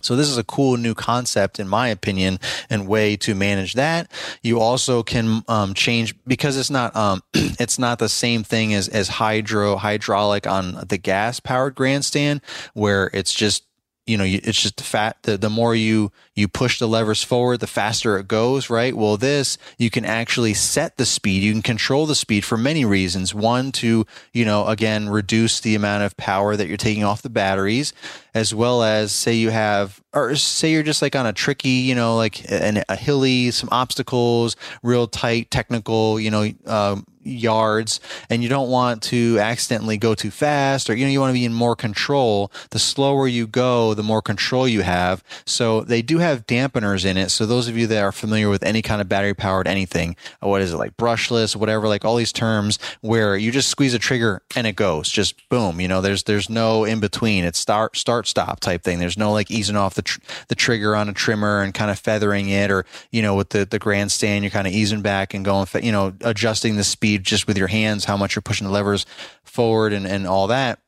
So 0.02 0.16
this 0.16 0.28
is 0.28 0.38
a 0.38 0.44
cool 0.44 0.78
new 0.78 0.94
concept, 0.94 1.60
in 1.60 1.68
my 1.68 1.88
opinion, 1.90 2.40
and 2.70 2.88
way 2.88 3.16
to 3.18 3.36
manage 3.36 3.74
that. 3.74 4.12
You 4.42 4.60
also 4.60 5.04
can 5.04 5.44
um, 5.48 5.74
change 5.74 6.16
because 6.26 6.58
it's 6.58 6.70
not 6.70 6.96
um, 6.96 7.22
it's 7.34 7.78
not 7.78 8.00
the 8.00 8.10
same 8.10 8.44
thing 8.44 8.74
as 8.74 8.88
as 8.88 9.08
hydro 9.08 9.76
hydraulic 9.76 10.48
on 10.48 10.86
the 10.88 10.98
gas 10.98 11.40
powered 11.40 11.76
grandstand, 11.76 12.42
where 12.74 13.10
it's 13.14 13.34
just 13.34 13.64
you 14.08 14.18
know, 14.18 14.24
it's 14.26 14.62
just 14.62 14.78
the 14.78 14.84
fat, 14.84 15.18
the, 15.24 15.38
the 15.38 15.50
more 15.50 15.76
you, 15.76 16.12
you 16.36 16.48
push 16.48 16.80
the 16.80 16.88
levers 16.88 17.24
forward, 17.24 17.60
the 17.60 17.68
faster 17.68 18.18
it 18.18 18.28
goes, 18.28 18.70
right? 18.70 18.96
Well, 18.96 19.16
this, 19.16 19.58
you 19.78 19.90
can 19.92 20.06
actually 20.06 20.56
set 20.56 20.98
the 20.98 21.06
speed. 21.06 21.44
You 21.44 21.52
can 21.52 21.62
control 21.62 22.08
the 22.08 22.16
speed 22.16 22.44
for 22.44 22.58
many 22.58 22.84
reasons. 22.84 23.34
One, 23.34 23.72
to, 23.74 24.06
you 24.34 24.46
know, 24.46 24.68
again, 24.68 25.08
reduce 25.08 25.60
the 25.60 25.76
amount 25.76 26.04
of 26.04 26.18
power 26.18 26.56
that 26.56 26.68
you're 26.68 26.78
taking 26.78 27.04
off 27.04 27.22
the 27.22 27.30
batteries, 27.30 27.94
as 28.34 28.56
well 28.56 28.82
as 28.82 29.12
say 29.12 29.34
you 29.34 29.52
have, 29.52 30.02
or 30.14 30.36
say 30.36 30.72
you're 30.72 30.84
just 30.84 31.04
like 31.04 31.16
on 31.16 31.28
a 31.28 31.34
tricky, 31.34 31.70
you 31.70 31.94
know, 31.94 32.18
like 32.18 32.50
an, 32.52 32.84
a 32.90 32.96
hilly, 32.96 33.52
some 33.52 33.70
obstacles, 33.72 34.56
real 34.82 35.06
tight 35.06 35.52
technical, 35.52 36.20
you 36.20 36.32
know, 36.32 36.52
um, 36.66 37.06
yards 37.24 38.00
and 38.30 38.44
you 38.44 38.50
don't 38.50 38.70
want 38.70 39.02
to 39.04 39.38
accidentally 39.40 39.98
go 39.98 40.16
too 40.16 40.32
fast 40.32 40.90
or 40.90 40.96
you 40.96 41.06
know 41.06 41.12
you 41.12 41.20
want 41.20 41.30
to 41.30 41.40
be 41.40 41.46
in 41.46 41.54
more 41.54 41.76
control 41.76 42.52
the 42.72 42.80
slower 42.80 43.28
you 43.28 43.48
go 43.48 43.94
the 43.94 44.04
more 44.04 44.22
control 44.22 44.68
you 44.68 44.82
have. 44.82 45.24
So 45.46 45.82
they 45.82 46.02
do 46.02 46.18
have 46.20 46.48
dampeners 46.48 47.06
in 47.06 47.18
it 47.18 47.30
so 47.30 47.46
those 47.46 47.68
of 47.68 47.78
you 47.78 47.88
that 47.88 48.04
are 48.04 48.12
familiar 48.12 48.50
with 48.50 48.64
any 48.64 48.82
kind 48.82 49.02
of 49.02 49.10
battery 49.10 49.34
powered 49.34 49.68
anything 49.68 50.16
uh, 50.44 50.48
what 50.48 50.62
is 50.62 50.74
it 50.74 50.78
like 50.78 50.98
brushless 50.98 51.56
whatever 51.56 51.88
like 51.88 52.06
all 52.06 52.16
these 52.16 52.32
terms 52.34 52.80
where 53.02 53.36
you 53.36 53.52
just 53.52 53.70
squeeze 53.70 53.94
a 53.94 54.00
trigger 54.00 54.42
and 54.56 54.68
it 54.68 54.76
goes 54.76 55.10
just 55.10 55.48
boom 55.50 55.80
you 55.80 55.88
know 55.88 56.02
there's 56.02 56.24
there's 56.24 56.50
no 56.50 56.84
in 56.84 57.00
between 57.00 57.44
it's 57.44 57.60
start 57.60 57.96
start 57.98 58.28
stop 58.28 58.60
type 58.60 58.84
thing. 58.84 59.00
There's 59.00 59.18
no 59.18 59.32
like 59.32 59.52
easing 59.52 59.76
off 59.76 59.96
the 59.96 60.02
tr- 60.02 60.20
the 60.48 60.56
trigger 60.56 60.96
on 60.96 61.10
a 61.10 61.14
trimmer 61.14 61.62
and 61.62 61.74
kind 61.74 61.92
of 61.92 62.00
feathering 62.00 62.50
it 62.50 62.72
or 62.72 62.86
you 63.12 63.22
know 63.22 63.36
with 63.36 63.50
the 63.50 63.66
the 63.66 63.78
grandstand 63.78 64.44
you're 64.44 64.52
kind 64.52 64.68
of 64.68 64.74
easing 64.74 65.02
back 65.02 65.34
and 65.34 65.44
going 65.44 65.68
you 65.84 65.92
know 65.92 66.14
adjusting 66.22 66.78
the 66.78 66.84
speed 66.84 67.11
speed 67.12 67.24
just 67.24 67.48
with 67.48 67.58
your 67.58 67.68
hands, 67.68 68.06
how 68.06 68.18
much 68.18 68.36
you're 68.36 68.42
pushing 68.42 68.68
the 68.68 68.74
levers 68.74 69.06
forward 69.44 69.94
and, 69.94 70.06
and 70.06 70.28
all 70.28 70.48
that. 70.48 70.80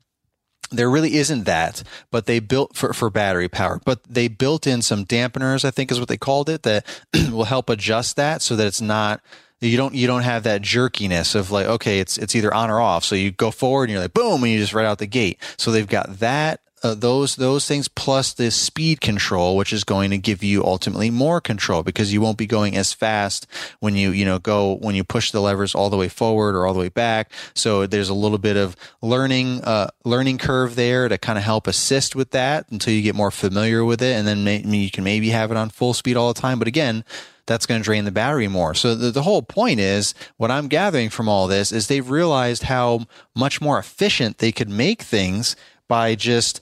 There 0.71 0.89
really 0.89 1.15
isn't 1.15 1.43
that, 1.43 1.83
but 2.09 2.25
they 2.25 2.39
built 2.39 2.75
for, 2.75 2.93
for 2.93 3.09
battery 3.09 3.47
power, 3.47 3.79
but 3.85 4.03
they 4.05 4.27
built 4.27 4.65
in 4.65 4.81
some 4.81 5.05
dampeners, 5.05 5.63
I 5.63 5.71
think 5.71 5.91
is 5.91 5.99
what 5.99 6.09
they 6.09 6.17
called 6.17 6.49
it, 6.49 6.63
that 6.63 6.85
will 7.31 7.43
help 7.43 7.69
adjust 7.69 8.15
that 8.15 8.41
so 8.41 8.55
that 8.55 8.67
it's 8.67 8.81
not 8.81 9.21
you 9.61 9.77
don't 9.77 9.95
you 9.95 10.07
don't 10.07 10.23
have 10.23 10.43
that 10.43 10.61
jerkiness 10.61 11.35
of 11.35 11.49
like 11.49 11.65
okay 11.65 11.99
it's 11.99 12.17
it's 12.17 12.35
either 12.35 12.53
on 12.53 12.69
or 12.69 12.81
off. 12.81 13.05
So 13.05 13.15
you 13.15 13.31
go 13.31 13.49
forward 13.49 13.83
and 13.83 13.91
you're 13.91 14.01
like 14.01 14.13
boom 14.13 14.43
and 14.43 14.51
you 14.51 14.59
just 14.59 14.73
right 14.73 14.85
out 14.85 14.97
the 14.97 15.05
gate. 15.07 15.39
So 15.55 15.71
they've 15.71 15.87
got 15.87 16.19
that 16.19 16.59
uh, 16.83 16.93
those 16.93 17.37
those 17.37 17.65
things 17.65 17.87
plus 17.87 18.33
the 18.33 18.51
speed 18.51 18.99
control, 18.99 19.55
which 19.55 19.71
is 19.71 19.85
going 19.85 20.11
to 20.11 20.17
give 20.17 20.43
you 20.43 20.63
ultimately 20.65 21.09
more 21.09 21.39
control 21.39 21.81
because 21.81 22.11
you 22.11 22.19
won't 22.19 22.37
be 22.37 22.45
going 22.45 22.75
as 22.75 22.91
fast 22.91 23.47
when 23.79 23.95
you 23.95 24.11
you 24.11 24.25
know 24.25 24.37
go 24.37 24.75
when 24.75 24.93
you 24.93 25.03
push 25.03 25.31
the 25.31 25.39
levers 25.39 25.73
all 25.73 25.89
the 25.89 25.97
way 25.97 26.09
forward 26.09 26.55
or 26.55 26.67
all 26.67 26.73
the 26.73 26.79
way 26.79 26.89
back. 26.89 27.31
So 27.55 27.87
there's 27.87 28.09
a 28.09 28.13
little 28.13 28.37
bit 28.37 28.57
of 28.57 28.75
learning 29.01 29.61
uh, 29.63 29.87
learning 30.03 30.39
curve 30.39 30.75
there 30.75 31.07
to 31.07 31.17
kind 31.17 31.37
of 31.37 31.45
help 31.45 31.67
assist 31.67 32.15
with 32.15 32.31
that 32.31 32.69
until 32.69 32.93
you 32.93 33.01
get 33.01 33.15
more 33.15 33.31
familiar 33.31 33.85
with 33.85 34.01
it, 34.01 34.17
and 34.17 34.27
then 34.27 34.43
maybe 34.43 34.77
you 34.77 34.91
can 34.91 35.05
maybe 35.05 35.29
have 35.29 35.51
it 35.51 35.57
on 35.57 35.69
full 35.69 35.93
speed 35.93 36.17
all 36.17 36.33
the 36.33 36.39
time. 36.39 36.59
But 36.59 36.67
again, 36.67 37.05
that's 37.45 37.65
going 37.65 37.79
to 37.81 37.85
drain 37.85 38.03
the 38.03 38.11
battery 38.11 38.49
more. 38.49 38.73
So 38.73 38.93
the, 38.93 39.11
the 39.11 39.23
whole 39.23 39.41
point 39.41 39.79
is 39.79 40.13
what 40.37 40.51
I'm 40.51 40.67
gathering 40.67 41.09
from 41.09 41.29
all 41.29 41.47
this 41.47 41.71
is 41.71 41.87
they've 41.87 42.09
realized 42.09 42.63
how 42.63 43.05
much 43.35 43.61
more 43.61 43.79
efficient 43.79 44.37
they 44.39 44.51
could 44.51 44.69
make 44.69 45.01
things 45.01 45.55
by 45.87 46.15
just 46.15 46.61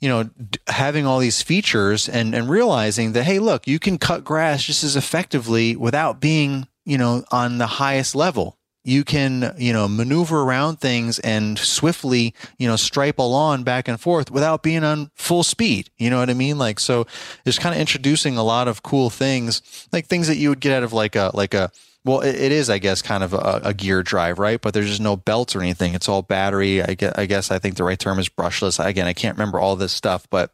you 0.00 0.08
know, 0.08 0.30
having 0.66 1.06
all 1.06 1.18
these 1.18 1.42
features 1.42 2.08
and, 2.08 2.34
and 2.34 2.48
realizing 2.48 3.12
that, 3.12 3.24
hey, 3.24 3.38
look, 3.38 3.66
you 3.66 3.78
can 3.78 3.98
cut 3.98 4.24
grass 4.24 4.62
just 4.62 4.82
as 4.82 4.96
effectively 4.96 5.76
without 5.76 6.20
being, 6.20 6.66
you 6.86 6.96
know, 6.96 7.22
on 7.30 7.58
the 7.58 7.66
highest 7.66 8.14
level. 8.14 8.56
You 8.82 9.04
can, 9.04 9.54
you 9.58 9.74
know, 9.74 9.86
maneuver 9.88 10.40
around 10.40 10.80
things 10.80 11.18
and 11.18 11.58
swiftly, 11.58 12.34
you 12.58 12.66
know, 12.66 12.76
stripe 12.76 13.18
a 13.18 13.22
lawn 13.22 13.62
back 13.62 13.88
and 13.88 14.00
forth 14.00 14.30
without 14.30 14.62
being 14.62 14.82
on 14.84 15.10
full 15.14 15.42
speed. 15.42 15.90
You 15.98 16.08
know 16.08 16.18
what 16.18 16.30
I 16.30 16.34
mean? 16.34 16.56
Like, 16.56 16.80
so 16.80 17.06
it's 17.44 17.58
kind 17.58 17.74
of 17.74 17.80
introducing 17.80 18.38
a 18.38 18.42
lot 18.42 18.68
of 18.68 18.82
cool 18.82 19.10
things, 19.10 19.60
like 19.92 20.06
things 20.06 20.28
that 20.28 20.38
you 20.38 20.48
would 20.48 20.60
get 20.60 20.72
out 20.72 20.82
of 20.82 20.94
like 20.94 21.14
a, 21.14 21.30
like 21.34 21.52
a, 21.52 21.70
well, 22.04 22.20
it, 22.20 22.34
it 22.34 22.52
is, 22.52 22.70
I 22.70 22.78
guess, 22.78 23.02
kind 23.02 23.22
of 23.22 23.34
a, 23.34 23.60
a, 23.64 23.74
gear 23.74 24.02
drive, 24.02 24.38
right? 24.38 24.60
But 24.60 24.72
there's 24.72 24.88
just 24.88 25.02
no 25.02 25.16
belts 25.16 25.54
or 25.54 25.60
anything. 25.60 25.94
It's 25.94 26.08
all 26.08 26.22
battery. 26.22 26.82
I 26.82 26.94
guess, 26.94 27.12
I 27.16 27.26
guess 27.26 27.50
I 27.50 27.58
think 27.58 27.76
the 27.76 27.84
right 27.84 27.98
term 27.98 28.18
is 28.18 28.28
brushless. 28.28 28.84
Again, 28.84 29.06
I 29.06 29.12
can't 29.12 29.36
remember 29.36 29.60
all 29.60 29.76
this 29.76 29.92
stuff, 29.92 30.26
but 30.30 30.52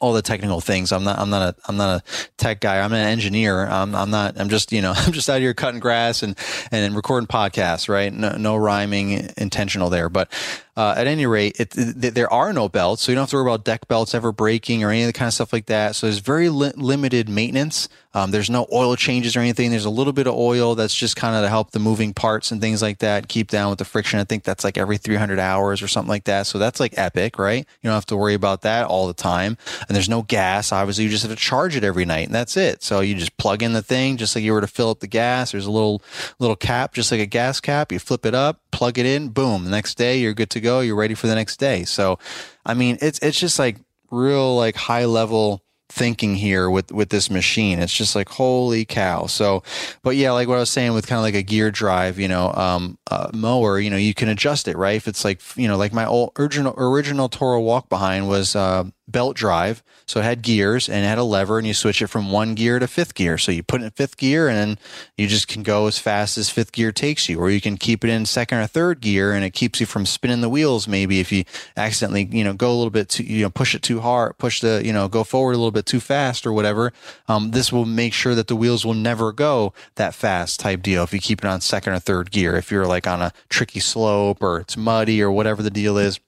all 0.00 0.12
the 0.12 0.22
technical 0.22 0.60
things. 0.60 0.90
I'm 0.90 1.04
not, 1.04 1.18
I'm 1.18 1.30
not 1.30 1.54
a, 1.54 1.56
I'm 1.68 1.76
not 1.76 2.00
a 2.00 2.26
tech 2.36 2.60
guy. 2.60 2.80
I'm 2.80 2.92
an 2.92 3.06
engineer. 3.06 3.66
I'm, 3.66 3.94
I'm 3.94 4.10
not, 4.10 4.40
I'm 4.40 4.48
just, 4.48 4.72
you 4.72 4.82
know, 4.82 4.92
I'm 4.96 5.12
just 5.12 5.28
out 5.28 5.40
here 5.40 5.54
cutting 5.54 5.80
grass 5.80 6.22
and, 6.22 6.36
and 6.70 6.96
recording 6.96 7.28
podcasts, 7.28 7.88
right? 7.88 8.12
No, 8.12 8.36
no 8.36 8.56
rhyming 8.56 9.30
intentional 9.36 9.90
there. 9.90 10.08
But 10.08 10.32
uh, 10.76 10.94
at 10.96 11.06
any 11.06 11.26
rate, 11.26 11.60
it, 11.60 11.70
there 11.70 12.32
are 12.32 12.52
no 12.52 12.68
belts, 12.68 13.02
so 13.02 13.12
you 13.12 13.16
don't 13.16 13.22
have 13.22 13.30
to 13.30 13.36
worry 13.36 13.46
about 13.46 13.64
deck 13.64 13.88
belts 13.88 14.14
ever 14.14 14.32
breaking 14.32 14.82
or 14.82 14.90
any 14.90 15.02
of 15.02 15.06
the 15.06 15.12
kind 15.12 15.28
of 15.28 15.34
stuff 15.34 15.52
like 15.52 15.66
that. 15.66 15.94
So 15.94 16.06
there's 16.06 16.18
very 16.18 16.48
li- 16.48 16.72
limited 16.76 17.28
maintenance. 17.28 17.88
Um, 18.14 18.30
there's 18.30 18.50
no 18.50 18.66
oil 18.72 18.94
changes 18.96 19.36
or 19.36 19.40
anything. 19.40 19.70
There's 19.70 19.86
a 19.86 19.90
little 19.90 20.12
bit 20.12 20.26
of 20.26 20.34
oil 20.34 20.74
that's 20.74 20.94
just 20.94 21.16
kind 21.16 21.34
of 21.34 21.42
to 21.42 21.48
help 21.48 21.70
the 21.70 21.78
moving 21.78 22.12
parts 22.12 22.50
and 22.50 22.60
things 22.60 22.82
like 22.82 22.98
that, 22.98 23.28
keep 23.28 23.48
down 23.48 23.70
with 23.70 23.78
the 23.78 23.84
friction. 23.84 24.18
I 24.18 24.24
think 24.24 24.44
that's 24.44 24.64
like 24.64 24.76
every 24.76 24.98
300 24.98 25.38
hours 25.38 25.82
or 25.82 25.88
something 25.88 26.10
like 26.10 26.24
that. 26.24 26.46
So 26.46 26.58
that's 26.58 26.80
like 26.80 26.94
epic, 26.98 27.38
right? 27.38 27.66
You 27.80 27.88
don't 27.88 27.94
have 27.94 28.06
to 28.06 28.16
worry 28.16 28.34
about 28.34 28.62
that 28.62 28.86
all 28.86 29.06
the 29.06 29.14
time. 29.14 29.56
And 29.88 29.94
there's 29.94 30.08
no 30.08 30.22
gas. 30.22 30.72
Obviously, 30.72 31.04
you 31.04 31.10
just 31.10 31.22
have 31.22 31.32
to 31.32 31.36
charge 31.36 31.76
it 31.76 31.84
every 31.84 32.04
night, 32.04 32.26
and 32.26 32.34
that's 32.34 32.56
it. 32.56 32.82
So 32.82 33.00
you 33.00 33.14
just 33.14 33.36
plug 33.38 33.62
in 33.62 33.72
the 33.72 33.82
thing, 33.82 34.16
just 34.18 34.34
like 34.34 34.44
you 34.44 34.52
were 34.52 34.60
to 34.60 34.66
fill 34.66 34.90
up 34.90 35.00
the 35.00 35.06
gas. 35.06 35.52
There's 35.52 35.66
a 35.66 35.70
little 35.70 36.02
little 36.38 36.56
cap, 36.56 36.94
just 36.94 37.12
like 37.12 37.20
a 37.20 37.26
gas 37.26 37.60
cap. 37.60 37.92
You 37.92 37.98
flip 37.98 38.26
it 38.26 38.34
up, 38.34 38.60
plug 38.70 38.98
it 38.98 39.06
in, 39.06 39.30
boom. 39.30 39.64
The 39.64 39.70
next 39.70 39.96
day, 39.96 40.18
you're 40.18 40.34
good 40.34 40.50
to 40.50 40.60
go. 40.62 40.80
You're 40.80 40.96
ready 40.96 41.14
for 41.14 41.26
the 41.26 41.34
next 41.34 41.58
day. 41.58 41.84
So, 41.84 42.18
I 42.64 42.74
mean, 42.74 42.98
it's 43.02 43.18
it's 43.18 43.38
just 43.38 43.58
like 43.58 43.76
real 44.10 44.56
like 44.56 44.76
high 44.76 45.04
level 45.04 45.62
thinking 45.92 46.34
here 46.34 46.70
with 46.70 46.90
with 46.90 47.10
this 47.10 47.30
machine. 47.30 47.78
It's 47.78 47.94
just 47.94 48.16
like 48.16 48.28
holy 48.28 48.84
cow. 48.84 49.26
So, 49.26 49.62
but 50.02 50.16
yeah, 50.16 50.32
like 50.32 50.48
what 50.48 50.56
I 50.56 50.60
was 50.60 50.70
saying 50.70 50.94
with 50.94 51.06
kind 51.06 51.18
of 51.18 51.22
like 51.22 51.34
a 51.34 51.42
gear 51.42 51.70
drive, 51.70 52.18
you 52.18 52.28
know, 52.28 52.52
um, 52.54 52.98
uh, 53.10 53.30
mower, 53.34 53.78
you 53.78 53.90
know, 53.90 53.98
you 53.98 54.14
can 54.14 54.28
adjust 54.28 54.68
it, 54.68 54.76
right? 54.76 54.96
If 54.96 55.06
it's 55.06 55.24
like 55.24 55.40
you 55.56 55.68
know, 55.68 55.76
like 55.76 55.92
my 55.92 56.06
old 56.06 56.32
original 56.38 56.74
original 56.78 57.28
Toro 57.28 57.60
walk 57.60 57.88
behind 57.90 58.28
was 58.28 58.56
uh, 58.56 58.84
belt 59.12 59.36
drive. 59.36 59.82
So 60.06 60.20
it 60.20 60.24
had 60.24 60.42
gears 60.42 60.88
and 60.88 61.04
it 61.04 61.08
had 61.08 61.18
a 61.18 61.24
lever 61.24 61.58
and 61.58 61.66
you 61.66 61.74
switch 61.74 62.02
it 62.02 62.08
from 62.08 62.32
one 62.32 62.54
gear 62.54 62.78
to 62.78 62.86
fifth 62.86 63.14
gear. 63.14 63.38
So 63.38 63.52
you 63.52 63.62
put 63.62 63.80
it 63.80 63.84
in 63.84 63.90
fifth 63.90 64.16
gear 64.16 64.48
and 64.48 64.56
then 64.56 64.78
you 65.16 65.26
just 65.28 65.48
can 65.48 65.62
go 65.62 65.86
as 65.86 65.98
fast 65.98 66.36
as 66.36 66.50
fifth 66.50 66.72
gear 66.72 66.92
takes 66.92 67.28
you, 67.28 67.38
or 67.38 67.50
you 67.50 67.60
can 67.60 67.76
keep 67.76 68.04
it 68.04 68.10
in 68.10 68.26
second 68.26 68.58
or 68.58 68.66
third 68.66 69.00
gear 69.00 69.32
and 69.32 69.44
it 69.44 69.50
keeps 69.50 69.80
you 69.80 69.86
from 69.86 70.04
spinning 70.04 70.40
the 70.40 70.48
wheels. 70.48 70.88
Maybe 70.88 71.20
if 71.20 71.30
you 71.30 71.44
accidentally, 71.76 72.24
you 72.24 72.44
know, 72.44 72.52
go 72.54 72.70
a 72.70 72.74
little 72.74 72.90
bit 72.90 73.10
too, 73.10 73.24
you 73.24 73.42
know, 73.42 73.50
push 73.50 73.74
it 73.74 73.82
too 73.82 74.00
hard, 74.00 74.36
push 74.38 74.60
the, 74.60 74.82
you 74.84 74.92
know, 74.92 75.08
go 75.08 75.24
forward 75.24 75.52
a 75.52 75.58
little 75.58 75.70
bit 75.70 75.86
too 75.86 76.00
fast 76.00 76.46
or 76.46 76.52
whatever. 76.52 76.92
Um, 77.28 77.52
this 77.52 77.72
will 77.72 77.86
make 77.86 78.12
sure 78.12 78.34
that 78.34 78.48
the 78.48 78.56
wheels 78.56 78.84
will 78.84 78.94
never 78.94 79.32
go 79.32 79.72
that 79.94 80.14
fast 80.14 80.60
type 80.60 80.82
deal. 80.82 81.04
If 81.04 81.12
you 81.12 81.20
keep 81.20 81.44
it 81.44 81.48
on 81.48 81.60
second 81.60 81.92
or 81.92 81.98
third 81.98 82.30
gear, 82.30 82.56
if 82.56 82.70
you're 82.70 82.86
like 82.86 83.06
on 83.06 83.22
a 83.22 83.32
tricky 83.48 83.80
slope 83.80 84.42
or 84.42 84.58
it's 84.60 84.76
muddy 84.76 85.22
or 85.22 85.30
whatever 85.30 85.62
the 85.62 85.70
deal 85.70 85.96
is 85.96 86.20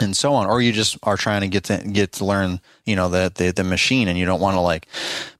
and 0.00 0.16
so 0.16 0.32
on 0.34 0.46
or 0.46 0.60
you 0.60 0.72
just 0.72 0.98
are 1.02 1.16
trying 1.16 1.40
to 1.42 1.48
get 1.48 1.64
to 1.64 1.78
get 1.92 2.12
to 2.12 2.24
learn 2.24 2.60
you 2.84 2.96
know 2.96 3.08
the 3.08 3.32
the, 3.34 3.52
the 3.52 3.64
machine 3.64 4.08
and 4.08 4.18
you 4.18 4.24
don't 4.24 4.40
want 4.40 4.56
to 4.56 4.60
like 4.60 4.86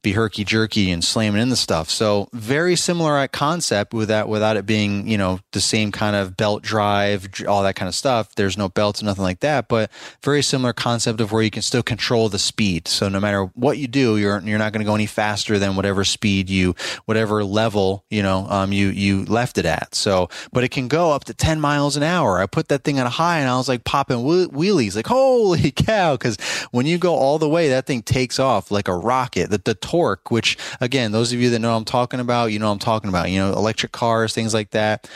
be 0.03 0.13
herky 0.13 0.45
jerky 0.45 0.91
and 0.91 1.05
slamming 1.05 1.43
in 1.43 1.51
the 1.51 1.57
stuff. 1.57 1.91
So 1.91 2.29
very 2.33 2.75
similar 2.75 3.27
concept 3.29 3.93
with 3.93 4.09
that, 4.09 4.29
without 4.29 4.57
it 4.57 4.65
being, 4.65 5.07
you 5.07 5.19
know, 5.19 5.41
the 5.53 5.61
same 5.61 5.93
kind 5.93 6.17
of 6.17 6.37
belt 6.37 6.63
drive, 6.63 7.29
all 7.47 7.63
that 7.63 7.77
kind 7.77 7.89
of 7.89 7.95
stuff. 7.95 8.35
There's 8.35 8.57
no 8.57 8.69
belts, 8.69 9.01
and 9.01 9.07
nothing 9.07 9.25
like 9.25 9.41
that, 9.41 9.69
but 9.69 9.91
very 10.23 10.43
similar 10.43 10.73
concept 10.73 11.21
of 11.21 11.33
where 11.33 11.43
you 11.43 11.51
can 11.51 11.63
still 11.63 11.83
control 11.83 12.29
the 12.29 12.39
speed. 12.39 12.89
So 12.89 13.09
no 13.09 13.21
matter 13.21 13.45
what 13.55 13.79
you 13.79 13.89
do, 13.89 14.17
you're, 14.17 14.41
you're 14.41 14.59
not 14.59 14.73
going 14.73 14.85
to 14.85 14.89
go 14.89 14.95
any 14.95 15.07
faster 15.07 15.59
than 15.59 15.77
whatever 15.77 16.05
speed 16.05 16.49
you, 16.49 16.75
whatever 17.05 17.45
level, 17.45 18.05
you 18.09 18.23
know, 18.23 18.47
um, 18.49 18.73
you, 18.73 18.89
you 18.89 19.25
left 19.27 19.59
it 19.59 19.67
at. 19.67 19.95
So, 19.95 20.31
but 20.53 20.65
it 20.65 20.71
can 20.71 20.89
go 20.89 21.13
up 21.13 21.25
to 21.25 21.35
10 21.35 21.61
miles 21.61 21.97
an 21.97 22.03
hour. 22.03 22.39
I 22.39 22.47
put 22.47 22.69
that 22.69 22.85
thing 22.85 22.99
on 22.99 23.07
high 23.07 23.41
and 23.41 23.49
I 23.49 23.57
was 23.57 23.69
like 23.69 23.85
popping 23.85 24.19
wheelies, 24.19 24.97
like, 24.97 25.07
holy 25.07 25.71
cow. 25.73 26.17
Cause 26.17 26.39
when 26.71 26.87
you 26.87 26.97
go 26.97 27.15
all 27.15 27.30
the 27.39 27.49
way, 27.49 27.69
that 27.69 27.87
thing 27.87 28.03
takes 28.03 28.39
off 28.39 28.71
like 28.71 28.89
a 28.89 28.95
rocket. 28.95 29.51
The, 29.51 29.59
the 29.59 29.75
torque, 29.75 30.31
which 30.31 30.57
again, 30.81 31.13
those 31.13 31.33
of 31.33 31.41
you 31.41 31.51
that 31.51 31.59
know 31.59 31.77
I'm 31.77 31.85
talking 31.85 32.21
about, 32.21 32.53
you 32.53 32.59
know 32.59 32.71
I'm 32.71 32.79
talking 32.79 33.09
about, 33.09 33.31
you 33.31 33.39
know, 33.39 33.53
electric 33.53 33.93
cars, 33.93 34.35
things 34.35 34.55
like 34.55 34.71
that. 34.71 35.09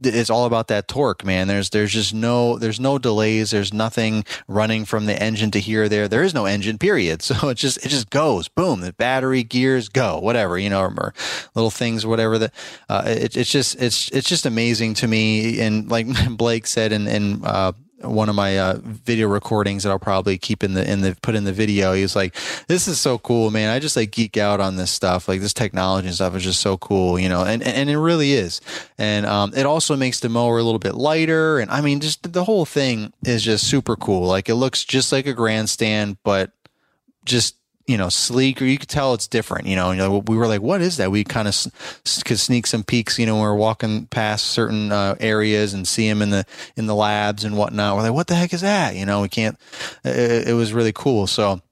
It's 0.00 0.30
all 0.30 0.44
about 0.44 0.68
that 0.68 0.86
torque, 0.86 1.24
man. 1.24 1.48
There's 1.48 1.70
there's 1.70 1.92
just 1.92 2.14
no 2.14 2.56
there's 2.56 2.78
no 2.78 2.98
delays. 2.98 3.50
There's 3.50 3.72
nothing 3.72 4.24
running 4.46 4.84
from 4.84 5.06
the 5.06 5.20
engine 5.20 5.50
to 5.50 5.58
here 5.58 5.84
or 5.84 5.88
there. 5.88 6.06
There 6.06 6.22
is 6.22 6.32
no 6.32 6.46
engine, 6.46 6.78
period. 6.78 7.20
So 7.28 7.48
it 7.48 7.56
just 7.56 7.84
it 7.84 7.88
just 7.88 8.08
goes, 8.08 8.46
boom. 8.46 8.80
The 8.80 8.92
battery, 8.92 9.42
gears, 9.42 9.88
go, 9.88 10.20
whatever 10.20 10.56
you 10.56 10.70
know, 10.70 10.82
or, 10.82 11.12
little 11.56 11.72
things, 11.72 12.06
whatever. 12.06 12.38
That 12.38 12.54
uh, 12.88 13.02
it, 13.06 13.36
it's 13.36 13.50
just 13.50 13.82
it's 13.82 14.08
it's 14.10 14.28
just 14.28 14.46
amazing 14.46 14.94
to 14.94 15.08
me. 15.08 15.60
And 15.60 15.90
like 15.90 16.06
Blake 16.36 16.68
said 16.68 16.92
in 16.92 17.08
in 17.08 17.44
uh, 17.44 17.72
one 18.00 18.28
of 18.28 18.34
my 18.34 18.58
uh, 18.58 18.78
video 18.82 19.28
recordings 19.28 19.82
that 19.82 19.90
I'll 19.90 19.98
probably 19.98 20.38
keep 20.38 20.62
in 20.62 20.74
the 20.74 20.90
in 20.90 21.00
the 21.00 21.16
put 21.20 21.34
in 21.34 21.44
the 21.44 21.52
video. 21.52 21.92
He 21.92 22.02
was 22.02 22.14
like, 22.14 22.34
"This 22.68 22.86
is 22.86 23.00
so 23.00 23.18
cool, 23.18 23.50
man! 23.50 23.70
I 23.70 23.78
just 23.78 23.96
like 23.96 24.12
geek 24.12 24.36
out 24.36 24.60
on 24.60 24.76
this 24.76 24.90
stuff. 24.90 25.28
Like 25.28 25.40
this 25.40 25.54
technology 25.54 26.06
and 26.06 26.14
stuff 26.14 26.34
is 26.36 26.44
just 26.44 26.60
so 26.60 26.76
cool, 26.76 27.18
you 27.18 27.28
know." 27.28 27.44
And 27.44 27.62
and 27.62 27.90
it 27.90 27.98
really 27.98 28.32
is. 28.32 28.60
And 28.98 29.26
um, 29.26 29.52
it 29.56 29.66
also 29.66 29.96
makes 29.96 30.20
the 30.20 30.28
mower 30.28 30.58
a 30.58 30.62
little 30.62 30.78
bit 30.78 30.94
lighter. 30.94 31.58
And 31.58 31.70
I 31.70 31.80
mean, 31.80 32.00
just 32.00 32.32
the 32.32 32.44
whole 32.44 32.64
thing 32.64 33.12
is 33.24 33.42
just 33.42 33.68
super 33.68 33.96
cool. 33.96 34.26
Like 34.26 34.48
it 34.48 34.54
looks 34.54 34.84
just 34.84 35.10
like 35.10 35.26
a 35.26 35.34
grandstand, 35.34 36.18
but 36.22 36.52
just 37.24 37.56
you 37.88 37.96
know, 37.96 38.10
sleek, 38.10 38.60
or 38.60 38.66
you 38.66 38.78
could 38.78 38.90
tell 38.90 39.14
it's 39.14 39.26
different. 39.26 39.66
You 39.66 39.74
know, 39.74 39.90
you 39.92 40.18
we 40.26 40.36
were 40.36 40.46
like, 40.46 40.60
"What 40.60 40.82
is 40.82 40.98
that?" 40.98 41.10
We 41.10 41.24
kind 41.24 41.48
of 41.48 41.56
could 42.24 42.38
sneak 42.38 42.66
some 42.66 42.84
peeks. 42.84 43.18
You 43.18 43.24
know, 43.24 43.36
we 43.36 43.42
are 43.42 43.56
walking 43.56 44.06
past 44.06 44.46
certain 44.46 44.92
uh, 44.92 45.16
areas 45.18 45.72
and 45.72 45.88
see 45.88 46.06
them 46.06 46.20
in 46.20 46.28
the 46.28 46.44
in 46.76 46.86
the 46.86 46.94
labs 46.94 47.44
and 47.44 47.56
whatnot. 47.56 47.96
We're 47.96 48.02
like, 48.02 48.12
"What 48.12 48.26
the 48.26 48.34
heck 48.34 48.52
is 48.52 48.60
that?" 48.60 48.94
You 48.94 49.06
know, 49.06 49.22
we 49.22 49.28
can't. 49.30 49.58
It, 50.04 50.48
it 50.48 50.52
was 50.52 50.74
really 50.74 50.92
cool. 50.92 51.26
So 51.26 51.62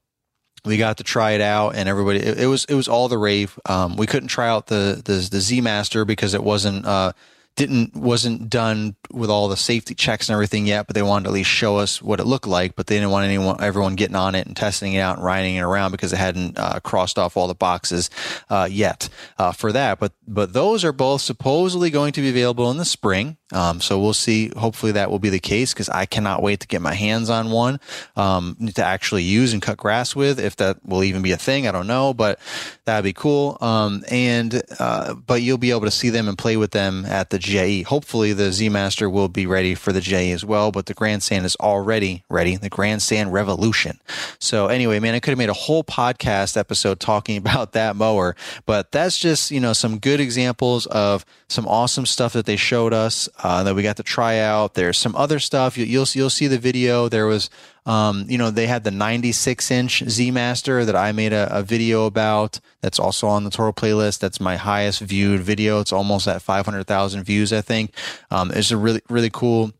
we 0.64 0.79
got 0.79 0.97
to 0.97 1.05
try 1.05 1.33
it 1.33 1.41
out 1.41 1.77
and 1.77 1.89
everybody 1.89 2.19
it, 2.19 2.41
it 2.41 2.47
was 2.47 2.64
it 2.64 2.75
was 2.75 2.89
all 2.89 3.07
the 3.09 3.17
rave 3.17 3.57
um, 3.67 3.97
we 3.97 4.05
couldn't 4.05 4.29
try 4.29 4.49
out 4.49 4.67
the 4.67 5.01
the, 5.05 5.12
the 5.31 5.41
z 5.41 5.61
master 5.61 6.05
because 6.05 6.35
it 6.35 6.43
wasn't 6.43 6.85
uh, 6.85 7.12
didn't 7.57 7.97
wasn't 7.97 8.51
done 8.51 8.95
with 9.11 9.31
all 9.31 9.49
the 9.49 9.57
safety 9.57 9.95
checks 9.95 10.29
and 10.29 10.35
everything 10.35 10.67
yet, 10.67 10.87
but 10.87 10.95
they 10.95 11.03
wanted 11.03 11.25
to 11.25 11.31
at 11.31 11.35
least 11.35 11.51
show 11.51 11.79
us 11.79 12.03
what 12.03 12.21
it 12.21 12.27
looked 12.27 12.47
like. 12.47 12.77
But 12.77 12.87
they 12.87 12.97
didn't 12.97 13.11
want 13.11 13.25
anyone, 13.25 13.57
everyone 13.63 13.97
getting 13.97 14.15
on 14.15 14.35
it 14.35 14.47
and 14.47 14.55
testing 14.55 14.93
it 14.93 15.01
out 15.01 15.17
and 15.17 15.25
riding 15.25 15.57
it 15.57 15.63
around 15.63 15.91
because 15.91 16.13
it 16.13 16.19
hadn't 16.19 16.59
uh, 16.59 16.81
crossed 16.81 17.19
off 17.19 17.37
all 17.37 17.49
the 17.49 17.55
boxes 17.55 18.11
uh, 18.51 18.69
yet 18.71 19.09
uh, 19.39 19.53
for 19.53 19.73
that. 19.73 19.99
But 19.99 20.13
but 20.29 20.53
those 20.53 20.85
are 20.85 20.93
both 20.93 21.23
supposedly 21.23 21.89
going 21.89 22.13
to 22.13 22.21
be 22.21 22.29
available 22.29 22.71
in 22.71 22.77
the 22.77 22.85
spring. 22.85 23.39
Um, 23.53 23.81
so 23.81 23.99
we'll 24.01 24.13
see. 24.13 24.51
Hopefully 24.57 24.93
that 24.93 25.11
will 25.11 25.21
be 25.21 25.31
the 25.31 25.39
case 25.39 25.73
because 25.73 25.89
I 25.89 26.05
cannot 26.05 26.43
wait 26.43 26.61
to 26.61 26.67
get 26.67 26.83
my 26.83 26.95
hands 26.95 27.31
on 27.31 27.51
one 27.51 27.81
um, 28.17 28.57
to 28.75 28.85
actually 28.85 29.23
use 29.23 29.53
and 29.53 29.63
cut 29.63 29.79
grass 29.79 30.17
with. 30.17 30.41
If 30.41 30.57
that 30.57 30.85
will 30.85 31.05
even 31.05 31.23
be 31.23 31.33
a 31.33 31.37
thing, 31.37 31.67
I 31.67 31.73
don't 31.73 31.87
know, 31.87 32.13
but 32.13 32.39
that'd 32.85 33.05
be 33.05 33.13
cool. 33.13 33.57
Um, 33.61 34.05
and 34.11 34.63
uh, 34.79 35.15
but 35.15 35.43
you'll 35.43 35.59
be 35.59 35.71
able 35.71 35.83
to 35.83 35.91
see 35.91 36.11
them 36.11 36.29
and 36.29 36.37
play 36.37 36.57
with 36.57 36.73
them 36.73 37.07
at 37.07 37.31
the 37.31 37.39
GIE. 37.47 37.82
Hopefully 37.82 38.32
the 38.32 38.53
Z 38.53 38.68
Master 38.68 39.09
will 39.09 39.28
be 39.28 39.47
ready 39.47 39.74
for 39.74 39.92
the 39.92 40.01
GIE 40.01 40.30
as 40.30 40.44
well. 40.44 40.72
But 40.72 40.86
the 40.86 40.94
Grandstand 40.94 41.47
is 41.47 41.57
already 41.57 42.24
ready. 42.28 42.57
The 42.57 42.68
Grandstand 42.68 43.32
Revolution. 43.32 44.01
So 44.38 44.66
anyway, 44.66 44.99
man, 45.01 45.14
I 45.14 45.20
could 45.20 45.30
have 45.30 45.38
made 45.38 45.49
a 45.49 45.55
whole 45.55 45.84
podcast 45.84 46.57
episode 46.57 47.01
talking 47.01 47.36
about 47.47 47.72
that 47.72 47.97
mower, 47.97 48.36
but 48.66 48.92
that's 48.92 49.18
just 49.18 49.51
you 49.51 49.61
know 49.61 49.72
some 49.72 49.99
good 49.99 50.20
examples 50.20 50.86
of 50.86 51.24
some 51.49 51.66
awesome 51.68 52.07
stuff 52.07 52.32
that 52.32 52.47
they 52.47 52.57
showed 52.57 52.92
us 52.92 53.28
uh, 53.42 53.62
that 53.62 53.74
we 53.74 53.82
got 53.82 53.97
to 53.97 54.03
try 54.03 54.38
out. 54.38 54.74
There's 54.74 54.99
some 54.99 55.14
other 55.14 55.38
stuff. 55.38 55.78
You, 55.78 56.01
will 56.01 56.07
you'll 56.12 56.30
see 56.30 56.47
the 56.47 56.59
video. 56.59 57.09
There 57.09 57.26
was, 57.26 57.49
um, 57.87 58.26
you 58.28 58.37
know, 58.37 58.51
they 58.51 58.66
had 58.66 58.82
the 58.82 58.91
96 58.91 59.70
inch 59.70 60.03
Z 60.09 60.30
Master 60.32 60.84
that 60.84 60.97
I 60.97 61.12
made 61.12 61.32
a, 61.32 61.49
a, 61.57 61.62
video 61.62 62.07
about. 62.07 62.59
That's 62.82 62.99
also 62.99 63.28
on 63.28 63.45
the 63.45 63.51
Toro 63.51 63.72
playlist. 63.72 64.18
That's 64.18 64.41
my 64.41 64.57
highest 64.57 65.01
viewed 65.01 65.41
video. 65.41 65.78
It's 65.78 65.93
almost 65.93 66.26
at 66.26 66.43
500,000 66.43 67.22
views, 67.22 67.53
I 67.53 67.61
think. 67.61 67.93
Um, 68.30 68.51
it's 68.51 68.72
a 68.72 68.76
really 68.76 69.03
really 69.09 69.30
cool 69.30 69.72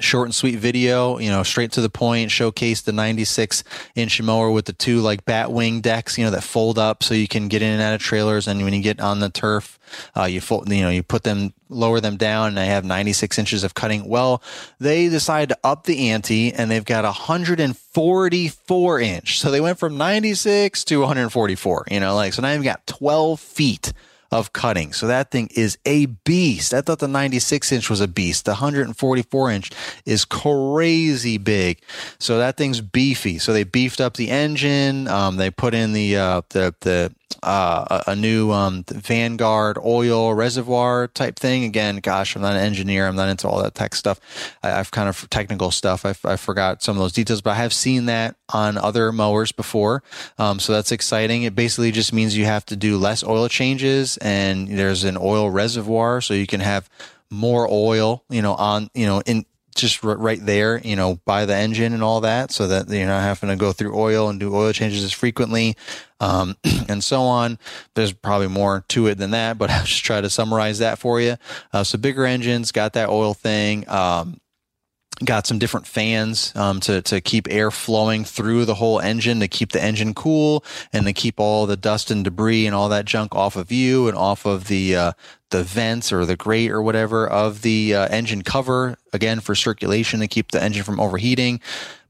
short 0.00 0.26
and 0.26 0.34
sweet 0.34 0.56
video, 0.56 1.18
you 1.18 1.30
know, 1.30 1.42
straight 1.42 1.72
to 1.72 1.80
the 1.80 1.90
point, 1.90 2.30
showcase 2.30 2.82
the 2.82 2.92
96 2.92 3.64
inch 3.94 4.20
mower 4.22 4.50
with 4.50 4.66
the 4.66 4.72
two 4.72 5.00
like 5.00 5.24
bat 5.24 5.52
wing 5.52 5.80
decks, 5.80 6.18
you 6.18 6.24
know, 6.24 6.30
that 6.30 6.42
fold 6.42 6.78
up 6.78 7.02
so 7.02 7.14
you 7.14 7.28
can 7.28 7.48
get 7.48 7.62
in 7.62 7.72
and 7.72 7.82
out 7.82 7.94
of 7.94 8.00
trailers. 8.00 8.46
And 8.48 8.62
when 8.62 8.72
you 8.72 8.82
get 8.82 9.00
on 9.00 9.20
the 9.20 9.30
turf, 9.30 9.78
uh, 10.16 10.24
you 10.24 10.40
fold, 10.40 10.70
you 10.70 10.82
know, 10.82 10.90
you 10.90 11.02
put 11.02 11.24
them, 11.24 11.52
lower 11.68 12.00
them 12.00 12.16
down 12.16 12.48
and 12.48 12.56
they 12.56 12.66
have 12.66 12.84
96 12.84 13.38
inches 13.38 13.64
of 13.64 13.74
cutting. 13.74 14.06
Well, 14.06 14.42
they 14.78 15.08
decided 15.08 15.50
to 15.50 15.58
up 15.64 15.84
the 15.84 16.10
ante 16.10 16.52
and 16.52 16.70
they've 16.70 16.84
got 16.84 17.04
144 17.04 19.00
inch. 19.00 19.40
So 19.40 19.50
they 19.50 19.60
went 19.60 19.78
from 19.78 19.96
96 19.96 20.84
to 20.84 21.00
144, 21.00 21.86
you 21.90 22.00
know, 22.00 22.14
like, 22.14 22.32
so 22.32 22.42
now 22.42 22.52
you've 22.52 22.64
got 22.64 22.86
12 22.86 23.40
feet 23.40 23.92
of 24.34 24.52
cutting. 24.52 24.92
So 24.92 25.06
that 25.06 25.30
thing 25.30 25.48
is 25.54 25.78
a 25.86 26.06
beast. 26.06 26.74
I 26.74 26.80
thought 26.80 26.98
the 26.98 27.06
96 27.06 27.70
inch 27.70 27.88
was 27.88 28.00
a 28.00 28.08
beast. 28.08 28.46
The 28.46 28.50
144 28.50 29.50
inch 29.52 29.70
is 30.04 30.24
crazy 30.24 31.38
big. 31.38 31.80
So 32.18 32.38
that 32.38 32.56
thing's 32.56 32.80
beefy. 32.80 33.38
So 33.38 33.52
they 33.52 33.62
beefed 33.62 34.00
up 34.00 34.16
the 34.16 34.30
engine. 34.30 35.06
Um, 35.06 35.36
they 35.36 35.50
put 35.50 35.72
in 35.72 35.92
the, 35.92 36.16
uh, 36.16 36.42
the, 36.48 36.74
the, 36.80 37.14
uh, 37.42 38.02
a 38.06 38.16
new 38.16 38.50
um, 38.52 38.84
Vanguard 38.88 39.78
oil 39.84 40.34
reservoir 40.34 41.08
type 41.08 41.38
thing. 41.38 41.64
Again, 41.64 41.96
gosh, 41.96 42.34
I'm 42.34 42.42
not 42.42 42.56
an 42.56 42.62
engineer. 42.62 43.06
I'm 43.06 43.16
not 43.16 43.28
into 43.28 43.48
all 43.48 43.62
that 43.62 43.74
tech 43.74 43.94
stuff. 43.94 44.20
I, 44.62 44.68
have 44.70 44.90
kind 44.90 45.08
of 45.08 45.28
technical 45.30 45.70
stuff. 45.70 46.06
I've, 46.06 46.24
I 46.24 46.36
forgot 46.36 46.82
some 46.82 46.96
of 46.96 47.02
those 47.02 47.12
details, 47.12 47.42
but 47.42 47.50
I 47.50 47.56
have 47.56 47.72
seen 47.72 48.06
that 48.06 48.36
on 48.52 48.78
other 48.78 49.12
mowers 49.12 49.52
before. 49.52 50.02
Um, 50.38 50.58
so 50.58 50.72
that's 50.72 50.92
exciting. 50.92 51.42
It 51.42 51.54
basically 51.54 51.92
just 51.92 52.12
means 52.12 52.36
you 52.36 52.46
have 52.46 52.66
to 52.66 52.76
do 52.76 52.96
less 52.96 53.22
oil 53.22 53.48
changes, 53.48 54.16
and 54.18 54.68
there's 54.68 55.04
an 55.04 55.18
oil 55.20 55.50
reservoir, 55.50 56.20
so 56.20 56.34
you 56.34 56.46
can 56.46 56.60
have 56.60 56.88
more 57.30 57.66
oil, 57.70 58.22
you 58.30 58.42
know, 58.42 58.54
on 58.54 58.90
you 58.94 59.06
know 59.06 59.20
in 59.26 59.44
just 59.74 60.04
r- 60.04 60.16
right 60.16 60.44
there, 60.44 60.78
you 60.78 60.96
know, 60.96 61.20
by 61.24 61.46
the 61.46 61.54
engine 61.54 61.92
and 61.92 62.02
all 62.02 62.20
that, 62.22 62.50
so 62.50 62.68
that 62.68 62.88
you're 62.88 63.06
not 63.06 63.22
having 63.22 63.50
to 63.50 63.56
go 63.56 63.72
through 63.72 63.98
oil 63.98 64.28
and 64.28 64.40
do 64.40 64.54
oil 64.54 64.72
changes 64.72 65.04
as 65.04 65.12
frequently, 65.12 65.76
um, 66.20 66.56
and 66.88 67.02
so 67.02 67.22
on. 67.22 67.58
There's 67.94 68.12
probably 68.12 68.48
more 68.48 68.84
to 68.88 69.06
it 69.08 69.18
than 69.18 69.32
that, 69.32 69.58
but 69.58 69.70
I'll 69.70 69.84
just 69.84 70.04
try 70.04 70.20
to 70.20 70.30
summarize 70.30 70.78
that 70.78 70.98
for 70.98 71.20
you. 71.20 71.36
Uh, 71.72 71.84
so 71.84 71.98
bigger 71.98 72.24
engines, 72.24 72.72
got 72.72 72.94
that 72.94 73.08
oil 73.08 73.34
thing. 73.34 73.88
Um, 73.88 74.40
got 75.22 75.46
some 75.46 75.58
different 75.58 75.86
fans 75.86 76.54
um, 76.56 76.80
to 76.80 77.00
to 77.02 77.20
keep 77.20 77.46
air 77.48 77.70
flowing 77.70 78.24
through 78.24 78.64
the 78.64 78.74
whole 78.74 78.98
engine 79.00 79.40
to 79.40 79.48
keep 79.48 79.70
the 79.72 79.82
engine 79.82 80.12
cool 80.12 80.64
and 80.92 81.06
to 81.06 81.12
keep 81.12 81.38
all 81.38 81.66
the 81.66 81.76
dust 81.76 82.10
and 82.10 82.24
debris 82.24 82.66
and 82.66 82.74
all 82.74 82.88
that 82.88 83.04
junk 83.04 83.34
off 83.34 83.54
of 83.54 83.70
you 83.70 84.08
and 84.08 84.16
off 84.16 84.44
of 84.44 84.66
the 84.66 84.96
uh, 84.96 85.12
the 85.54 85.62
vents 85.62 86.12
or 86.12 86.26
the 86.26 86.34
grate 86.34 86.72
or 86.72 86.82
whatever 86.82 87.28
of 87.28 87.62
the 87.62 87.94
uh, 87.94 88.08
engine 88.08 88.42
cover 88.42 88.96
again 89.12 89.38
for 89.38 89.54
circulation 89.54 90.18
to 90.18 90.26
keep 90.26 90.50
the 90.50 90.60
engine 90.60 90.82
from 90.82 90.98
overheating. 90.98 91.60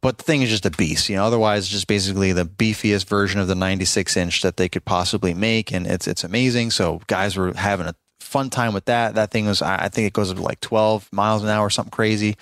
But 0.01 0.17
the 0.17 0.25
thing 0.25 0.41
is 0.41 0.49
just 0.49 0.65
a 0.65 0.71
beast, 0.71 1.11
you 1.11 1.17
know. 1.17 1.27
Otherwise, 1.27 1.69
just 1.69 1.87
basically 1.87 2.33
the 2.33 2.47
beefiest 2.47 3.07
version 3.07 3.41
of 3.41 3.49
the 3.49 3.55
96 3.55 4.17
inch 4.17 4.41
that 4.41 4.57
they 4.57 4.71
could 4.71 4.87
possibly 4.87 5.35
make, 5.35 5.73
and 5.73 5.87
it's 5.87 6.07
it's 6.07 6.25
amazing. 6.25 6.71
So 6.71 7.03
guys 7.07 7.37
were 7.37 7.53
having 7.53 7.87
a 7.87 7.95
fun 8.19 8.49
time 8.49 8.73
with 8.73 8.87
that. 8.87 9.15
That 9.15 9.31
thing 9.31 9.45
was, 9.45 9.61
I 9.61 9.89
think 9.91 10.07
it 10.07 10.15
goes 10.15 10.31
up 10.31 10.39
to 10.39 10.43
like 10.43 10.61
12 10.61 11.13
miles 11.13 11.43
an 11.43 11.51
hour, 11.51 11.69
something 11.69 11.91
crazy. 11.91 12.37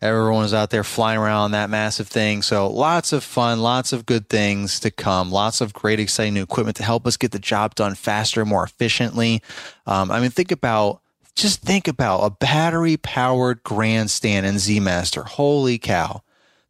Everyone 0.00 0.42
was 0.42 0.54
out 0.54 0.70
there 0.70 0.84
flying 0.84 1.18
around 1.18 1.50
that 1.50 1.70
massive 1.70 2.06
thing. 2.06 2.42
So 2.42 2.70
lots 2.70 3.12
of 3.12 3.24
fun, 3.24 3.60
lots 3.60 3.92
of 3.92 4.06
good 4.06 4.28
things 4.28 4.78
to 4.80 4.92
come, 4.92 5.32
lots 5.32 5.60
of 5.60 5.72
great, 5.72 5.98
exciting 5.98 6.34
new 6.34 6.42
equipment 6.42 6.76
to 6.76 6.84
help 6.84 7.06
us 7.06 7.16
get 7.16 7.32
the 7.32 7.40
job 7.40 7.74
done 7.74 7.96
faster, 7.96 8.44
more 8.44 8.62
efficiently. 8.62 9.42
Um, 9.86 10.10
I 10.10 10.20
mean, 10.20 10.30
think 10.30 10.52
about 10.52 11.00
just 11.34 11.62
think 11.62 11.88
about 11.88 12.20
a 12.20 12.30
battery 12.30 12.96
powered 12.96 13.62
grandstand 13.62 14.46
in 14.46 14.58
Z 14.58 14.80
Master. 14.80 15.22
Holy 15.22 15.78
cow. 15.78 16.22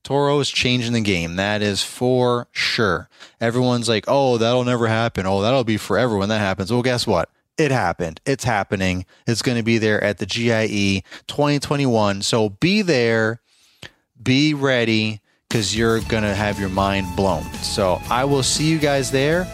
Toro 0.04 0.40
is 0.40 0.48
changing 0.48 0.92
the 0.94 1.00
game. 1.00 1.36
That 1.36 1.60
is 1.60 1.82
for 1.82 2.48
sure. 2.52 3.08
Everyone's 3.40 3.88
like, 3.88 4.04
oh, 4.08 4.38
that'll 4.38 4.64
never 4.64 4.86
happen. 4.86 5.26
Oh, 5.26 5.42
that'll 5.42 5.64
be 5.64 5.76
forever 5.76 6.16
when 6.16 6.30
that 6.30 6.38
happens. 6.38 6.72
Well, 6.72 6.82
guess 6.82 7.06
what? 7.06 7.28
It 7.58 7.70
happened. 7.70 8.20
It's 8.24 8.44
happening. 8.44 9.04
It's 9.26 9.42
going 9.42 9.58
to 9.58 9.64
be 9.64 9.78
there 9.78 10.02
at 10.02 10.18
the 10.18 10.26
GIE 10.26 11.02
2021. 11.26 12.22
So 12.22 12.48
be 12.48 12.82
there, 12.82 13.40
be 14.22 14.54
ready, 14.54 15.20
because 15.48 15.76
you're 15.76 16.00
going 16.02 16.22
to 16.22 16.34
have 16.34 16.60
your 16.60 16.68
mind 16.68 17.06
blown. 17.16 17.42
So 17.54 18.00
I 18.10 18.24
will 18.24 18.42
see 18.42 18.68
you 18.68 18.78
guys 18.78 19.10
there. 19.10 19.46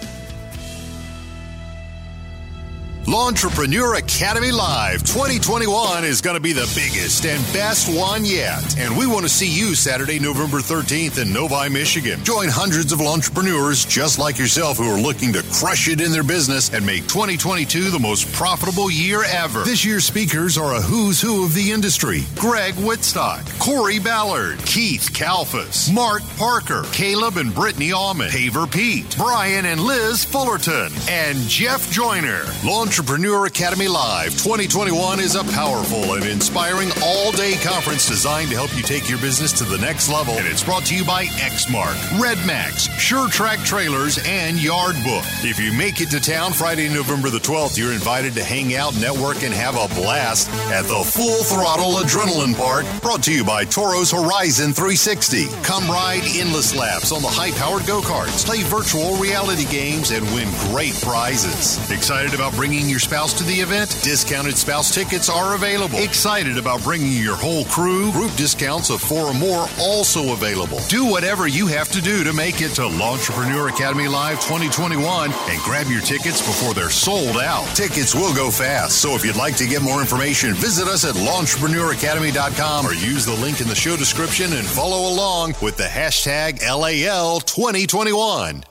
Lawntrepreneur 3.06 3.98
Academy 3.98 4.50
Live 4.50 5.02
2021 5.02 6.04
is 6.04 6.22
going 6.22 6.36
to 6.36 6.40
be 6.40 6.54
the 6.54 6.70
biggest 6.74 7.26
and 7.26 7.42
best 7.52 7.94
one 7.94 8.24
yet. 8.24 8.78
And 8.78 8.96
we 8.96 9.06
want 9.06 9.24
to 9.24 9.28
see 9.28 9.46
you 9.46 9.74
Saturday, 9.74 10.18
November 10.18 10.56
13th 10.58 11.20
in 11.20 11.30
Novi, 11.30 11.68
Michigan. 11.68 12.24
Join 12.24 12.48
hundreds 12.48 12.92
of 12.92 13.02
entrepreneurs 13.02 13.84
just 13.84 14.18
like 14.18 14.38
yourself 14.38 14.78
who 14.78 14.90
are 14.90 14.98
looking 14.98 15.34
to 15.34 15.42
crush 15.52 15.86
it 15.86 16.00
in 16.00 16.12
their 16.12 16.22
business 16.22 16.72
and 16.72 16.84
make 16.86 17.02
2022 17.02 17.90
the 17.90 17.98
most 17.98 18.32
profitable 18.32 18.90
year 18.90 19.22
ever. 19.24 19.64
This 19.64 19.84
year's 19.84 20.06
speakers 20.06 20.56
are 20.56 20.74
a 20.74 20.80
who's 20.80 21.20
who 21.20 21.44
of 21.44 21.52
the 21.52 21.72
industry 21.72 22.22
Greg 22.36 22.72
Wittstock, 22.74 23.44
Corey 23.58 23.98
Ballard, 23.98 24.58
Keith 24.64 25.10
Kalfas, 25.12 25.92
Mark 25.92 26.22
Parker, 26.38 26.84
Caleb 26.92 27.36
and 27.36 27.54
Brittany 27.54 27.92
Almond, 27.92 28.32
Paver 28.32 28.70
Pete, 28.70 29.14
Brian 29.18 29.66
and 29.66 29.82
Liz 29.82 30.24
Fullerton, 30.24 30.90
and 31.10 31.36
Jeff 31.40 31.92
Joyner. 31.92 32.44
Launch 32.64 32.93
Entrepreneur 32.94 33.46
Academy 33.46 33.88
Live 33.88 34.30
2021 34.34 35.18
is 35.18 35.34
a 35.34 35.42
powerful 35.42 36.14
and 36.14 36.24
inspiring 36.24 36.90
all 37.02 37.32
day 37.32 37.54
conference 37.54 38.06
designed 38.06 38.50
to 38.50 38.54
help 38.54 38.72
you 38.76 38.84
take 38.84 39.10
your 39.10 39.18
business 39.18 39.50
to 39.54 39.64
the 39.64 39.78
next 39.78 40.08
level. 40.08 40.34
And 40.34 40.46
it's 40.46 40.62
brought 40.62 40.84
to 40.86 40.94
you 40.94 41.04
by 41.04 41.24
Exmark, 41.24 41.96
Redmax, 42.20 42.88
Sure-Trac 42.96 43.64
Trailers, 43.64 44.20
and 44.24 44.62
Yard 44.62 44.94
Book. 45.02 45.24
If 45.42 45.58
you 45.58 45.72
make 45.72 46.00
it 46.00 46.10
to 46.10 46.20
town 46.20 46.52
Friday, 46.52 46.88
November 46.88 47.30
the 47.30 47.40
12th, 47.40 47.76
you're 47.76 47.92
invited 47.92 48.32
to 48.34 48.44
hang 48.44 48.76
out, 48.76 48.94
network, 49.00 49.42
and 49.42 49.52
have 49.52 49.74
a 49.74 49.92
blast 50.00 50.48
at 50.70 50.82
the 50.82 51.02
Full 51.02 51.42
Throttle 51.42 51.94
Adrenaline 51.94 52.56
Park, 52.56 52.86
brought 53.02 53.24
to 53.24 53.34
you 53.34 53.42
by 53.42 53.64
Toro's 53.64 54.12
Horizon 54.12 54.72
360. 54.72 55.48
Come 55.64 55.88
ride 55.88 56.22
endless 56.36 56.76
laps 56.76 57.10
on 57.10 57.22
the 57.22 57.28
high 57.28 57.50
powered 57.58 57.88
go 57.88 58.02
karts, 58.02 58.46
play 58.46 58.62
virtual 58.62 59.16
reality 59.16 59.64
games, 59.64 60.12
and 60.12 60.24
win 60.26 60.48
great 60.70 60.94
prizes. 61.02 61.90
Excited 61.90 62.34
about 62.34 62.54
bringing 62.54 62.83
your 62.88 62.98
spouse 62.98 63.32
to 63.34 63.44
the 63.44 63.54
event? 63.54 63.98
Discounted 64.02 64.56
spouse 64.56 64.94
tickets 64.94 65.28
are 65.28 65.54
available. 65.54 65.98
Excited 65.98 66.58
about 66.58 66.82
bringing 66.82 67.12
your 67.12 67.36
whole 67.36 67.64
crew? 67.64 68.10
Group 68.12 68.34
discounts 68.36 68.90
of 68.90 69.00
four 69.00 69.26
or 69.26 69.34
more 69.34 69.66
also 69.80 70.32
available. 70.32 70.78
Do 70.88 71.06
whatever 71.06 71.46
you 71.46 71.66
have 71.68 71.88
to 71.90 72.00
do 72.00 72.24
to 72.24 72.32
make 72.32 72.60
it 72.60 72.70
to 72.76 72.82
Lawntrepreneur 72.82 73.70
Academy 73.70 74.08
Live 74.08 74.40
2021 74.40 75.30
and 75.32 75.60
grab 75.62 75.86
your 75.88 76.02
tickets 76.02 76.40
before 76.40 76.74
they're 76.74 76.90
sold 76.90 77.36
out. 77.36 77.64
Tickets 77.76 78.14
will 78.14 78.34
go 78.34 78.50
fast, 78.50 79.00
so 79.00 79.14
if 79.14 79.24
you'd 79.24 79.36
like 79.36 79.56
to 79.56 79.66
get 79.66 79.82
more 79.82 80.00
information, 80.00 80.54
visit 80.54 80.88
us 80.88 81.04
at 81.04 81.14
lawntrepreneuracademy.com 81.14 82.86
or 82.86 82.94
use 82.94 83.24
the 83.24 83.34
link 83.34 83.60
in 83.60 83.68
the 83.68 83.74
show 83.74 83.96
description 83.96 84.52
and 84.52 84.66
follow 84.66 85.12
along 85.12 85.54
with 85.62 85.76
the 85.76 85.84
hashtag 85.84 86.60
LAL 86.60 87.40
2021. 87.40 88.64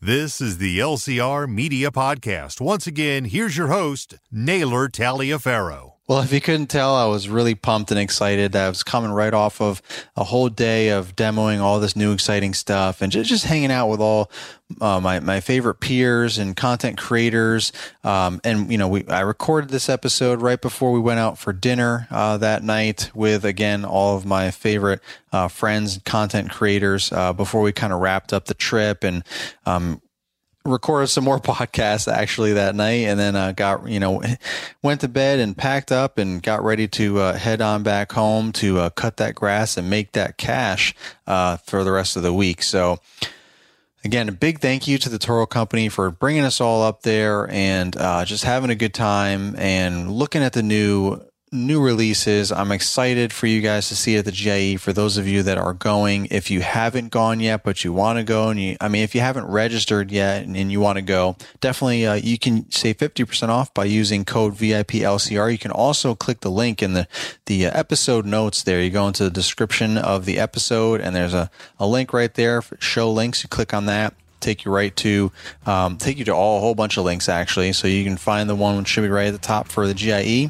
This 0.00 0.40
is 0.40 0.58
the 0.58 0.78
LCR 0.78 1.48
Media 1.48 1.90
Podcast. 1.90 2.60
Once 2.60 2.86
again, 2.86 3.24
here's 3.24 3.56
your 3.56 3.66
host, 3.66 4.14
Naylor 4.30 4.88
Taliaferro. 4.88 5.97
Well, 6.08 6.22
if 6.22 6.32
you 6.32 6.40
couldn't 6.40 6.68
tell, 6.68 6.94
I 6.94 7.04
was 7.04 7.28
really 7.28 7.54
pumped 7.54 7.90
and 7.90 8.00
excited. 8.00 8.56
I 8.56 8.70
was 8.70 8.82
coming 8.82 9.10
right 9.10 9.34
off 9.34 9.60
of 9.60 9.82
a 10.16 10.24
whole 10.24 10.48
day 10.48 10.88
of 10.88 11.14
demoing 11.14 11.60
all 11.60 11.80
this 11.80 11.94
new 11.96 12.14
exciting 12.14 12.54
stuff 12.54 13.02
and 13.02 13.12
just, 13.12 13.28
just 13.28 13.44
hanging 13.44 13.70
out 13.70 13.88
with 13.88 14.00
all 14.00 14.30
uh, 14.80 15.00
my, 15.00 15.20
my 15.20 15.40
favorite 15.40 15.80
peers 15.80 16.38
and 16.38 16.56
content 16.56 16.96
creators. 16.96 17.72
Um, 18.04 18.40
and, 18.42 18.72
you 18.72 18.78
know, 18.78 18.88
we, 18.88 19.06
I 19.06 19.20
recorded 19.20 19.68
this 19.68 19.90
episode 19.90 20.40
right 20.40 20.58
before 20.58 20.92
we 20.92 21.00
went 21.00 21.20
out 21.20 21.36
for 21.36 21.52
dinner 21.52 22.06
uh, 22.10 22.38
that 22.38 22.62
night 22.62 23.10
with, 23.14 23.44
again, 23.44 23.84
all 23.84 24.16
of 24.16 24.24
my 24.24 24.50
favorite 24.50 25.02
uh, 25.30 25.48
friends 25.48 25.96
and 25.96 26.04
content 26.06 26.50
creators 26.50 27.12
uh, 27.12 27.34
before 27.34 27.60
we 27.60 27.70
kind 27.70 27.92
of 27.92 28.00
wrapped 28.00 28.32
up 28.32 28.46
the 28.46 28.54
trip 28.54 29.04
and 29.04 29.24
um, 29.66 30.00
recorded 30.68 31.08
some 31.08 31.24
more 31.24 31.38
podcasts 31.40 32.10
actually 32.10 32.52
that 32.54 32.74
night 32.74 33.06
and 33.06 33.18
then 33.18 33.36
uh, 33.36 33.52
got 33.52 33.88
you 33.88 34.00
know 34.00 34.22
went 34.82 35.00
to 35.00 35.08
bed 35.08 35.38
and 35.38 35.56
packed 35.56 35.92
up 35.92 36.18
and 36.18 36.42
got 36.42 36.62
ready 36.62 36.88
to 36.88 37.18
uh, 37.18 37.34
head 37.34 37.60
on 37.60 37.82
back 37.82 38.12
home 38.12 38.52
to 38.52 38.78
uh, 38.78 38.90
cut 38.90 39.16
that 39.16 39.34
grass 39.34 39.76
and 39.76 39.90
make 39.90 40.12
that 40.12 40.36
cash 40.36 40.94
uh, 41.26 41.56
for 41.58 41.84
the 41.84 41.92
rest 41.92 42.16
of 42.16 42.22
the 42.22 42.32
week. 42.32 42.62
So 42.62 43.00
again 44.04 44.28
a 44.28 44.32
big 44.32 44.60
thank 44.60 44.86
you 44.86 44.98
to 44.98 45.08
the 45.08 45.18
toro 45.18 45.46
company 45.46 45.88
for 45.88 46.10
bringing 46.10 46.44
us 46.44 46.60
all 46.60 46.82
up 46.82 47.02
there 47.02 47.50
and 47.50 47.96
uh, 47.96 48.24
just 48.24 48.44
having 48.44 48.70
a 48.70 48.74
good 48.74 48.94
time 48.94 49.54
and 49.58 50.10
looking 50.12 50.42
at 50.42 50.52
the 50.52 50.62
new 50.62 51.20
new 51.52 51.80
releases. 51.80 52.52
I'm 52.52 52.72
excited 52.72 53.32
for 53.32 53.46
you 53.46 53.60
guys 53.60 53.88
to 53.88 53.96
see 53.96 54.16
at 54.16 54.24
the 54.24 54.32
GIE. 54.32 54.76
For 54.76 54.92
those 54.92 55.16
of 55.16 55.26
you 55.26 55.42
that 55.42 55.58
are 55.58 55.72
going, 55.72 56.26
if 56.30 56.50
you 56.50 56.60
haven't 56.60 57.10
gone 57.10 57.40
yet, 57.40 57.62
but 57.62 57.84
you 57.84 57.92
want 57.92 58.18
to 58.18 58.24
go, 58.24 58.48
and 58.48 58.60
you, 58.60 58.76
I 58.80 58.88
mean, 58.88 59.02
if 59.02 59.14
you 59.14 59.20
haven't 59.20 59.46
registered 59.46 60.10
yet 60.10 60.44
and, 60.44 60.56
and 60.56 60.70
you 60.70 60.80
want 60.80 60.96
to 60.96 61.02
go, 61.02 61.36
definitely 61.60 62.06
uh, 62.06 62.14
you 62.14 62.38
can 62.38 62.70
save 62.70 62.98
50% 62.98 63.48
off 63.48 63.72
by 63.74 63.84
using 63.84 64.24
code 64.24 64.54
VIP 64.54 64.92
LCR. 64.92 65.50
You 65.50 65.58
can 65.58 65.70
also 65.70 66.14
click 66.14 66.40
the 66.40 66.50
link 66.50 66.82
in 66.82 66.92
the, 66.92 67.08
the 67.46 67.66
uh, 67.66 67.78
episode 67.78 68.26
notes 68.26 68.62
there. 68.62 68.82
You 68.82 68.90
go 68.90 69.06
into 69.08 69.24
the 69.24 69.30
description 69.30 69.96
of 69.96 70.24
the 70.24 70.38
episode 70.38 71.00
and 71.00 71.14
there's 71.14 71.34
a, 71.34 71.50
a 71.78 71.86
link 71.86 72.12
right 72.12 72.32
there 72.34 72.62
for 72.62 72.76
show 72.80 73.10
links. 73.10 73.42
You 73.42 73.48
click 73.48 73.72
on 73.72 73.86
that 73.86 74.14
take 74.40 74.64
you 74.64 74.70
right 74.70 74.94
to 74.94 75.32
um, 75.66 75.96
take 75.96 76.16
you 76.16 76.24
to 76.24 76.32
all 76.32 76.58
a 76.58 76.60
whole 76.60 76.76
bunch 76.76 76.96
of 76.96 77.04
links 77.04 77.28
actually 77.28 77.72
so 77.72 77.88
you 77.88 78.04
can 78.04 78.16
find 78.16 78.48
the 78.48 78.54
one 78.54 78.76
which 78.76 78.86
should 78.86 79.00
be 79.00 79.08
right 79.08 79.26
at 79.26 79.32
the 79.32 79.38
top 79.38 79.66
for 79.66 79.88
the 79.88 79.94
GIE 79.94 80.48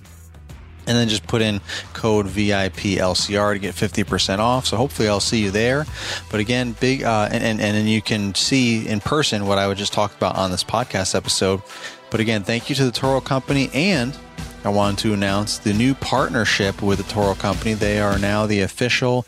and 0.88 0.96
then 0.96 1.08
just 1.08 1.26
put 1.26 1.42
in 1.42 1.60
code 1.92 2.26
VIP 2.26 2.98
LCR 2.98 3.52
to 3.52 3.58
get 3.58 3.74
50% 3.74 4.38
off. 4.38 4.66
So 4.66 4.76
hopefully 4.76 5.08
I'll 5.08 5.20
see 5.20 5.44
you 5.44 5.50
there. 5.50 5.86
But 6.30 6.40
again, 6.40 6.74
big, 6.80 7.04
uh, 7.04 7.28
and, 7.30 7.44
and, 7.44 7.60
and 7.60 7.76
then 7.76 7.86
you 7.86 8.00
can 8.02 8.34
see 8.34 8.88
in 8.88 9.00
person 9.00 9.46
what 9.46 9.58
I 9.58 9.68
would 9.68 9.78
just 9.78 9.92
talk 9.92 10.16
about 10.16 10.36
on 10.36 10.50
this 10.50 10.64
podcast 10.64 11.14
episode. 11.14 11.62
But 12.10 12.20
again, 12.20 12.42
thank 12.42 12.70
you 12.70 12.74
to 12.76 12.84
the 12.84 12.90
Toro 12.90 13.20
Company 13.20 13.70
and 13.74 14.16
I 14.64 14.70
wanted 14.70 14.98
to 15.00 15.12
announce 15.12 15.58
the 15.58 15.72
new 15.72 15.94
partnership 15.94 16.82
with 16.82 16.98
the 16.98 17.04
Toro 17.04 17.34
Company. 17.34 17.74
They 17.74 18.00
are 18.00 18.18
now 18.18 18.46
the 18.46 18.62
official 18.62 19.24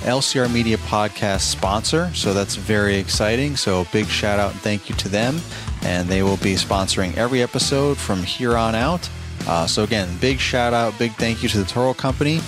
LCR 0.00 0.52
Media 0.52 0.78
podcast 0.78 1.42
sponsor. 1.42 2.10
So 2.14 2.34
that's 2.34 2.56
very 2.56 2.96
exciting. 2.96 3.56
So 3.56 3.86
big 3.92 4.06
shout 4.06 4.40
out 4.40 4.52
and 4.52 4.60
thank 4.60 4.88
you 4.88 4.96
to 4.96 5.08
them. 5.08 5.38
And 5.82 6.08
they 6.08 6.22
will 6.22 6.38
be 6.38 6.54
sponsoring 6.54 7.16
every 7.16 7.42
episode 7.42 7.98
from 7.98 8.22
here 8.22 8.56
on 8.56 8.74
out. 8.74 9.08
Uh, 9.46 9.66
so 9.66 9.82
again, 9.82 10.08
big 10.18 10.38
shout 10.38 10.72
out, 10.72 10.98
big 10.98 11.12
thank 11.12 11.42
you 11.42 11.48
to 11.50 11.58
the 11.58 11.64
Toro 11.64 11.94
Company. 11.94 12.40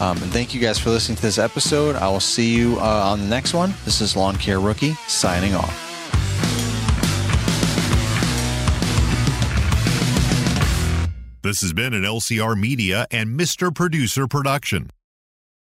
Um, 0.00 0.16
and 0.22 0.32
thank 0.32 0.54
you 0.54 0.60
guys 0.60 0.78
for 0.78 0.88
listening 0.90 1.16
to 1.16 1.22
this 1.22 1.38
episode. 1.38 1.94
I 1.96 2.08
will 2.08 2.20
see 2.20 2.54
you 2.56 2.78
uh, 2.78 3.10
on 3.10 3.20
the 3.20 3.26
next 3.26 3.52
one. 3.52 3.74
This 3.84 4.00
is 4.00 4.16
Lawn 4.16 4.36
Care 4.36 4.58
Rookie 4.58 4.94
signing 5.06 5.54
off. 5.54 5.86
This 11.42 11.62
has 11.62 11.72
been 11.72 11.94
an 11.94 12.02
LCR 12.02 12.58
Media 12.58 13.06
and 13.10 13.38
Mr. 13.38 13.74
Producer 13.74 14.26
production. 14.26 14.90